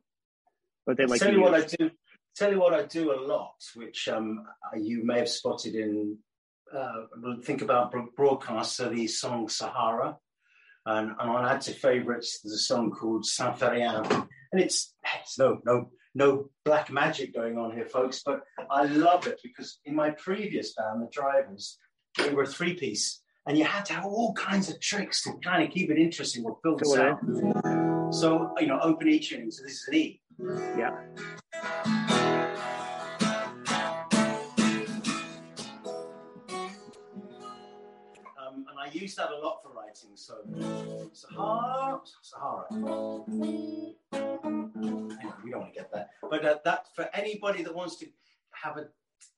But 0.84 0.96
they 0.98 1.06
like 1.06 1.20
tell 1.20 1.32
you 1.32 1.40
what 1.40 1.54
I 1.54 1.64
do. 1.64 1.90
Tell 2.36 2.52
you 2.52 2.60
what 2.60 2.74
I 2.74 2.82
do 2.84 3.12
a 3.12 3.20
lot, 3.20 3.54
which 3.74 4.08
um, 4.08 4.44
you 4.76 5.04
may 5.04 5.18
have 5.20 5.28
spotted 5.28 5.74
in. 5.74 6.18
Uh, 6.74 7.06
think 7.42 7.62
about 7.62 7.94
broadcasts. 8.16 8.76
So 8.76 8.90
the 8.90 9.06
song 9.06 9.48
Sahara, 9.48 10.18
and, 10.84 11.10
and 11.18 11.30
on 11.30 11.46
Add 11.46 11.62
to 11.62 11.72
Favorites, 11.72 12.40
there's 12.42 12.54
a 12.54 12.58
song 12.58 12.90
called 12.90 13.24
Saint 13.24 13.58
Ferien, 13.58 14.04
and 14.52 14.60
it's 14.60 14.94
it's 15.20 15.38
no 15.38 15.60
no 15.64 15.90
no 16.14 16.50
black 16.64 16.90
magic 16.90 17.34
going 17.34 17.56
on 17.56 17.72
here, 17.72 17.86
folks. 17.86 18.22
But 18.24 18.42
I 18.70 18.84
love 18.84 19.26
it 19.26 19.40
because 19.42 19.78
in 19.84 19.94
my 19.94 20.10
previous 20.10 20.74
band, 20.74 21.02
the 21.02 21.08
Drivers, 21.10 21.78
we 22.18 22.34
were 22.34 22.42
a 22.42 22.46
three 22.46 22.74
piece, 22.74 23.22
and 23.46 23.56
you 23.56 23.64
had 23.64 23.84
to 23.86 23.92
have 23.92 24.04
all 24.04 24.32
kinds 24.34 24.68
of 24.68 24.80
tricks 24.80 25.22
to 25.22 25.32
kind 25.44 25.62
of 25.62 25.70
keep 25.70 25.90
it 25.90 25.98
interesting 25.98 26.44
or 26.44 26.58
fill 26.62 26.76
the 26.76 26.84
sound. 26.84 28.14
So, 28.14 28.52
you 28.60 28.66
know, 28.66 28.80
open 28.82 29.08
E 29.08 29.20
tuning. 29.20 29.50
So 29.50 29.62
this 29.62 29.74
is 29.74 29.88
an 29.88 29.94
E. 29.94 30.20
Yeah. 30.76 30.90
Um, 38.36 38.66
and 38.68 38.78
I 38.78 38.88
use 38.92 39.14
that 39.14 39.30
a 39.30 39.38
lot 39.38 39.62
for 39.62 39.72
writing. 39.72 40.10
So, 40.16 40.34
Sahara, 41.12 42.00
Sahara. 42.22 42.64
Anyway, 42.72 43.94
we 45.44 45.50
don't 45.50 45.60
want 45.60 45.72
to 45.72 45.78
get 45.78 45.92
that. 45.92 46.10
But 46.28 46.44
uh, 46.44 46.56
that 46.64 46.86
for 46.96 47.08
anybody 47.14 47.62
that 47.62 47.74
wants 47.74 47.96
to 47.98 48.06
have 48.50 48.76
a 48.76 48.88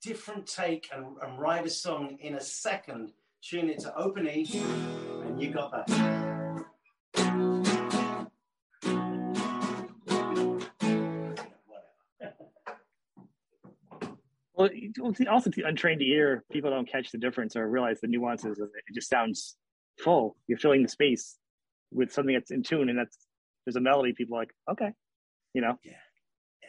different 0.01 0.47
take 0.47 0.89
and, 0.95 1.05
and 1.21 1.39
write 1.39 1.65
a 1.65 1.69
song 1.69 2.17
in 2.21 2.35
a 2.35 2.41
second 2.41 3.11
tune 3.41 3.69
it 3.69 3.79
to 3.79 3.95
open 3.95 4.27
E, 4.27 4.47
and 5.25 5.41
you 5.41 5.51
got 5.51 5.71
that. 5.71 6.65
Well, 14.59 14.69
also 15.31 15.49
to 15.49 15.63
untrained 15.63 16.01
ear, 16.01 16.43
people 16.51 16.69
don't 16.69 16.85
catch 16.85 17.13
the 17.13 17.17
difference 17.17 17.55
or 17.55 17.69
realize 17.69 18.01
the 18.01 18.07
nuances. 18.07 18.59
Of 18.59 18.67
it. 18.75 18.83
it 18.89 18.93
just 18.93 19.07
sounds 19.07 19.55
full. 19.99 20.35
You're 20.47 20.57
filling 20.57 20.83
the 20.83 20.89
space 20.89 21.37
with 21.93 22.11
something 22.11 22.35
that's 22.35 22.51
in 22.51 22.61
tune, 22.61 22.89
and 22.89 22.99
that's 22.99 23.17
there's 23.65 23.77
a 23.77 23.79
melody. 23.79 24.11
People 24.11 24.35
are 24.35 24.41
like, 24.41 24.51
okay, 24.69 24.91
you 25.53 25.61
know. 25.61 25.77
Yeah, 25.85 25.93
yeah. 26.61 26.67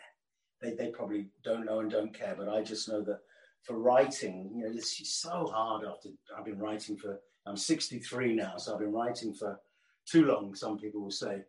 They 0.71 0.77
they 0.77 0.93
probably 0.93 1.31
don't 1.43 1.65
know 1.65 1.81
and 1.81 1.91
don't 1.91 2.15
care, 2.15 2.37
but 2.39 2.49
I 2.49 2.63
just 2.63 2.89
know 2.89 3.03
that 3.03 3.19
for 3.63 3.79
writing, 3.79 4.51
you 4.55 4.65
know, 4.65 4.71
it's 4.75 5.21
so 5.21 5.47
hard 5.53 5.85
after 5.85 6.09
I've 6.37 6.45
been 6.45 6.59
writing 6.59 6.97
for, 6.97 7.21
I'm 7.47 7.57
63 7.57 8.35
now, 8.35 8.57
so 8.57 8.73
I've 8.73 8.81
been 8.81 8.93
writing 8.93 9.35
for 9.35 9.61
too 10.07 10.25
long, 10.25 10.55
some 10.55 10.79
people 10.79 11.03
will 11.03 11.11
say. 11.11 11.43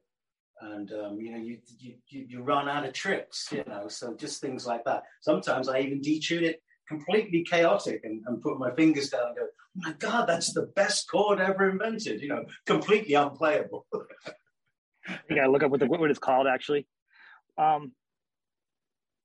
And, 0.61 0.91
um, 0.93 1.19
you 1.19 1.31
know, 1.31 1.39
you, 1.39 1.57
you, 1.79 1.95
you 2.09 2.41
run 2.43 2.69
out 2.69 2.85
of 2.85 2.93
tricks, 2.93 3.49
you 3.51 3.63
know, 3.67 3.87
so 3.87 4.15
just 4.15 4.41
things 4.41 4.67
like 4.67 4.83
that. 4.85 5.03
Sometimes 5.21 5.67
I 5.67 5.79
even 5.79 6.01
detune 6.01 6.43
it 6.43 6.61
completely 6.87 7.43
chaotic 7.43 8.01
and, 8.03 8.21
and 8.27 8.41
put 8.41 8.59
my 8.59 8.71
fingers 8.71 9.09
down 9.09 9.27
and 9.27 9.35
go, 9.37 9.43
oh 9.43 9.47
my 9.75 9.93
God, 9.93 10.27
that's 10.27 10.53
the 10.53 10.63
best 10.75 11.09
chord 11.09 11.39
ever 11.39 11.69
invented, 11.69 12.21
you 12.21 12.27
know, 12.27 12.45
completely 12.65 13.15
unplayable. 13.15 13.87
you 13.93 15.35
gotta 15.35 15.49
look 15.49 15.63
up 15.63 15.71
what, 15.71 15.79
the, 15.79 15.87
what 15.87 16.09
it's 16.09 16.19
called 16.19 16.47
actually. 16.47 16.85
Um, 17.57 17.93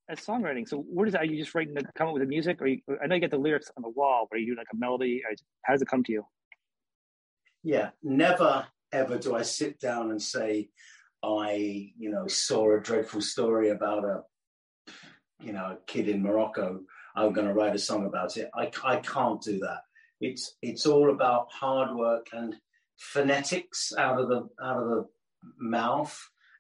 as 0.09 0.21
songwriting. 0.21 0.69
So 0.69 0.79
what 0.79 1.07
is 1.09 1.13
that? 1.13 1.23
Are 1.23 1.25
you 1.25 1.37
just 1.37 1.55
writing 1.55 1.75
to 1.75 1.85
come 1.95 2.09
up 2.09 2.15
with 2.15 2.23
the 2.23 2.29
music, 2.29 2.61
or 2.61 2.67
you, 2.67 2.81
I 3.03 3.07
know 3.07 3.17
you 3.17 3.21
get 3.21 3.31
the 3.31 3.39
lyrics 3.39 3.71
on 3.77 3.83
the 3.83 3.89
wall, 3.89 4.27
but 4.31 4.37
are 4.37 4.39
you 4.39 4.47
doing 4.47 4.59
like 4.59 4.67
a 4.73 4.77
melody? 4.77 5.23
How 5.63 5.75
does 5.75 5.83
it 5.83 5.89
come 5.89 6.05
to 6.05 6.13
you? 6.13 6.27
Yeah, 7.63 7.91
never 8.03 8.67
ever 8.93 9.19
do 9.19 9.35
I 9.35 9.43
sit 9.43 9.81
down 9.81 10.11
and 10.11 10.23
say, 10.23 10.69
I 11.23 11.93
you 11.99 12.11
know 12.11 12.27
saw 12.27 12.77
a 12.77 12.81
dreadful 12.81 13.21
story 13.21 13.71
about 13.71 14.05
a 14.05 14.23
you 15.41 15.53
know 15.53 15.65
a 15.65 15.79
kid 15.87 16.09
in 16.09 16.23
Morocco. 16.23 16.81
I'm 17.17 17.33
going 17.33 17.47
to 17.47 17.55
write 17.55 17.75
a 17.75 17.79
song 17.79 18.07
about 18.07 18.37
it. 18.37 18.51
I 18.55 18.71
I 18.85 18.97
can't 18.97 19.43
do 19.43 19.59
that. 19.61 19.81
It's 20.21 20.57
it's 20.63 20.87
all 20.87 21.11
about 21.11 21.53
hard 21.53 21.97
work 21.97 22.29
and 22.33 22.55
phonetics 22.99 23.93
out 23.99 24.21
of 24.21 24.29
the 24.29 24.49
out 24.63 24.83
of 24.83 24.89
the 24.89 25.07
mouth 25.59 26.17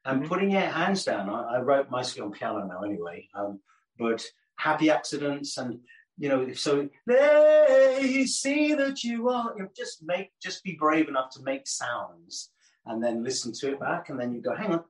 and 0.07 0.21
mm-hmm. 0.21 0.29
putting 0.29 0.51
your 0.51 0.62
hands 0.62 1.05
down. 1.05 1.29
I, 1.29 1.57
I, 1.57 1.61
wrote 1.61 1.90
mostly 1.90 2.23
on 2.23 2.33
piano 2.33 2.66
now 2.66 2.83
anyway, 2.83 3.29
um, 3.35 3.61
but 3.99 4.25
happy 4.57 4.90
accidents 4.90 5.59
and 5.59 5.81
you 6.19 6.29
know, 6.31 6.53
so 6.55 6.88
they 7.07 8.25
see 8.27 8.73
that 8.75 9.05
you 9.05 9.29
are. 9.29 9.53
You 9.57 9.64
know, 9.64 9.69
just 9.77 10.03
make, 10.03 10.31
just 10.42 10.64
be 10.64 10.73
brave 10.73 11.09
enough 11.09 11.31
to 11.33 11.42
make 11.42 11.66
sounds, 11.66 12.51
and 12.87 13.03
then 13.05 13.23
listen 13.23 13.53
to 13.61 13.73
it 13.73 13.81
back, 13.81 14.09
and 14.09 14.19
then 14.19 14.33
you 14.33 14.40
go, 14.40 14.55
hang 14.55 14.73
on, 14.73 14.85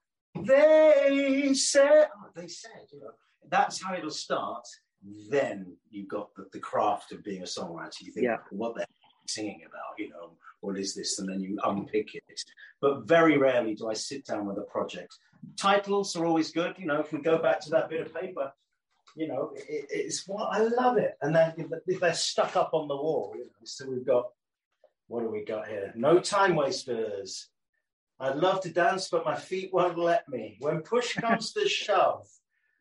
they 0.45 1.53
said, 1.55 2.09
oh, 2.17 2.29
they 2.35 2.47
said, 2.47 2.87
you 2.93 3.01
know, 3.01 3.11
that's 3.49 3.83
how 3.83 3.95
it'll 3.95 4.11
start. 4.11 4.65
Then 5.29 5.77
you've 5.91 6.09
got 6.09 6.35
the, 6.35 6.47
the 6.53 6.59
craft 6.61 7.13
of 7.13 7.25
being 7.25 7.43
a 7.43 7.47
songwriter. 7.47 8.03
You 8.03 8.13
think, 8.13 8.25
yeah. 8.25 8.39
what 8.51 8.77
they're 8.77 8.87
singing 9.27 9.63
about, 9.67 9.99
you 9.99 10.11
know, 10.11 10.33
what 10.67 10.79
is 10.79 10.95
this? 10.95 11.19
And 11.19 11.29
then 11.29 11.41
you 11.41 11.59
unpick 11.65 12.15
it. 12.15 12.45
But 12.81 13.07
very 13.07 13.39
rarely 13.39 13.75
do 13.75 13.89
I 13.89 13.95
sit 13.95 14.27
down 14.27 14.47
with 14.47 14.59
a 14.59 14.63
project. 14.63 15.17
Titles 15.57 16.17
are 16.17 16.27
always 16.27 16.51
good. 16.51 16.75
You 16.77 16.87
know, 16.87 17.01
if 17.01 17.13
we 17.13 17.21
go 17.21 17.39
back 17.39 17.61
to 17.61 17.71
that 17.71 17.89
bit 17.89 18.01
of 18.05 18.13
paper, 18.13 18.53
you 19.15 19.29
know, 19.29 19.53
it, 19.55 19.87
it's 19.91 20.27
what 20.27 20.49
I 20.53 20.59
love 20.59 20.99
it. 20.99 21.15
And 21.23 21.35
then 21.35 21.55
if 21.87 22.01
they're 22.01 22.13
stuck 22.15 22.57
up 22.57 22.71
on 22.73 22.89
the 22.89 22.97
wall, 22.97 23.33
you 23.37 23.45
know, 23.45 23.51
so 23.65 23.89
we've 23.89 24.05
got, 24.05 24.25
what 25.07 25.21
do 25.21 25.31
we 25.31 25.45
got 25.45 25.69
here? 25.69 25.93
No 25.95 26.19
time 26.19 26.57
wasters. 26.57 27.49
I'd 28.19 28.37
love 28.37 28.61
to 28.63 28.71
dance, 28.71 29.09
but 29.09 29.25
my 29.25 29.37
feet 29.37 29.71
won't 29.73 29.99
let 29.99 30.29
me. 30.29 30.57
When 30.61 30.81
push 30.81 31.15
comes 31.15 31.53
to 31.53 31.69
shove, 31.69 32.27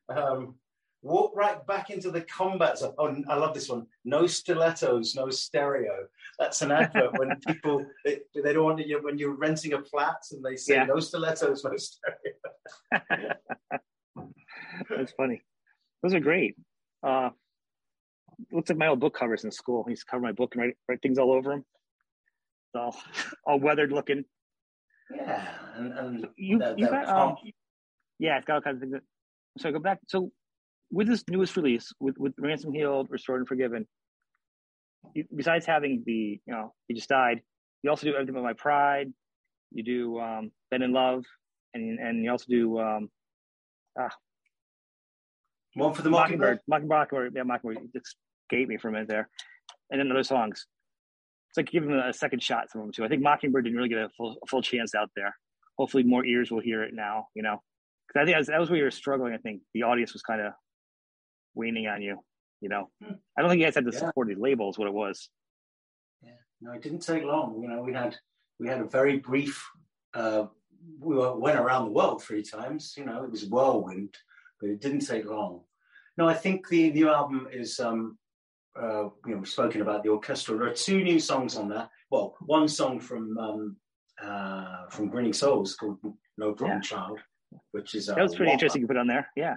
um, 0.10 0.56
walk 1.05 1.33
right 1.35 1.65
back 1.67 1.91
into 1.91 2.09
the 2.09 2.21
combat 2.21 2.79
zone. 2.79 2.95
Oh, 2.97 3.15
I 3.29 3.35
love 3.35 3.53
this 3.53 3.69
one. 3.69 3.85
No 4.03 4.25
stilettos, 4.25 5.15
no 5.15 5.29
stereo. 5.29 6.07
That's 6.39 6.63
an 6.63 6.71
advert 6.71 7.17
when 7.17 7.39
people 7.47 7.85
they, 8.03 8.21
they 8.43 8.53
don't 8.53 8.63
want 8.63 8.85
you 8.85 9.01
when 9.03 9.17
you're 9.17 9.35
renting 9.35 9.73
a 9.73 9.83
flat 9.83 10.17
and 10.31 10.43
they 10.43 10.55
say 10.55 10.75
yeah. 10.75 10.85
no 10.85 10.99
stilettos, 10.99 11.63
no 11.63 11.77
stereo. 11.77 12.33
That's 14.89 15.13
funny. 15.15 15.43
Those 16.01 16.15
are 16.15 16.19
great. 16.19 16.55
Uh, 17.03 17.29
looks 18.51 18.69
like 18.69 18.79
my 18.79 18.87
old 18.87 18.99
book 18.99 19.15
covers 19.15 19.43
in 19.43 19.51
school. 19.51 19.83
He's 19.83 19.91
used 19.91 20.07
to 20.07 20.11
cover 20.11 20.23
my 20.23 20.31
book 20.31 20.55
and 20.55 20.63
write, 20.63 20.77
write 20.89 21.01
things 21.03 21.19
all 21.19 21.31
over 21.31 21.51
them. 21.51 21.65
It's 22.73 22.75
all, 22.75 22.95
all 23.45 23.59
weathered 23.59 23.91
looking. 23.91 24.25
Yeah, 25.15 25.47
and, 25.75 25.93
and 25.93 26.27
you, 26.35 26.57
the, 26.57 26.73
you 26.77 26.85
the 26.85 26.91
got 26.91 27.07
um, 27.07 27.35
yeah, 28.17 28.37
it's 28.37 28.45
got 28.45 28.55
all 28.55 28.61
kinds 28.61 28.81
of 28.81 28.89
things. 28.89 29.03
So 29.59 29.71
go 29.71 29.77
back. 29.77 29.99
So 30.07 30.31
with 30.95 31.08
this 31.08 31.25
newest 31.29 31.58
release, 31.58 31.91
with, 31.99 32.17
with 32.17 32.34
Ransom 32.38 32.73
Healed, 32.73 33.08
Restored, 33.10 33.41
and 33.41 33.47
Forgiven, 33.47 33.86
you, 35.13 35.25
besides 35.36 35.65
having 35.65 36.03
the, 36.05 36.39
you 36.45 36.53
know, 36.53 36.73
he 36.88 36.93
just 36.93 37.10
died, 37.10 37.41
you 37.84 37.89
also 37.89 38.08
do 38.08 38.13
Everything 38.13 38.34
But 38.34 38.43
My 38.43 38.53
Pride, 38.53 39.12
you 39.71 39.84
do 39.84 40.17
um, 40.19 40.51
Ben 40.71 40.81
in 40.81 40.93
Love, 40.93 41.25
and 41.73 41.99
and 41.99 42.23
you 42.23 42.31
also 42.31 42.45
do 42.47 42.79
um, 42.79 43.10
ah, 43.99 44.10
one 45.73 45.93
for 45.93 46.01
the 46.01 46.10
Mockingbird. 46.10 46.60
Mockingbird, 46.65 46.97
Mockingbird, 46.97 47.34
yeah, 47.36 47.43
Mockingbird. 47.43 47.89
It 47.93 48.01
escaped 48.49 48.69
me 48.69 48.77
for 48.77 48.88
a 48.88 48.91
minute 48.93 49.10
there, 49.10 49.27
and 49.91 49.99
then 49.99 50.10
other 50.10 50.23
songs. 50.23 50.65
It's 51.49 51.58
like 51.58 51.69
giving 51.69 51.89
them 51.89 51.99
a 51.99 52.13
second 52.13 52.41
shot. 52.41 52.71
Some 52.71 52.81
of 52.81 52.88
them 52.88 52.93
too. 52.93 53.03
I 53.03 53.10
think 53.10 53.21
Mockingbird 53.21 53.65
didn't 53.65 53.75
really 53.75 53.89
get 53.89 53.97
a 53.97 54.10
full 54.17 54.38
a 54.41 54.47
full 54.47 54.62
chance 54.62 54.95
out 54.95 55.10
there. 55.17 55.36
Hopefully, 55.77 56.03
more 56.03 56.25
ears 56.25 56.51
will 56.51 56.62
hear 56.62 56.84
it 56.84 56.93
now. 56.93 57.27
You 57.36 57.43
know, 57.43 57.62
because 58.08 58.21
I 58.21 58.25
think 58.25 58.36
that 58.36 58.39
was, 58.39 58.47
that 58.47 58.60
was 58.62 58.69
where 58.69 58.77
you 58.77 58.86
were 58.86 58.91
struggling. 58.91 59.34
I 59.34 59.38
think 59.38 59.62
the 59.73 59.84
audience 59.84 60.13
was 60.13 60.21
kind 60.21 60.39
of 60.39 60.53
weaning 61.55 61.87
on 61.87 62.01
you. 62.01 62.19
You 62.61 62.69
know, 62.69 62.89
hmm. 63.03 63.13
I 63.37 63.41
don't 63.41 63.49
think 63.49 63.59
you 63.59 63.65
guys 63.65 63.75
had 63.75 63.85
to 63.85 63.91
yeah. 63.91 63.99
support 63.99 64.27
these 64.27 64.37
labels. 64.37 64.77
What 64.77 64.87
it 64.87 64.93
was. 64.93 65.29
Yeah, 66.23 66.31
no, 66.61 66.71
it 66.71 66.81
didn't 66.81 66.99
take 66.99 67.23
long. 67.23 67.61
You 67.61 67.67
know, 67.67 67.81
we 67.81 67.93
had 67.93 68.15
we 68.59 68.67
had 68.67 68.81
a 68.81 68.85
very 68.85 69.17
brief. 69.17 69.63
Uh, 70.13 70.45
we 70.99 71.15
went 71.15 71.59
around 71.59 71.85
the 71.85 71.91
world 71.91 72.23
three 72.23 72.43
times. 72.43 72.93
You 72.97 73.05
know, 73.05 73.23
it 73.23 73.31
was 73.31 73.45
whirlwind, 73.45 74.15
but 74.59 74.69
it 74.69 74.81
didn't 74.81 75.05
take 75.05 75.25
long. 75.25 75.61
No, 76.17 76.27
I 76.27 76.33
think 76.33 76.67
the 76.67 76.91
new 76.91 77.09
album 77.09 77.47
is. 77.51 77.79
Um, 77.79 78.17
uh, 78.81 79.09
you 79.25 79.31
know, 79.31 79.37
we've 79.37 79.47
spoken 79.47 79.81
about 79.81 80.03
the 80.03 80.09
orchestra. 80.09 80.57
There 80.57 80.67
are 80.67 80.73
two 80.73 81.01
new 81.01 81.19
songs 81.19 81.55
on 81.55 81.69
that. 81.69 81.89
Well, 82.09 82.35
one 82.41 82.67
song 82.67 82.99
from 82.99 83.37
um, 83.37 83.75
uh, 84.21 84.87
from 84.89 85.09
Grinning 85.09 85.33
Souls 85.33 85.75
called 85.75 85.97
"No 86.37 86.53
Problem 86.53 86.77
yeah. 86.77 86.81
Child," 86.81 87.19
which 87.71 87.95
is 87.95 88.09
uh, 88.09 88.15
that 88.15 88.23
was 88.23 88.35
pretty 88.35 88.51
interesting 88.51 88.81
to 88.81 88.87
put 88.87 88.97
on 88.97 89.07
there. 89.07 89.29
Yeah, 89.35 89.55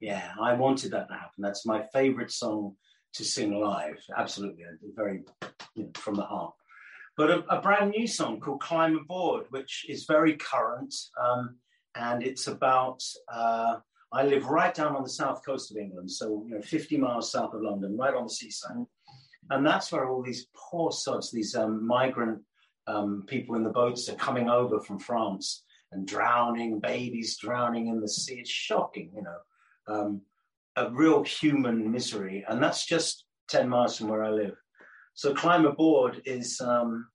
yeah, 0.00 0.32
I 0.40 0.54
wanted 0.54 0.92
that 0.92 1.08
to 1.08 1.14
happen. 1.14 1.42
That's 1.42 1.66
my 1.66 1.84
favorite 1.92 2.30
song 2.30 2.76
to 3.14 3.24
sing 3.24 3.58
live. 3.58 3.98
Absolutely, 4.16 4.64
very 4.94 5.22
you 5.74 5.84
know, 5.84 5.90
from 5.94 6.14
the 6.14 6.22
heart. 6.22 6.54
But 7.16 7.30
a, 7.30 7.44
a, 7.48 7.62
brand 7.62 7.92
new 7.92 8.06
song 8.06 8.40
called 8.40 8.60
"Climb 8.60 8.96
Aboard," 8.96 9.46
which 9.50 9.86
is 9.88 10.04
very 10.04 10.36
current, 10.36 10.94
um, 11.20 11.56
and 11.94 12.22
it's 12.22 12.46
about. 12.46 13.02
Uh, 13.32 13.76
I 14.12 14.22
live 14.22 14.46
right 14.46 14.72
down 14.72 14.94
on 14.94 15.02
the 15.02 15.08
south 15.08 15.44
coast 15.44 15.70
of 15.70 15.78
England, 15.78 16.10
so 16.10 16.44
you 16.46 16.54
know, 16.54 16.62
50 16.62 16.96
miles 16.96 17.32
south 17.32 17.54
of 17.54 17.62
London, 17.62 17.96
right 17.96 18.14
on 18.14 18.24
the 18.24 18.30
seaside, 18.30 18.86
and 19.50 19.66
that's 19.66 19.90
where 19.90 20.08
all 20.08 20.22
these 20.22 20.46
poor 20.54 20.92
sods, 20.92 21.32
these 21.32 21.56
um, 21.56 21.86
migrant 21.86 22.40
um, 22.86 23.24
people 23.26 23.56
in 23.56 23.64
the 23.64 23.70
boats, 23.70 24.08
are 24.08 24.14
coming 24.14 24.48
over 24.48 24.80
from 24.80 24.98
France 24.98 25.64
and 25.92 26.06
drowning, 26.06 26.78
babies 26.80 27.36
drowning 27.36 27.88
in 27.88 28.00
the 28.00 28.08
sea. 28.08 28.36
It's 28.36 28.50
shocking, 28.50 29.10
you 29.14 29.22
know, 29.22 29.36
um, 29.88 30.22
a 30.76 30.90
real 30.90 31.22
human 31.24 31.90
misery. 31.90 32.44
And 32.48 32.62
that's 32.62 32.86
just 32.86 33.24
10 33.48 33.68
miles 33.68 33.96
from 33.96 34.08
where 34.08 34.24
I 34.24 34.30
live. 34.30 34.56
So 35.14 35.34
climb 35.34 35.64
aboard 35.64 36.22
is 36.26 36.60
um, 36.60 37.08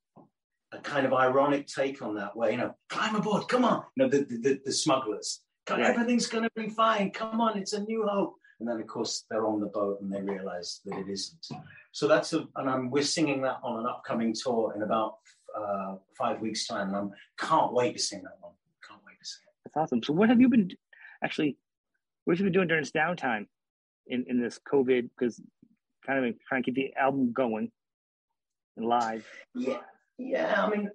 a 0.72 0.80
kind 0.80 1.06
of 1.06 1.14
ironic 1.14 1.68
take 1.68 2.02
on 2.02 2.16
that, 2.16 2.36
where, 2.36 2.52
you 2.52 2.58
know, 2.58 2.76
climb 2.90 3.16
aboard, 3.16 3.48
come 3.48 3.64
on, 3.64 3.84
you 3.96 4.04
know, 4.04 4.10
the, 4.10 4.26
the, 4.42 4.60
the 4.66 4.72
smugglers. 4.72 5.42
Yeah. 5.70 5.88
Everything's 5.88 6.28
going 6.28 6.44
to 6.44 6.52
be 6.56 6.70
fine. 6.70 7.12
Come 7.12 7.40
on, 7.40 7.58
it's 7.58 7.74
a 7.74 7.84
new 7.84 8.06
hope. 8.08 8.36
And 8.60 8.68
then, 8.68 8.80
of 8.80 8.88
course, 8.88 9.26
they're 9.30 9.48
on 9.48 9.60
the 9.60 9.68
boat 9.68 10.02
and 10.02 10.12
they 10.12 10.22
realize 10.22 10.82
that 10.86 10.98
it 10.98 11.10
isn't. 11.10 11.48
So 11.92 12.08
that's 12.08 12.34
a, 12.34 12.48
and 12.56 12.70
I'm, 12.70 12.90
we're 12.90 13.04
singing 13.04 13.42
that 13.42 13.58
on 13.64 13.80
an 13.80 13.86
upcoming 13.88 14.34
tour 14.34 14.74
in 14.76 14.84
about 14.84 15.16
uh, 15.58 15.96
five 16.18 16.42
weeks' 16.42 16.68
time. 16.68 16.94
And 16.94 17.12
I 17.12 17.46
can't 17.46 17.74
wait 17.74 17.94
to 17.94 18.00
sing 18.00 18.22
that 18.24 18.38
one. 18.40 18.54
Can't 18.88 19.02
wait 19.06 19.20
to 19.20 19.26
sing 19.26 19.42
it. 19.48 19.54
That's 19.66 19.78
awesome. 19.78 20.04
So, 20.04 20.14
what 20.14 20.30
have 20.30 20.40
you 20.40 20.50
been 20.50 20.70
actually? 21.24 21.58
What 22.26 22.38
have 22.38 22.40
you 22.40 22.46
been 22.46 22.54
doing 22.54 22.68
during 22.68 22.84
this 22.84 22.92
downtime 22.92 23.48
in 24.08 24.26
in 24.28 24.42
this 24.42 24.60
COVID? 24.72 25.10
Because 25.18 25.42
kind 26.06 26.26
of 26.26 26.36
trying 26.48 26.64
to 26.64 26.66
keep 26.66 26.76
the 26.76 26.94
album 27.00 27.34
going 27.34 27.72
and 28.78 28.86
live. 28.86 29.26
Yeah, 29.56 29.80
yeah. 30.18 30.64
I 30.64 30.70
mean, 30.70 30.90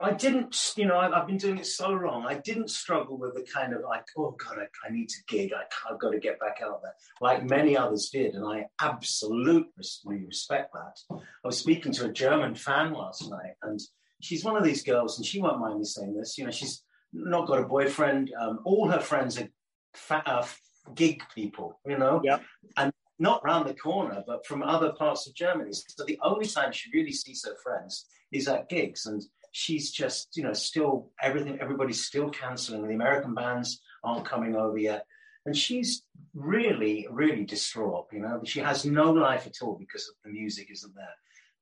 I 0.00 0.12
didn't, 0.12 0.74
you 0.76 0.86
know, 0.86 0.96
I've, 0.96 1.12
I've, 1.12 1.26
been 1.26 1.38
doing 1.38 1.58
it 1.58 1.66
so 1.66 1.90
long. 1.90 2.24
I 2.24 2.34
didn't 2.34 2.70
struggle 2.70 3.18
with 3.18 3.34
the 3.34 3.42
kind 3.42 3.72
of 3.72 3.82
like, 3.82 4.04
oh 4.16 4.36
God, 4.38 4.58
I, 4.58 4.86
I 4.86 4.92
need 4.92 5.08
to 5.08 5.16
gig. 5.26 5.52
I, 5.52 5.64
have 5.88 5.98
got 5.98 6.10
to 6.10 6.20
get 6.20 6.38
back 6.38 6.58
out 6.62 6.82
there, 6.82 6.94
like 7.20 7.48
many 7.48 7.76
others 7.76 8.08
did. 8.12 8.34
And 8.34 8.46
I 8.46 8.66
absolutely 8.80 10.24
respect 10.24 10.72
that. 10.72 11.16
I 11.16 11.46
was 11.46 11.58
speaking 11.58 11.92
to 11.92 12.06
a 12.06 12.12
German 12.12 12.54
fan 12.54 12.92
last 12.92 13.28
night, 13.28 13.54
and 13.62 13.80
she's 14.20 14.44
one 14.44 14.56
of 14.56 14.62
these 14.62 14.84
girls, 14.84 15.18
and 15.18 15.26
she 15.26 15.40
won't 15.40 15.58
mind 15.58 15.80
me 15.80 15.84
saying 15.84 16.14
this. 16.14 16.38
You 16.38 16.44
know, 16.44 16.52
she's 16.52 16.84
not 17.12 17.48
got 17.48 17.58
a 17.58 17.64
boyfriend. 17.64 18.32
Um, 18.40 18.60
all 18.64 18.88
her 18.88 19.00
friends 19.00 19.40
are 19.40 19.48
fa- 19.94 20.22
uh, 20.26 20.46
gig 20.94 21.22
people, 21.34 21.80
you 21.86 21.98
know, 21.98 22.20
yep. 22.24 22.42
and 22.76 22.92
not 23.18 23.44
round 23.44 23.68
the 23.68 23.74
corner, 23.74 24.22
but 24.26 24.46
from 24.46 24.62
other 24.62 24.92
parts 24.92 25.26
of 25.26 25.34
Germany. 25.34 25.72
So 25.72 26.04
the 26.04 26.18
only 26.22 26.46
time 26.46 26.72
she 26.72 26.90
really 26.92 27.12
sees 27.12 27.44
her 27.44 27.56
friends 27.62 28.06
is 28.32 28.48
at 28.48 28.68
gigs. 28.68 29.06
And 29.06 29.22
she's 29.52 29.90
just, 29.90 30.36
you 30.36 30.44
know, 30.44 30.52
still 30.52 31.10
everything, 31.20 31.58
everybody's 31.60 32.04
still 32.04 32.30
canceling. 32.30 32.86
The 32.86 32.94
American 32.94 33.34
bands 33.34 33.80
aren't 34.04 34.24
coming 34.24 34.54
over 34.54 34.78
yet. 34.78 35.04
And 35.46 35.56
she's 35.56 36.02
really, 36.34 37.06
really 37.10 37.44
distraught, 37.44 38.06
you 38.12 38.20
know. 38.20 38.40
She 38.44 38.60
has 38.60 38.84
no 38.84 39.10
life 39.10 39.46
at 39.46 39.62
all 39.62 39.76
because 39.78 40.12
the 40.24 40.30
music 40.30 40.68
isn't 40.70 40.94
there. 40.94 41.16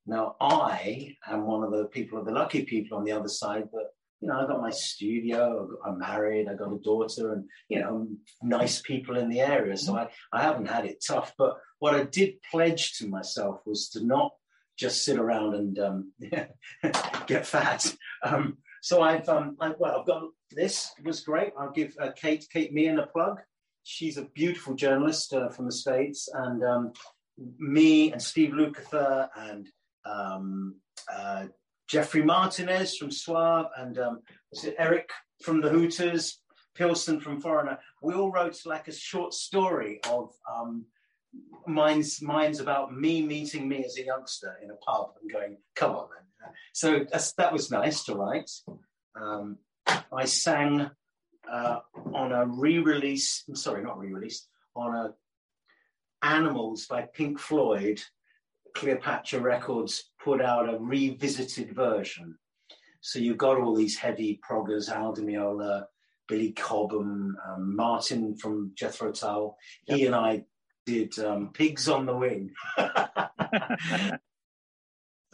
Now, 0.05 0.35
I 0.39 1.15
am 1.27 1.45
one 1.45 1.63
of 1.63 1.71
the 1.71 1.85
people, 1.85 2.19
of 2.19 2.25
the 2.25 2.31
lucky 2.31 2.63
people 2.63 2.97
on 2.97 3.03
the 3.03 3.11
other 3.11 3.27
side 3.27 3.63
that, 3.71 3.89
you 4.19 4.27
know, 4.27 4.39
I 4.39 4.47
got 4.47 4.61
my 4.61 4.71
studio, 4.71 5.67
I'm 5.85 5.99
married, 5.99 6.47
I 6.47 6.55
got 6.55 6.73
a 6.73 6.79
daughter, 6.79 7.33
and, 7.33 7.45
you 7.69 7.79
know, 7.79 8.07
nice 8.41 8.81
people 8.81 9.17
in 9.17 9.29
the 9.29 9.41
area. 9.41 9.77
So 9.77 9.95
I, 9.95 10.09
I 10.33 10.41
haven't 10.41 10.67
had 10.67 10.85
it 10.85 11.03
tough. 11.05 11.33
But 11.37 11.57
what 11.79 11.93
I 11.93 12.03
did 12.03 12.41
pledge 12.49 12.97
to 12.97 13.07
myself 13.07 13.59
was 13.65 13.89
to 13.89 14.05
not 14.05 14.31
just 14.77 15.03
sit 15.03 15.17
around 15.17 15.55
and 15.55 15.79
um, 15.79 16.11
get 17.27 17.45
fat. 17.45 17.93
Um, 18.23 18.57
so 18.81 19.01
I've 19.01 19.27
um, 19.27 19.57
I, 19.59 19.73
well, 19.77 19.99
I've 19.99 20.07
got 20.07 20.23
this 20.51 20.91
was 21.03 21.21
great. 21.21 21.51
I'll 21.59 21.71
give 21.71 21.95
uh, 21.99 22.11
Kate 22.15 22.45
Kate 22.51 22.73
Meehan 22.73 22.99
a 22.99 23.07
plug. 23.07 23.39
She's 23.83 24.17
a 24.17 24.25
beautiful 24.35 24.75
journalist 24.75 25.33
uh, 25.33 25.49
from 25.49 25.65
the 25.65 25.71
states, 25.71 26.29
and 26.31 26.63
um, 26.63 26.93
me 27.57 28.11
and 28.11 28.21
Steve 28.21 28.51
Lukather 28.51 29.29
and 29.35 29.67
um, 30.05 30.75
uh, 31.13 31.45
Jeffrey 31.87 32.23
Martinez 32.23 32.97
from 32.97 33.11
Suave 33.11 33.67
and 33.77 33.97
um, 33.97 34.21
Eric 34.77 35.09
from 35.41 35.61
the 35.61 35.69
Hooters, 35.69 36.41
Pilson 36.75 37.19
from 37.19 37.39
Foreigner. 37.39 37.79
We 38.01 38.13
all 38.13 38.31
wrote 38.31 38.57
like 38.65 38.87
a 38.87 38.93
short 38.93 39.33
story 39.33 39.99
of 40.09 40.33
um, 40.51 40.85
mine's 41.65 42.21
about 42.59 42.95
me 42.95 43.21
meeting 43.21 43.67
me 43.67 43.83
as 43.83 43.97
a 43.97 44.05
youngster 44.05 44.57
in 44.63 44.71
a 44.71 44.75
pub 44.75 45.11
and 45.21 45.31
going, 45.31 45.57
come 45.75 45.91
on 45.91 46.07
then. 46.13 46.53
So 46.73 47.05
that 47.37 47.53
was 47.53 47.71
nice 47.71 48.03
to 48.05 48.15
write. 48.15 48.49
Um, 49.19 49.57
I 49.87 50.25
sang 50.25 50.89
uh, 51.51 51.79
on 52.13 52.31
a 52.31 52.45
re-release, 52.45 53.43
I'm 53.47 53.55
sorry, 53.55 53.83
not 53.83 53.99
re-release, 53.99 54.47
on 54.75 54.95
a 54.95 55.13
Animals 56.23 56.87
by 56.87 57.03
Pink 57.03 57.39
Floyd. 57.39 58.01
Cleopatra 58.75 59.39
Records 59.39 60.11
put 60.27 60.41
out 60.41 60.67
a 60.67 60.77
revisited 60.77 61.73
version. 61.73 62.37
So 62.99 63.17
you've 63.17 63.37
got 63.37 63.61
all 63.61 63.73
these 63.73 63.97
heavy 63.97 64.41
proggers, 64.43 64.89
Al 64.89 65.13
Di 65.13 65.21
Meola, 65.21 65.85
Billy 66.27 66.51
Cobham, 66.51 67.37
um, 67.47 67.73
Martin 67.73 68.35
from 68.35 68.73
Jethro 68.75 69.13
Tull. 69.13 69.55
Yep. 69.87 69.97
He 69.97 70.05
and 70.05 70.13
I 70.13 70.43
did 70.85 71.17
um, 71.19 71.51
Pigs 71.53 71.87
on 71.87 72.05
the 72.05 72.13
Wing. 72.13 72.51
so 72.77 72.87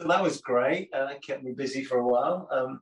that 0.06 0.22
was 0.22 0.40
great. 0.40 0.90
Uh, 0.94 1.06
that 1.06 1.24
kept 1.24 1.42
me 1.42 1.50
busy 1.50 1.82
for 1.82 1.98
a 1.98 2.06
while. 2.06 2.48
Um, 2.52 2.80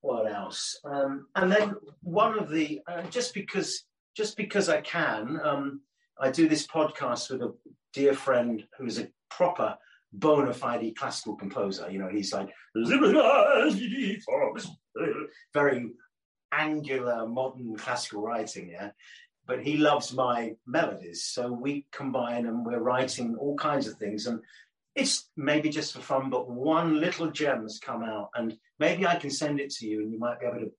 what 0.00 0.32
else? 0.32 0.80
Um, 0.86 1.26
and 1.36 1.52
then 1.52 1.74
one 2.00 2.38
of 2.38 2.48
the 2.48 2.80
uh, 2.90 3.02
just 3.10 3.34
because 3.34 3.84
just 4.16 4.34
because 4.34 4.70
I 4.70 4.80
can, 4.80 5.38
um, 5.44 5.82
I 6.18 6.30
do 6.30 6.48
this 6.48 6.66
podcast 6.66 7.30
with 7.30 7.42
a 7.42 7.52
dear 7.92 8.14
friend 8.14 8.66
who's 8.78 8.98
a 8.98 9.10
proper 9.28 9.76
bona 10.12 10.52
fide 10.52 10.94
classical 10.96 11.36
composer. 11.36 11.90
You 11.90 11.98
know, 11.98 12.08
he's 12.08 12.32
like 12.32 12.48
very 15.54 15.90
angular 16.52 17.26
modern 17.26 17.76
classical 17.76 18.22
writing. 18.22 18.70
Yeah, 18.70 18.90
but 19.46 19.62
he 19.62 19.78
loves 19.78 20.12
my 20.12 20.54
melodies. 20.66 21.24
So 21.24 21.52
we 21.52 21.86
combine 21.92 22.46
and 22.46 22.64
we're 22.64 22.80
writing 22.80 23.36
all 23.36 23.56
kinds 23.56 23.88
of 23.88 23.96
things. 23.96 24.26
And 24.26 24.40
it's 24.94 25.28
maybe 25.36 25.70
just 25.70 25.94
for 25.94 26.00
fun, 26.00 26.28
but 26.28 26.50
one 26.50 27.00
little 27.00 27.30
gem 27.30 27.62
has 27.62 27.78
come 27.78 28.02
out, 28.02 28.30
and 28.34 28.56
maybe 28.78 29.06
I 29.06 29.16
can 29.16 29.30
send 29.30 29.60
it 29.60 29.70
to 29.74 29.86
you, 29.86 30.02
and 30.02 30.12
you 30.12 30.18
might 30.18 30.40
be 30.40 30.46
able 30.46 30.58
to, 30.58 30.72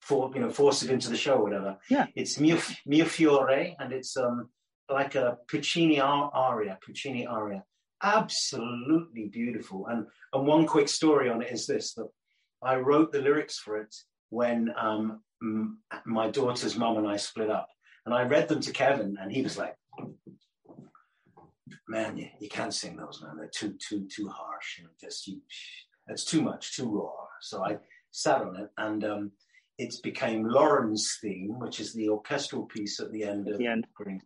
for 0.00 0.30
you 0.34 0.40
know, 0.40 0.50
force 0.50 0.82
it 0.82 0.90
into 0.90 1.10
the 1.10 1.16
show 1.16 1.34
or 1.34 1.42
whatever. 1.44 1.76
Yeah, 1.90 2.06
it's 2.14 2.38
Mio, 2.38 2.58
Mio 2.86 3.04
Fiore, 3.04 3.76
and 3.78 3.92
it's 3.92 4.16
um 4.16 4.50
like 4.88 5.14
a 5.14 5.38
Puccini 5.48 6.00
aria, 6.00 6.78
Puccini 6.84 7.26
aria, 7.26 7.64
absolutely 8.04 9.28
beautiful. 9.28 9.86
And 9.88 10.06
and 10.32 10.46
one 10.46 10.66
quick 10.66 10.88
story 10.88 11.28
on 11.28 11.42
it 11.42 11.50
is 11.50 11.66
this: 11.66 11.94
that 11.94 12.08
I 12.62 12.76
wrote 12.76 13.10
the 13.10 13.20
lyrics 13.20 13.58
for 13.58 13.78
it 13.78 13.94
when 14.30 14.72
um, 14.76 15.22
my 16.04 16.30
daughter's 16.30 16.76
mum 16.76 16.98
and 16.98 17.08
I 17.08 17.16
split 17.16 17.50
up. 17.50 17.68
And 18.06 18.14
I 18.14 18.22
read 18.24 18.48
them 18.48 18.60
to 18.60 18.72
Kevin, 18.72 19.16
and 19.18 19.32
he 19.32 19.42
was 19.42 19.56
like, 19.56 19.76
"Man, 21.88 22.18
you, 22.18 22.28
you 22.38 22.48
can't 22.50 22.74
sing 22.74 22.96
those, 22.96 23.22
man. 23.22 23.36
They're 23.36 23.48
too, 23.48 23.76
too, 23.78 24.06
too 24.14 24.28
harsh. 24.28 24.78
You 24.78 24.84
know, 24.84 24.90
just 25.00 25.26
you, 25.26 25.40
that's 26.06 26.24
too 26.24 26.42
much, 26.42 26.76
too 26.76 26.90
raw." 26.90 27.12
So 27.40 27.64
I 27.64 27.78
sat 28.10 28.42
on 28.42 28.56
it, 28.56 28.68
and 28.76 29.04
um, 29.04 29.32
it 29.78 29.94
became 30.02 30.44
Lauren's 30.44 31.18
theme, 31.22 31.58
which 31.58 31.80
is 31.80 31.94
the 31.94 32.10
orchestral 32.10 32.66
piece 32.66 33.00
at 33.00 33.10
the 33.10 33.24
end 33.24 33.48
of 33.48 33.56
the 33.56 33.66
end. 33.66 33.86
Green. 33.94 34.20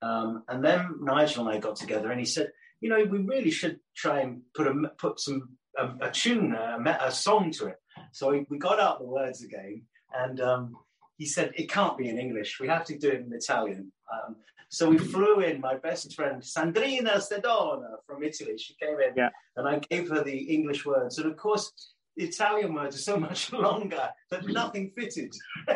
Um, 0.00 0.44
and 0.48 0.64
then 0.64 0.96
Nigel 1.00 1.46
and 1.46 1.56
I 1.56 1.60
got 1.60 1.76
together, 1.76 2.10
and 2.10 2.20
he 2.20 2.26
said, 2.26 2.52
"You 2.80 2.88
know, 2.88 3.04
we 3.04 3.18
really 3.18 3.50
should 3.50 3.80
try 3.96 4.20
and 4.20 4.42
put 4.54 4.66
a 4.66 4.74
put 4.98 5.20
some 5.20 5.56
a, 5.76 6.08
a 6.08 6.10
tune, 6.10 6.54
a, 6.54 6.98
a, 7.00 7.10
song 7.10 7.50
to 7.52 7.66
it." 7.66 7.76
So 8.12 8.30
we, 8.30 8.46
we 8.48 8.58
got 8.58 8.80
out 8.80 9.00
the 9.00 9.06
words 9.06 9.42
again, 9.42 9.82
and 10.14 10.40
um, 10.40 10.76
he 11.18 11.26
said, 11.26 11.52
It 11.56 11.68
can't 11.68 11.98
be 11.98 12.08
in 12.08 12.18
English. 12.18 12.58
We 12.60 12.68
have 12.68 12.84
to 12.86 12.96
do 12.96 13.10
it 13.10 13.20
in 13.20 13.32
Italian. 13.32 13.92
Um, 14.10 14.36
so 14.70 14.88
we 14.88 14.98
flew 14.98 15.40
in 15.40 15.60
my 15.60 15.76
best 15.76 16.14
friend, 16.14 16.42
Sandrina 16.42 17.16
Sedona 17.16 17.96
from 18.06 18.22
Italy. 18.22 18.56
She 18.56 18.74
came 18.74 19.00
in 19.00 19.14
yeah. 19.16 19.30
and 19.56 19.66
I 19.68 19.78
gave 19.78 20.08
her 20.10 20.22
the 20.22 20.38
English 20.38 20.86
words. 20.86 21.18
And 21.18 21.30
of 21.30 21.36
course, 21.36 21.72
the 22.16 22.24
Italian 22.24 22.74
words 22.74 22.96
are 22.96 23.00
so 23.00 23.16
much 23.28 23.52
longer 23.52 24.10
that 24.30 24.46
nothing 24.46 24.92
fitted. 24.96 25.34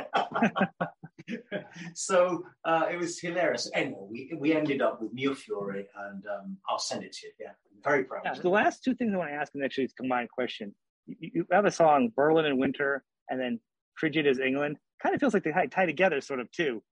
so 1.94 2.44
uh, 2.64 2.86
it 2.90 2.96
was 2.96 3.18
hilarious. 3.18 3.70
Anyway, 3.74 4.06
we, 4.10 4.32
we 4.38 4.54
ended 4.54 4.82
up 4.82 5.00
with 5.00 5.12
Mio 5.12 5.34
Fiore, 5.34 5.86
and 6.08 6.24
um, 6.26 6.56
I'll 6.68 6.78
send 6.78 7.04
it 7.04 7.12
to 7.12 7.26
you. 7.26 7.32
Yeah, 7.40 7.48
I'm 7.48 7.82
very 7.82 8.04
proud. 8.04 8.22
Yeah, 8.24 8.34
the 8.34 8.48
last 8.48 8.84
two 8.84 8.94
things 8.94 9.12
I 9.14 9.16
want 9.16 9.30
to 9.30 9.34
ask, 9.34 9.52
and 9.54 9.64
actually 9.64 9.84
it's 9.84 9.94
a 9.94 9.96
combined 9.96 10.30
question. 10.30 10.74
You, 11.06 11.30
you 11.34 11.46
have 11.50 11.64
a 11.64 11.70
song, 11.70 12.12
Berlin 12.14 12.46
in 12.46 12.58
Winter, 12.58 13.04
and 13.28 13.40
then 13.40 13.60
Frigid 13.94 14.26
as 14.26 14.38
England 14.38 14.78
kind 15.02 15.14
of 15.14 15.20
feels 15.20 15.34
like 15.34 15.44
they 15.44 15.52
tie 15.70 15.86
together 15.86 16.20
sort 16.20 16.40
of 16.40 16.50
too. 16.50 16.82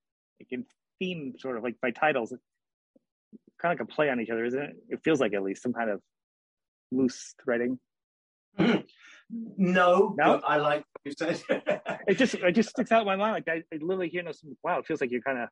Like 0.40 0.48
in 0.50 0.64
theme, 0.98 1.35
sort 1.38 1.57
of 1.57 1.62
like 1.62 1.76
by 1.81 1.90
titles, 1.90 2.35
kind 3.61 3.72
of 3.72 3.79
like 3.79 3.88
a 3.88 3.92
play 3.92 4.11
on 4.11 4.20
each 4.20 4.31
other, 4.31 4.44
isn't 4.44 4.61
it? 4.61 4.76
It 4.88 5.00
feels 5.05 5.20
like 5.20 5.33
at 5.35 5.42
least 5.42 5.62
some 5.62 5.72
kind 5.72 5.90
of 5.90 6.00
loose 6.90 7.35
threading. 7.42 7.79
No, 9.33 10.14
no, 10.19 10.40
I 10.47 10.57
like 10.57 10.85
what 10.93 11.01
you 11.05 11.12
said. 11.12 11.43
it 12.09 12.19
just 12.19 12.35
it 12.35 12.53
just 12.53 12.71
sticks 12.71 12.90
out 12.90 13.03
in 13.03 13.07
my 13.07 13.16
mind. 13.16 13.35
Like 13.35 13.49
I, 13.49 13.75
I 13.75 13.79
literally 13.81 14.09
hear 14.09 14.23
no. 14.23 14.33
Wow, 14.64 14.81
it 14.81 14.87
feels 14.87 15.01
like 15.01 15.11
you're 15.11 15.23
kind 15.23 15.38
of. 15.38 15.49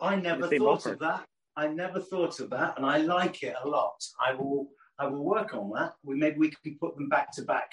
I 0.00 0.16
never 0.16 0.48
thought 0.48 0.86
of 0.86 0.98
that. 1.00 1.24
I 1.56 1.68
never 1.68 2.00
thought 2.00 2.38
of 2.40 2.50
that, 2.50 2.74
and 2.76 2.84
I 2.84 2.98
like 2.98 3.42
it 3.42 3.54
a 3.62 3.68
lot. 3.68 4.02
I 4.24 4.34
will 4.34 4.68
I 4.98 5.06
will 5.06 5.24
work 5.24 5.54
on 5.54 5.70
that. 5.74 5.94
We 6.02 6.16
maybe 6.16 6.38
we 6.38 6.50
can 6.50 6.76
put 6.80 6.96
them 6.96 7.08
back 7.08 7.32
to 7.32 7.42
back 7.42 7.70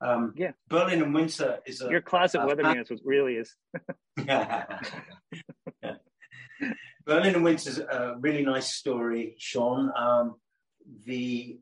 Um, 0.00 0.34
yeah. 0.36 0.52
Berlin 0.68 1.02
and 1.02 1.14
winter 1.14 1.60
is 1.66 1.80
a 1.80 1.88
your 1.88 2.00
closet 2.00 2.40
uh, 2.40 2.46
weatherman 2.46 2.82
is 2.82 2.90
what 2.90 3.00
really 3.04 3.34
is. 3.34 3.54
Berlin 7.06 7.34
and 7.34 7.44
winter 7.44 7.70
is 7.70 7.78
a 7.78 8.16
really 8.18 8.42
nice 8.42 8.74
story, 8.74 9.36
Sean. 9.38 9.92
Um, 9.96 10.36
the 11.04 11.60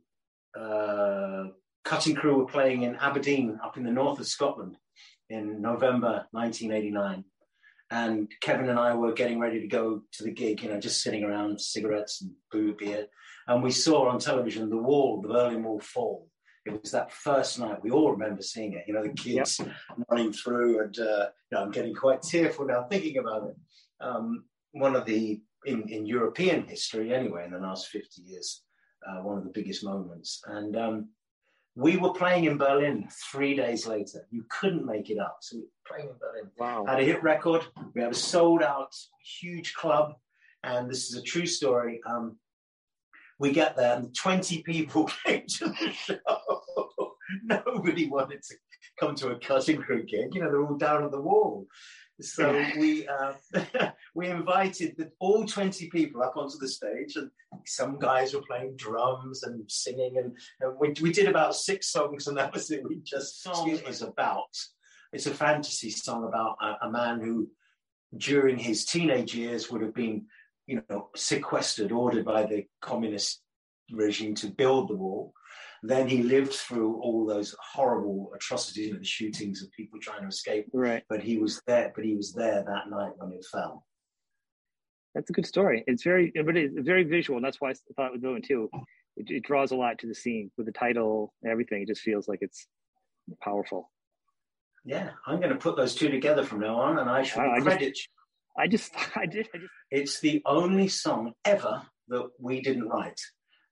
uh, 0.58 1.44
cutting 1.84 2.14
crew 2.14 2.36
were 2.36 2.46
playing 2.46 2.82
in 2.82 2.96
Aberdeen, 2.96 3.58
up 3.62 3.76
in 3.76 3.84
the 3.84 3.90
north 3.90 4.20
of 4.20 4.26
Scotland, 4.26 4.76
in 5.28 5.60
November 5.60 6.26
1989. 6.32 7.24
And 7.90 8.32
Kevin 8.40 8.70
and 8.70 8.78
I 8.78 8.94
were 8.94 9.12
getting 9.12 9.38
ready 9.38 9.60
to 9.60 9.66
go 9.66 10.02
to 10.12 10.24
the 10.24 10.30
gig, 10.30 10.62
you 10.62 10.70
know, 10.70 10.80
just 10.80 11.02
sitting 11.02 11.24
around, 11.24 11.60
cigarettes 11.60 12.22
and 12.22 12.32
boo 12.50 12.74
beer. 12.74 13.06
And 13.46 13.62
we 13.62 13.70
saw 13.70 14.08
on 14.08 14.18
television 14.18 14.70
the 14.70 14.76
wall, 14.76 15.20
the 15.20 15.28
Berlin 15.28 15.62
Wall 15.62 15.80
fall. 15.80 16.28
It 16.64 16.80
was 16.80 16.92
that 16.92 17.12
first 17.12 17.58
night. 17.58 17.82
We 17.82 17.90
all 17.90 18.12
remember 18.12 18.40
seeing 18.40 18.74
it. 18.74 18.84
You 18.86 18.94
know, 18.94 19.02
the 19.02 19.10
kids 19.10 19.58
yep. 19.58 19.68
running 20.08 20.32
through, 20.32 20.80
and 20.80 20.98
uh, 20.98 21.28
you 21.50 21.58
know, 21.58 21.64
I'm 21.64 21.72
getting 21.72 21.94
quite 21.94 22.22
tearful 22.22 22.66
now 22.66 22.86
thinking 22.88 23.18
about 23.18 23.48
it. 23.48 23.56
Um, 24.00 24.44
one 24.70 24.94
of 24.94 25.04
the 25.04 25.42
in, 25.66 25.88
in 25.88 26.06
European 26.06 26.66
history, 26.66 27.12
anyway, 27.12 27.44
in 27.44 27.52
the 27.52 27.58
last 27.58 27.88
50 27.88 28.22
years, 28.22 28.62
uh, 29.06 29.22
one 29.22 29.38
of 29.38 29.44
the 29.44 29.50
biggest 29.50 29.84
moments. 29.84 30.40
And 30.46 30.76
um, 30.76 31.08
we 31.74 31.96
were 31.96 32.12
playing 32.12 32.44
in 32.44 32.58
Berlin 32.58 33.08
three 33.30 33.54
days 33.54 33.86
later. 33.86 34.26
You 34.30 34.44
couldn't 34.50 34.84
make 34.84 35.08
it 35.08 35.18
up. 35.18 35.38
So 35.40 35.56
we 35.56 35.62
were 35.62 35.68
playing 35.86 36.10
in 36.10 36.16
Berlin. 36.18 36.50
Wow. 36.58 36.84
Had 36.86 37.00
a 37.00 37.04
hit 37.04 37.22
record. 37.22 37.62
We 37.94 38.02
had 38.02 38.12
a 38.12 38.14
sold 38.14 38.62
out 38.62 38.94
huge 39.40 39.74
club. 39.74 40.14
And 40.64 40.90
this 40.90 41.10
is 41.10 41.16
a 41.16 41.22
true 41.22 41.46
story. 41.46 42.00
Um, 42.06 42.36
we 43.38 43.52
get 43.52 43.74
there 43.76 43.96
and 43.96 44.14
20 44.14 44.62
people 44.62 45.10
came 45.26 45.44
to 45.46 45.64
the 45.66 45.92
show. 45.92 47.14
Nobody 47.42 48.08
wanted 48.08 48.42
to 48.42 48.54
come 49.00 49.14
to 49.16 49.30
a 49.30 49.38
cutting 49.38 49.78
crew 49.78 50.04
gig. 50.04 50.34
You 50.34 50.42
know, 50.42 50.50
they're 50.50 50.64
all 50.64 50.76
down 50.76 51.04
on 51.04 51.10
the 51.10 51.20
wall. 51.20 51.66
So 52.20 52.52
we 52.78 53.08
uh, 53.08 53.32
we 54.14 54.28
invited 54.28 54.94
the, 54.96 55.10
all 55.20 55.44
20 55.44 55.88
people 55.88 56.22
up 56.22 56.36
onto 56.36 56.58
the 56.58 56.68
stage, 56.68 57.16
and 57.16 57.30
some 57.66 57.98
guys 57.98 58.34
were 58.34 58.42
playing 58.42 58.76
drums 58.76 59.42
and 59.42 59.70
singing, 59.70 60.18
and, 60.18 60.36
and 60.60 60.78
we, 60.78 60.94
we 61.00 61.12
did 61.12 61.28
about 61.28 61.54
six 61.54 61.88
songs, 61.88 62.26
and 62.26 62.36
that 62.36 62.52
was 62.52 62.70
it. 62.70 62.86
We 62.86 63.00
just 63.04 63.42
song 63.42 63.70
is 63.70 64.02
about 64.02 64.56
it's 65.12 65.26
a 65.26 65.34
fantasy 65.34 65.90
song 65.90 66.24
about 66.24 66.56
a, 66.62 66.86
a 66.86 66.90
man 66.90 67.20
who, 67.20 67.48
during 68.16 68.58
his 68.58 68.84
teenage 68.84 69.34
years, 69.34 69.70
would 69.70 69.82
have 69.82 69.94
been, 69.94 70.26
you 70.66 70.82
know, 70.88 71.10
sequestered, 71.14 71.92
ordered 71.92 72.24
by 72.24 72.46
the 72.46 72.64
communist 72.80 73.42
regime 73.90 74.34
to 74.36 74.48
build 74.48 74.88
the 74.88 74.96
wall 74.96 75.34
then 75.82 76.08
he 76.08 76.22
lived 76.22 76.52
through 76.52 77.00
all 77.00 77.26
those 77.26 77.56
horrible 77.60 78.30
atrocities, 78.36 78.86
you 78.86 78.92
know, 78.92 79.00
the 79.00 79.04
shootings 79.04 79.62
of 79.62 79.72
people 79.72 79.98
trying 80.00 80.22
to 80.22 80.28
escape. 80.28 80.68
Right. 80.72 81.02
But 81.08 81.22
he 81.22 81.38
was 81.38 81.60
there. 81.66 81.92
But 81.94 82.04
he 82.04 82.14
was 82.14 82.32
there 82.32 82.64
that 82.64 82.88
night 82.88 83.12
when 83.16 83.32
it 83.32 83.44
fell. 83.50 83.84
That's 85.14 85.30
a 85.30 85.32
good 85.32 85.46
story. 85.46 85.84
It's 85.86 86.02
very, 86.02 86.32
but 86.34 86.56
it's 86.56 86.74
very 86.86 87.04
visual, 87.04 87.36
and 87.36 87.44
that's 87.44 87.60
why 87.60 87.70
I 87.70 87.74
thought 87.96 88.06
it 88.06 88.12
was 88.12 88.22
going 88.22 88.42
too. 88.42 88.70
It, 89.16 89.30
it 89.30 89.42
draws 89.44 89.70
a 89.70 89.76
lot 89.76 89.98
to 89.98 90.06
the 90.06 90.14
scene 90.14 90.50
with 90.56 90.66
the 90.66 90.72
title 90.72 91.34
and 91.42 91.52
everything. 91.52 91.82
It 91.82 91.88
just 91.88 92.00
feels 92.00 92.28
like 92.28 92.38
it's 92.40 92.66
powerful. 93.42 93.90
Yeah, 94.84 95.10
I'm 95.26 95.38
going 95.38 95.52
to 95.52 95.58
put 95.58 95.76
those 95.76 95.94
two 95.94 96.08
together 96.08 96.44
from 96.44 96.60
now 96.60 96.80
on, 96.80 96.98
and 96.98 97.08
I 97.08 97.22
should 97.22 97.40
I, 97.40 97.60
credit. 97.60 97.98
I 98.56 98.66
just, 98.66 98.92
I 99.16 99.26
did, 99.26 99.48
I 99.54 99.58
just. 99.58 99.72
It's 99.90 100.20
the 100.20 100.42
only 100.46 100.88
song 100.88 101.32
ever 101.44 101.82
that 102.08 102.28
we 102.38 102.60
didn't 102.60 102.88
write. 102.88 103.20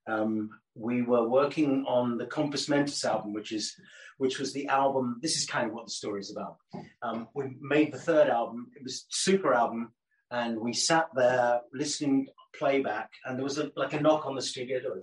Um, 0.07 0.49
we 0.75 1.01
were 1.01 1.27
working 1.27 1.85
on 1.87 2.17
the 2.17 2.25
Compus 2.25 2.69
Mentus 2.69 3.03
album, 3.05 3.33
which 3.33 3.51
is 3.51 3.75
which 4.17 4.39
was 4.39 4.53
the 4.53 4.67
album. 4.67 5.19
This 5.21 5.35
is 5.35 5.45
kind 5.45 5.67
of 5.67 5.73
what 5.73 5.85
the 5.85 5.91
story 5.91 6.21
is 6.21 6.31
about. 6.31 6.57
Um, 7.01 7.27
we 7.33 7.57
made 7.59 7.91
the 7.91 7.99
third 7.99 8.29
album. 8.29 8.67
It 8.75 8.83
was 8.83 9.05
super 9.09 9.53
album, 9.53 9.91
and 10.31 10.59
we 10.59 10.73
sat 10.73 11.07
there 11.15 11.61
listening 11.73 12.27
playback, 12.57 13.11
and 13.25 13.37
there 13.37 13.43
was 13.43 13.57
a, 13.57 13.71
like 13.75 13.93
a 13.93 14.01
knock 14.01 14.25
on 14.25 14.35
the 14.35 14.41
studio 14.41 14.79
door, 14.79 14.99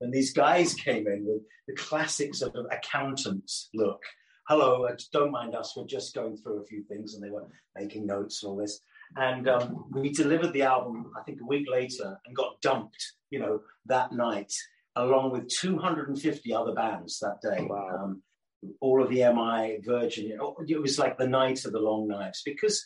and 0.00 0.12
these 0.12 0.32
guys 0.32 0.74
came 0.74 1.06
in 1.06 1.26
with 1.26 1.42
the 1.68 1.74
classic 1.74 2.34
sort 2.34 2.56
of 2.56 2.66
accountants 2.70 3.68
look. 3.74 4.02
Hello, 4.48 4.88
don't 5.12 5.30
mind 5.30 5.54
us. 5.54 5.74
We're 5.76 5.86
just 5.86 6.14
going 6.14 6.36
through 6.36 6.62
a 6.62 6.66
few 6.66 6.82
things, 6.84 7.14
and 7.14 7.22
they 7.22 7.30
were 7.30 7.46
making 7.76 8.06
notes 8.06 8.42
and 8.42 8.50
all 8.50 8.56
this. 8.56 8.80
And 9.16 9.48
um, 9.48 9.86
we 9.90 10.10
delivered 10.10 10.52
the 10.52 10.62
album, 10.62 11.12
I 11.18 11.22
think, 11.22 11.40
a 11.40 11.46
week 11.46 11.68
later, 11.68 12.18
and 12.24 12.34
got 12.34 12.60
dumped 12.60 13.14
you 13.30 13.38
know, 13.38 13.60
that 13.86 14.12
night, 14.12 14.52
along 14.96 15.32
with 15.32 15.48
250 15.48 16.52
other 16.52 16.74
bands 16.74 17.18
that 17.20 17.40
day. 17.40 17.64
Wow. 17.68 18.00
Um, 18.02 18.22
all 18.80 19.02
of 19.02 19.08
the 19.08 19.18
EMI, 19.18 19.84
Virgin, 19.84 20.26
you 20.26 20.36
know, 20.36 20.56
it 20.66 20.80
was 20.80 20.98
like 20.98 21.16
the 21.16 21.26
night 21.26 21.64
of 21.64 21.72
the 21.72 21.78
long 21.78 22.08
knives 22.08 22.42
because 22.44 22.84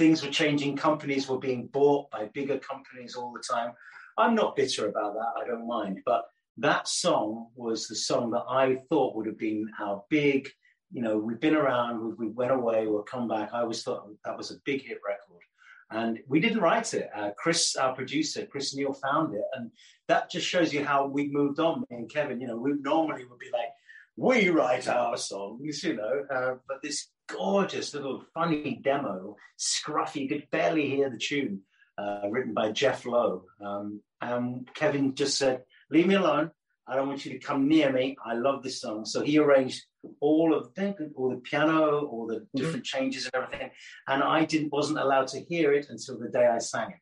things 0.00 0.24
were 0.24 0.30
changing. 0.30 0.76
Companies 0.76 1.28
were 1.28 1.38
being 1.38 1.66
bought 1.66 2.10
by 2.10 2.24
bigger 2.32 2.58
companies 2.58 3.14
all 3.14 3.32
the 3.34 3.54
time. 3.54 3.72
I'm 4.16 4.34
not 4.34 4.56
bitter 4.56 4.88
about 4.88 5.12
that. 5.12 5.32
I 5.38 5.46
don't 5.46 5.68
mind. 5.68 6.00
But 6.06 6.24
that 6.56 6.88
song 6.88 7.48
was 7.54 7.86
the 7.86 7.94
song 7.94 8.30
that 8.30 8.44
I 8.48 8.76
thought 8.88 9.14
would 9.14 9.26
have 9.26 9.38
been 9.38 9.70
our 9.78 10.02
big, 10.08 10.48
you 10.90 11.02
know, 11.02 11.18
we've 11.18 11.38
been 11.38 11.54
around, 11.54 12.00
we, 12.00 12.26
we 12.26 12.32
went 12.32 12.50
away, 12.50 12.86
we'll 12.86 13.02
come 13.02 13.28
back. 13.28 13.50
I 13.52 13.60
always 13.60 13.82
thought 13.82 14.08
that 14.24 14.38
was 14.38 14.50
a 14.50 14.62
big 14.64 14.82
hit 14.82 15.00
record. 15.06 15.42
And 15.90 16.20
we 16.26 16.40
didn't 16.40 16.62
write 16.62 16.94
it. 16.94 17.10
Uh, 17.14 17.30
Chris, 17.36 17.76
our 17.76 17.94
producer, 17.94 18.46
Chris 18.46 18.74
Neil, 18.74 18.94
found 18.94 19.34
it, 19.34 19.44
and 19.54 19.70
that 20.08 20.30
just 20.30 20.46
shows 20.46 20.72
you 20.72 20.84
how 20.84 21.06
we've 21.06 21.32
moved 21.32 21.58
on. 21.58 21.80
Me 21.80 21.96
and 21.96 22.10
Kevin, 22.10 22.40
you 22.40 22.46
know, 22.46 22.56
we 22.56 22.72
normally 22.80 23.24
would 23.24 23.38
be 23.38 23.50
like, 23.52 23.70
we 24.16 24.48
write 24.48 24.86
our 24.86 25.16
songs, 25.16 25.82
you 25.82 25.94
know, 25.96 26.24
uh, 26.32 26.54
but 26.68 26.80
this 26.82 27.08
gorgeous 27.32 27.94
little 27.94 28.22
funny 28.34 28.80
demo, 28.82 29.36
scruffy, 29.58 30.22
you 30.22 30.28
could 30.28 30.50
barely 30.50 30.88
hear 30.88 31.10
the 31.10 31.18
tune, 31.18 31.60
uh, 31.98 32.28
written 32.30 32.54
by 32.54 32.72
Jeff 32.72 33.06
Lowe. 33.06 33.44
Um, 33.64 34.00
and 34.20 34.68
Kevin 34.74 35.14
just 35.14 35.38
said, 35.38 35.64
"Leave 35.90 36.06
me 36.06 36.14
alone. 36.14 36.50
I 36.86 36.96
don't 36.96 37.08
want 37.08 37.24
you 37.24 37.32
to 37.32 37.38
come 37.38 37.68
near 37.68 37.92
me. 37.92 38.16
I 38.24 38.34
love 38.34 38.62
this 38.62 38.80
song." 38.80 39.04
So 39.04 39.22
he 39.22 39.38
arranged 39.38 39.84
all 40.20 40.54
of 40.54 40.74
the, 40.74 41.12
all 41.16 41.30
the 41.30 41.36
piano, 41.36 42.06
all 42.06 42.26
the 42.26 42.36
mm-hmm. 42.36 42.58
different 42.58 42.84
mm-hmm. 42.84 42.98
changes 42.98 43.24
and 43.32 43.42
everything. 43.42 43.70
And 44.08 44.22
I 44.22 44.44
didn't 44.44 44.72
wasn't 44.72 44.98
allowed 44.98 45.28
to 45.28 45.40
hear 45.40 45.72
it 45.72 45.86
until 45.88 46.18
the 46.18 46.28
day 46.28 46.46
I 46.46 46.58
sang 46.58 46.90
it. 46.90 47.00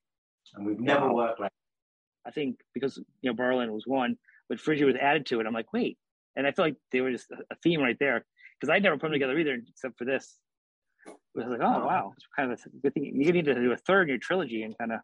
And 0.55 0.67
we've 0.67 0.81
never 0.81 1.09
wow. 1.09 1.15
worked 1.15 1.41
like 1.41 1.53
I 2.29 2.31
think 2.31 2.61
because 2.75 2.99
you 3.23 3.31
know 3.31 3.35
Berlin 3.35 3.73
was 3.73 3.87
one, 3.87 4.17
but 4.49 4.61
Frigid 4.61 4.87
was 4.87 4.97
added 4.97 5.27
to 5.27 5.41
it. 5.41 5.47
I'm 5.47 5.55
like, 5.55 5.73
wait. 5.73 5.99
And 6.37 6.47
I 6.47 6.53
feel 6.53 6.67
like 6.67 6.77
they 6.93 7.01
were 7.01 7.11
just 7.11 7.31
a 7.31 7.57
theme 7.63 7.81
right 7.81 7.97
there. 7.99 8.25
Because 8.59 8.73
I 8.73 8.79
never 8.79 8.97
put 8.97 9.07
them 9.07 9.13
together 9.13 9.39
either, 9.39 9.61
except 9.69 9.99
for 9.99 10.05
this. 10.05 10.37
I 11.07 11.13
was 11.35 11.47
like, 11.51 11.61
oh 11.63 11.87
wow, 11.87 12.13
it's 12.17 12.27
kind 12.37 12.53
of 12.53 12.59
a 12.59 12.77
good 12.83 12.95
thing. 12.95 13.05
You 13.05 13.33
need 13.33 13.45
to 13.45 13.55
do 13.55 13.73
a 13.73 13.77
third 13.77 14.03
in 14.03 14.09
your 14.09 14.19
trilogy 14.19 14.63
and 14.63 14.77
kind 14.77 14.93
of 14.93 15.01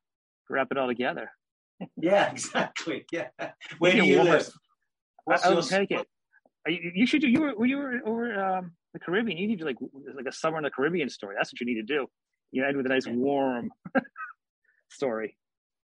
wrap 0.50 0.68
it 0.70 0.78
all 0.78 0.88
together. 0.88 1.30
yeah, 1.96 2.30
exactly. 2.30 3.04
Yeah. 3.12 3.28
Where 3.78 3.92
do 3.92 4.04
you 4.04 4.22
live? 4.22 4.50
What's 5.24 5.44
I, 5.44 5.54
I 5.54 5.60
Connecticut. 5.60 6.06
You, 6.66 6.92
you 6.94 7.06
should 7.06 7.20
do. 7.20 7.28
You 7.28 7.40
were 7.40 7.66
you 7.66 7.78
were 7.78 8.00
over 8.04 8.44
um, 8.44 8.72
the 8.92 8.98
Caribbean. 8.98 9.38
You 9.38 9.46
need 9.46 9.60
to 9.60 9.64
like 9.64 9.76
like 10.14 10.26
a 10.26 10.32
summer 10.32 10.58
in 10.58 10.64
the 10.64 10.70
Caribbean 10.70 11.08
story. 11.08 11.34
That's 11.36 11.52
what 11.52 11.60
you 11.60 11.66
need 11.66 11.80
to 11.80 11.82
do. 11.82 12.06
You 12.52 12.64
end 12.64 12.76
with 12.76 12.86
a 12.86 12.88
nice 12.88 13.06
warm 13.06 13.70
story. 14.90 15.36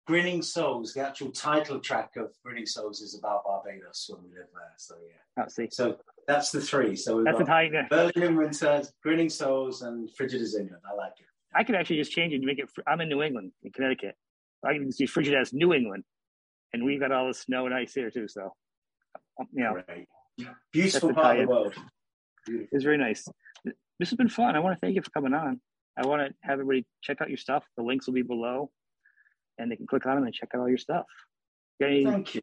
Grinning 0.07 0.43
Souls, 0.43 0.95
the 0.95 1.07
actual 1.07 1.31
title 1.31 1.79
track 1.79 2.13
of 2.17 2.33
Grinning 2.45 2.67
Souls 2.67 3.01
is 3.01 3.17
about 3.17 3.45
Barbados 3.45 4.07
when 4.09 4.23
we 4.25 4.31
live 4.31 4.49
there. 4.53 4.73
So 4.77 4.97
yeah. 5.07 5.45
Oh, 5.45 5.49
see. 5.49 5.69
So 5.71 5.97
that's 6.27 6.51
the 6.51 6.61
three. 6.61 6.97
So 6.97 7.17
we've 7.17 7.25
that's 7.25 7.39
got 7.39 7.47
the 7.47 7.53
title. 7.53 8.13
Berlin 8.15 8.37
Winter, 8.37 8.83
Grinning 9.03 9.29
Souls, 9.29 9.83
and 9.83 10.11
Frigid 10.15 10.43
as 10.43 10.55
England. 10.55 10.83
I 10.91 10.95
like 10.95 11.13
it. 11.19 11.27
I 11.55 11.65
could 11.65 11.75
actually 11.75 11.97
just 11.97 12.13
change 12.13 12.33
it 12.33 12.37
and 12.37 12.45
make 12.45 12.59
it. 12.59 12.69
I'm 12.87 13.01
in 13.01 13.09
New 13.09 13.23
England, 13.23 13.53
in 13.63 13.73
Connecticut. 13.73 14.17
I 14.65 14.75
can 14.75 14.87
just 14.87 14.99
see 14.99 15.07
Frigid 15.07 15.35
as 15.35 15.53
New 15.53 15.75
England, 15.75 16.05
and 16.73 16.85
we've 16.85 17.01
got 17.01 17.13
all 17.13 17.27
the 17.27 17.35
snow 17.35 17.67
and 17.67 17.75
ice 17.75 17.95
here 17.95 18.11
too. 18.11 18.29
So, 18.29 18.55
um, 19.41 19.49
you 19.53 19.65
know. 19.65 19.83
Beautiful 20.73 21.13
part 21.13 21.39
of 21.39 21.47
the 21.47 21.51
world. 21.53 21.75
It's 22.47 22.85
very 22.85 22.97
nice. 22.97 23.29
This 23.65 24.09
has 24.11 24.15
been 24.15 24.29
fun. 24.29 24.57
I 24.57 24.61
want 24.61 24.75
to 24.75 24.81
thank 24.81 24.97
you 24.97 25.03
for 25.03 25.11
coming 25.11 25.35
on. 25.35 25.61
I 25.97 26.07
want 26.07 26.23
to 26.23 26.35
have 26.41 26.55
everybody 26.55 26.87
check 27.03 27.21
out 27.21 27.29
your 27.29 27.37
stuff. 27.37 27.65
The 27.77 27.83
links 27.83 28.07
will 28.07 28.15
be 28.15 28.23
below, 28.23 28.71
and 29.59 29.71
they 29.71 29.77
can 29.77 29.87
click 29.87 30.07
on 30.07 30.15
them 30.15 30.25
and 30.25 30.33
check 30.33 30.49
out 30.55 30.61
all 30.61 30.69
your 30.69 30.79
stuff. 30.79 31.05
Got 31.81 31.91
any 31.91 32.05
thank 32.05 32.35
you. 32.35 32.41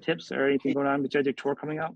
tips 0.00 0.32
or 0.32 0.46
anything 0.48 0.72
going 0.72 0.86
on 0.86 1.02
besides 1.02 1.26
your 1.26 1.34
tour 1.34 1.54
coming 1.54 1.78
up? 1.78 1.94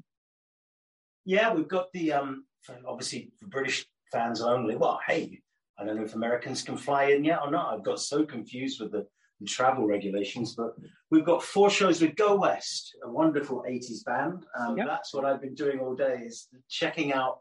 Yeah, 1.24 1.52
we've 1.52 1.68
got 1.68 1.92
the 1.92 2.12
um, 2.12 2.44
obviously 2.86 3.32
for 3.38 3.46
British 3.46 3.86
fans 4.12 4.40
only. 4.40 4.76
Well, 4.76 5.00
hey, 5.06 5.40
I 5.78 5.84
don't 5.84 5.96
know 5.96 6.04
if 6.04 6.14
Americans 6.14 6.62
can 6.62 6.76
fly 6.76 7.04
in 7.06 7.24
yet 7.24 7.40
or 7.42 7.50
not. 7.50 7.72
I've 7.72 7.84
got 7.84 8.00
so 8.00 8.24
confused 8.24 8.80
with 8.80 8.92
the 8.92 9.06
travel 9.46 9.86
regulations, 9.86 10.54
but 10.54 10.74
we've 11.10 11.24
got 11.24 11.42
four 11.42 11.70
shows 11.70 12.02
with 12.02 12.16
Go 12.16 12.36
West, 12.36 12.94
a 13.04 13.10
wonderful 13.10 13.64
80s 13.68 14.04
band. 14.04 14.44
Um, 14.58 14.76
yep. 14.76 14.86
That's 14.86 15.14
what 15.14 15.24
I've 15.24 15.40
been 15.40 15.54
doing 15.54 15.80
all 15.80 15.94
day 15.94 16.22
is 16.26 16.48
checking 16.68 17.12
out, 17.12 17.38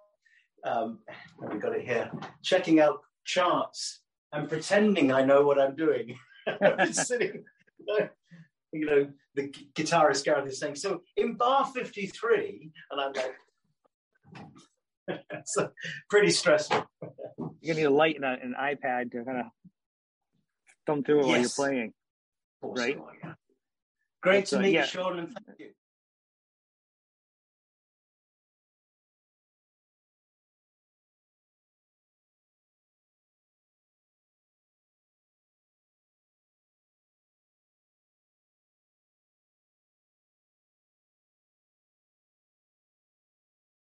um, 0.64 1.00
we 1.52 1.58
got 1.58 1.76
it 1.76 1.86
here, 1.86 2.10
checking 2.44 2.80
out 2.80 3.02
charts 3.26 4.02
and 4.32 4.48
pretending 4.48 5.12
I 5.12 5.24
know 5.24 5.44
what 5.44 5.60
I'm 5.60 5.76
doing. 5.76 6.18
I'm 6.62 6.94
sitting, 6.94 7.44
you 8.72 8.86
know, 8.86 9.10
the 9.36 9.50
guitarist 9.76 10.24
Gareth 10.24 10.48
is 10.48 10.60
saying, 10.60 10.76
so 10.76 11.02
in 11.18 11.34
bar 11.34 11.66
53, 11.66 12.72
and 12.92 13.02
I'm 13.02 13.14
like, 13.14 13.36
so 15.46 15.70
pretty 16.10 16.32
stressful. 16.32 16.86
You're 17.62 17.76
gonna 17.76 17.80
need 17.80 17.84
a 17.84 17.90
light 17.90 18.16
and 18.16 18.26
a, 18.26 18.32
an 18.42 18.56
iPad 18.60 19.12
to 19.12 19.24
kind 19.24 19.40
of 19.40 19.46
thumb 20.86 21.04
through 21.04 21.22
it 21.22 21.28
yes. 21.28 21.58
while 21.58 21.72
you're 21.72 21.92
playing, 21.92 21.94
right? 22.62 22.98
Great 24.22 24.46
to 24.48 24.58
uh, 24.58 24.62
meet 24.62 24.74
yeah. 24.74 24.82
you, 24.82 24.88
Sean, 24.88 25.20
and 25.20 25.28
thank 25.46 25.60
you. 25.60 25.72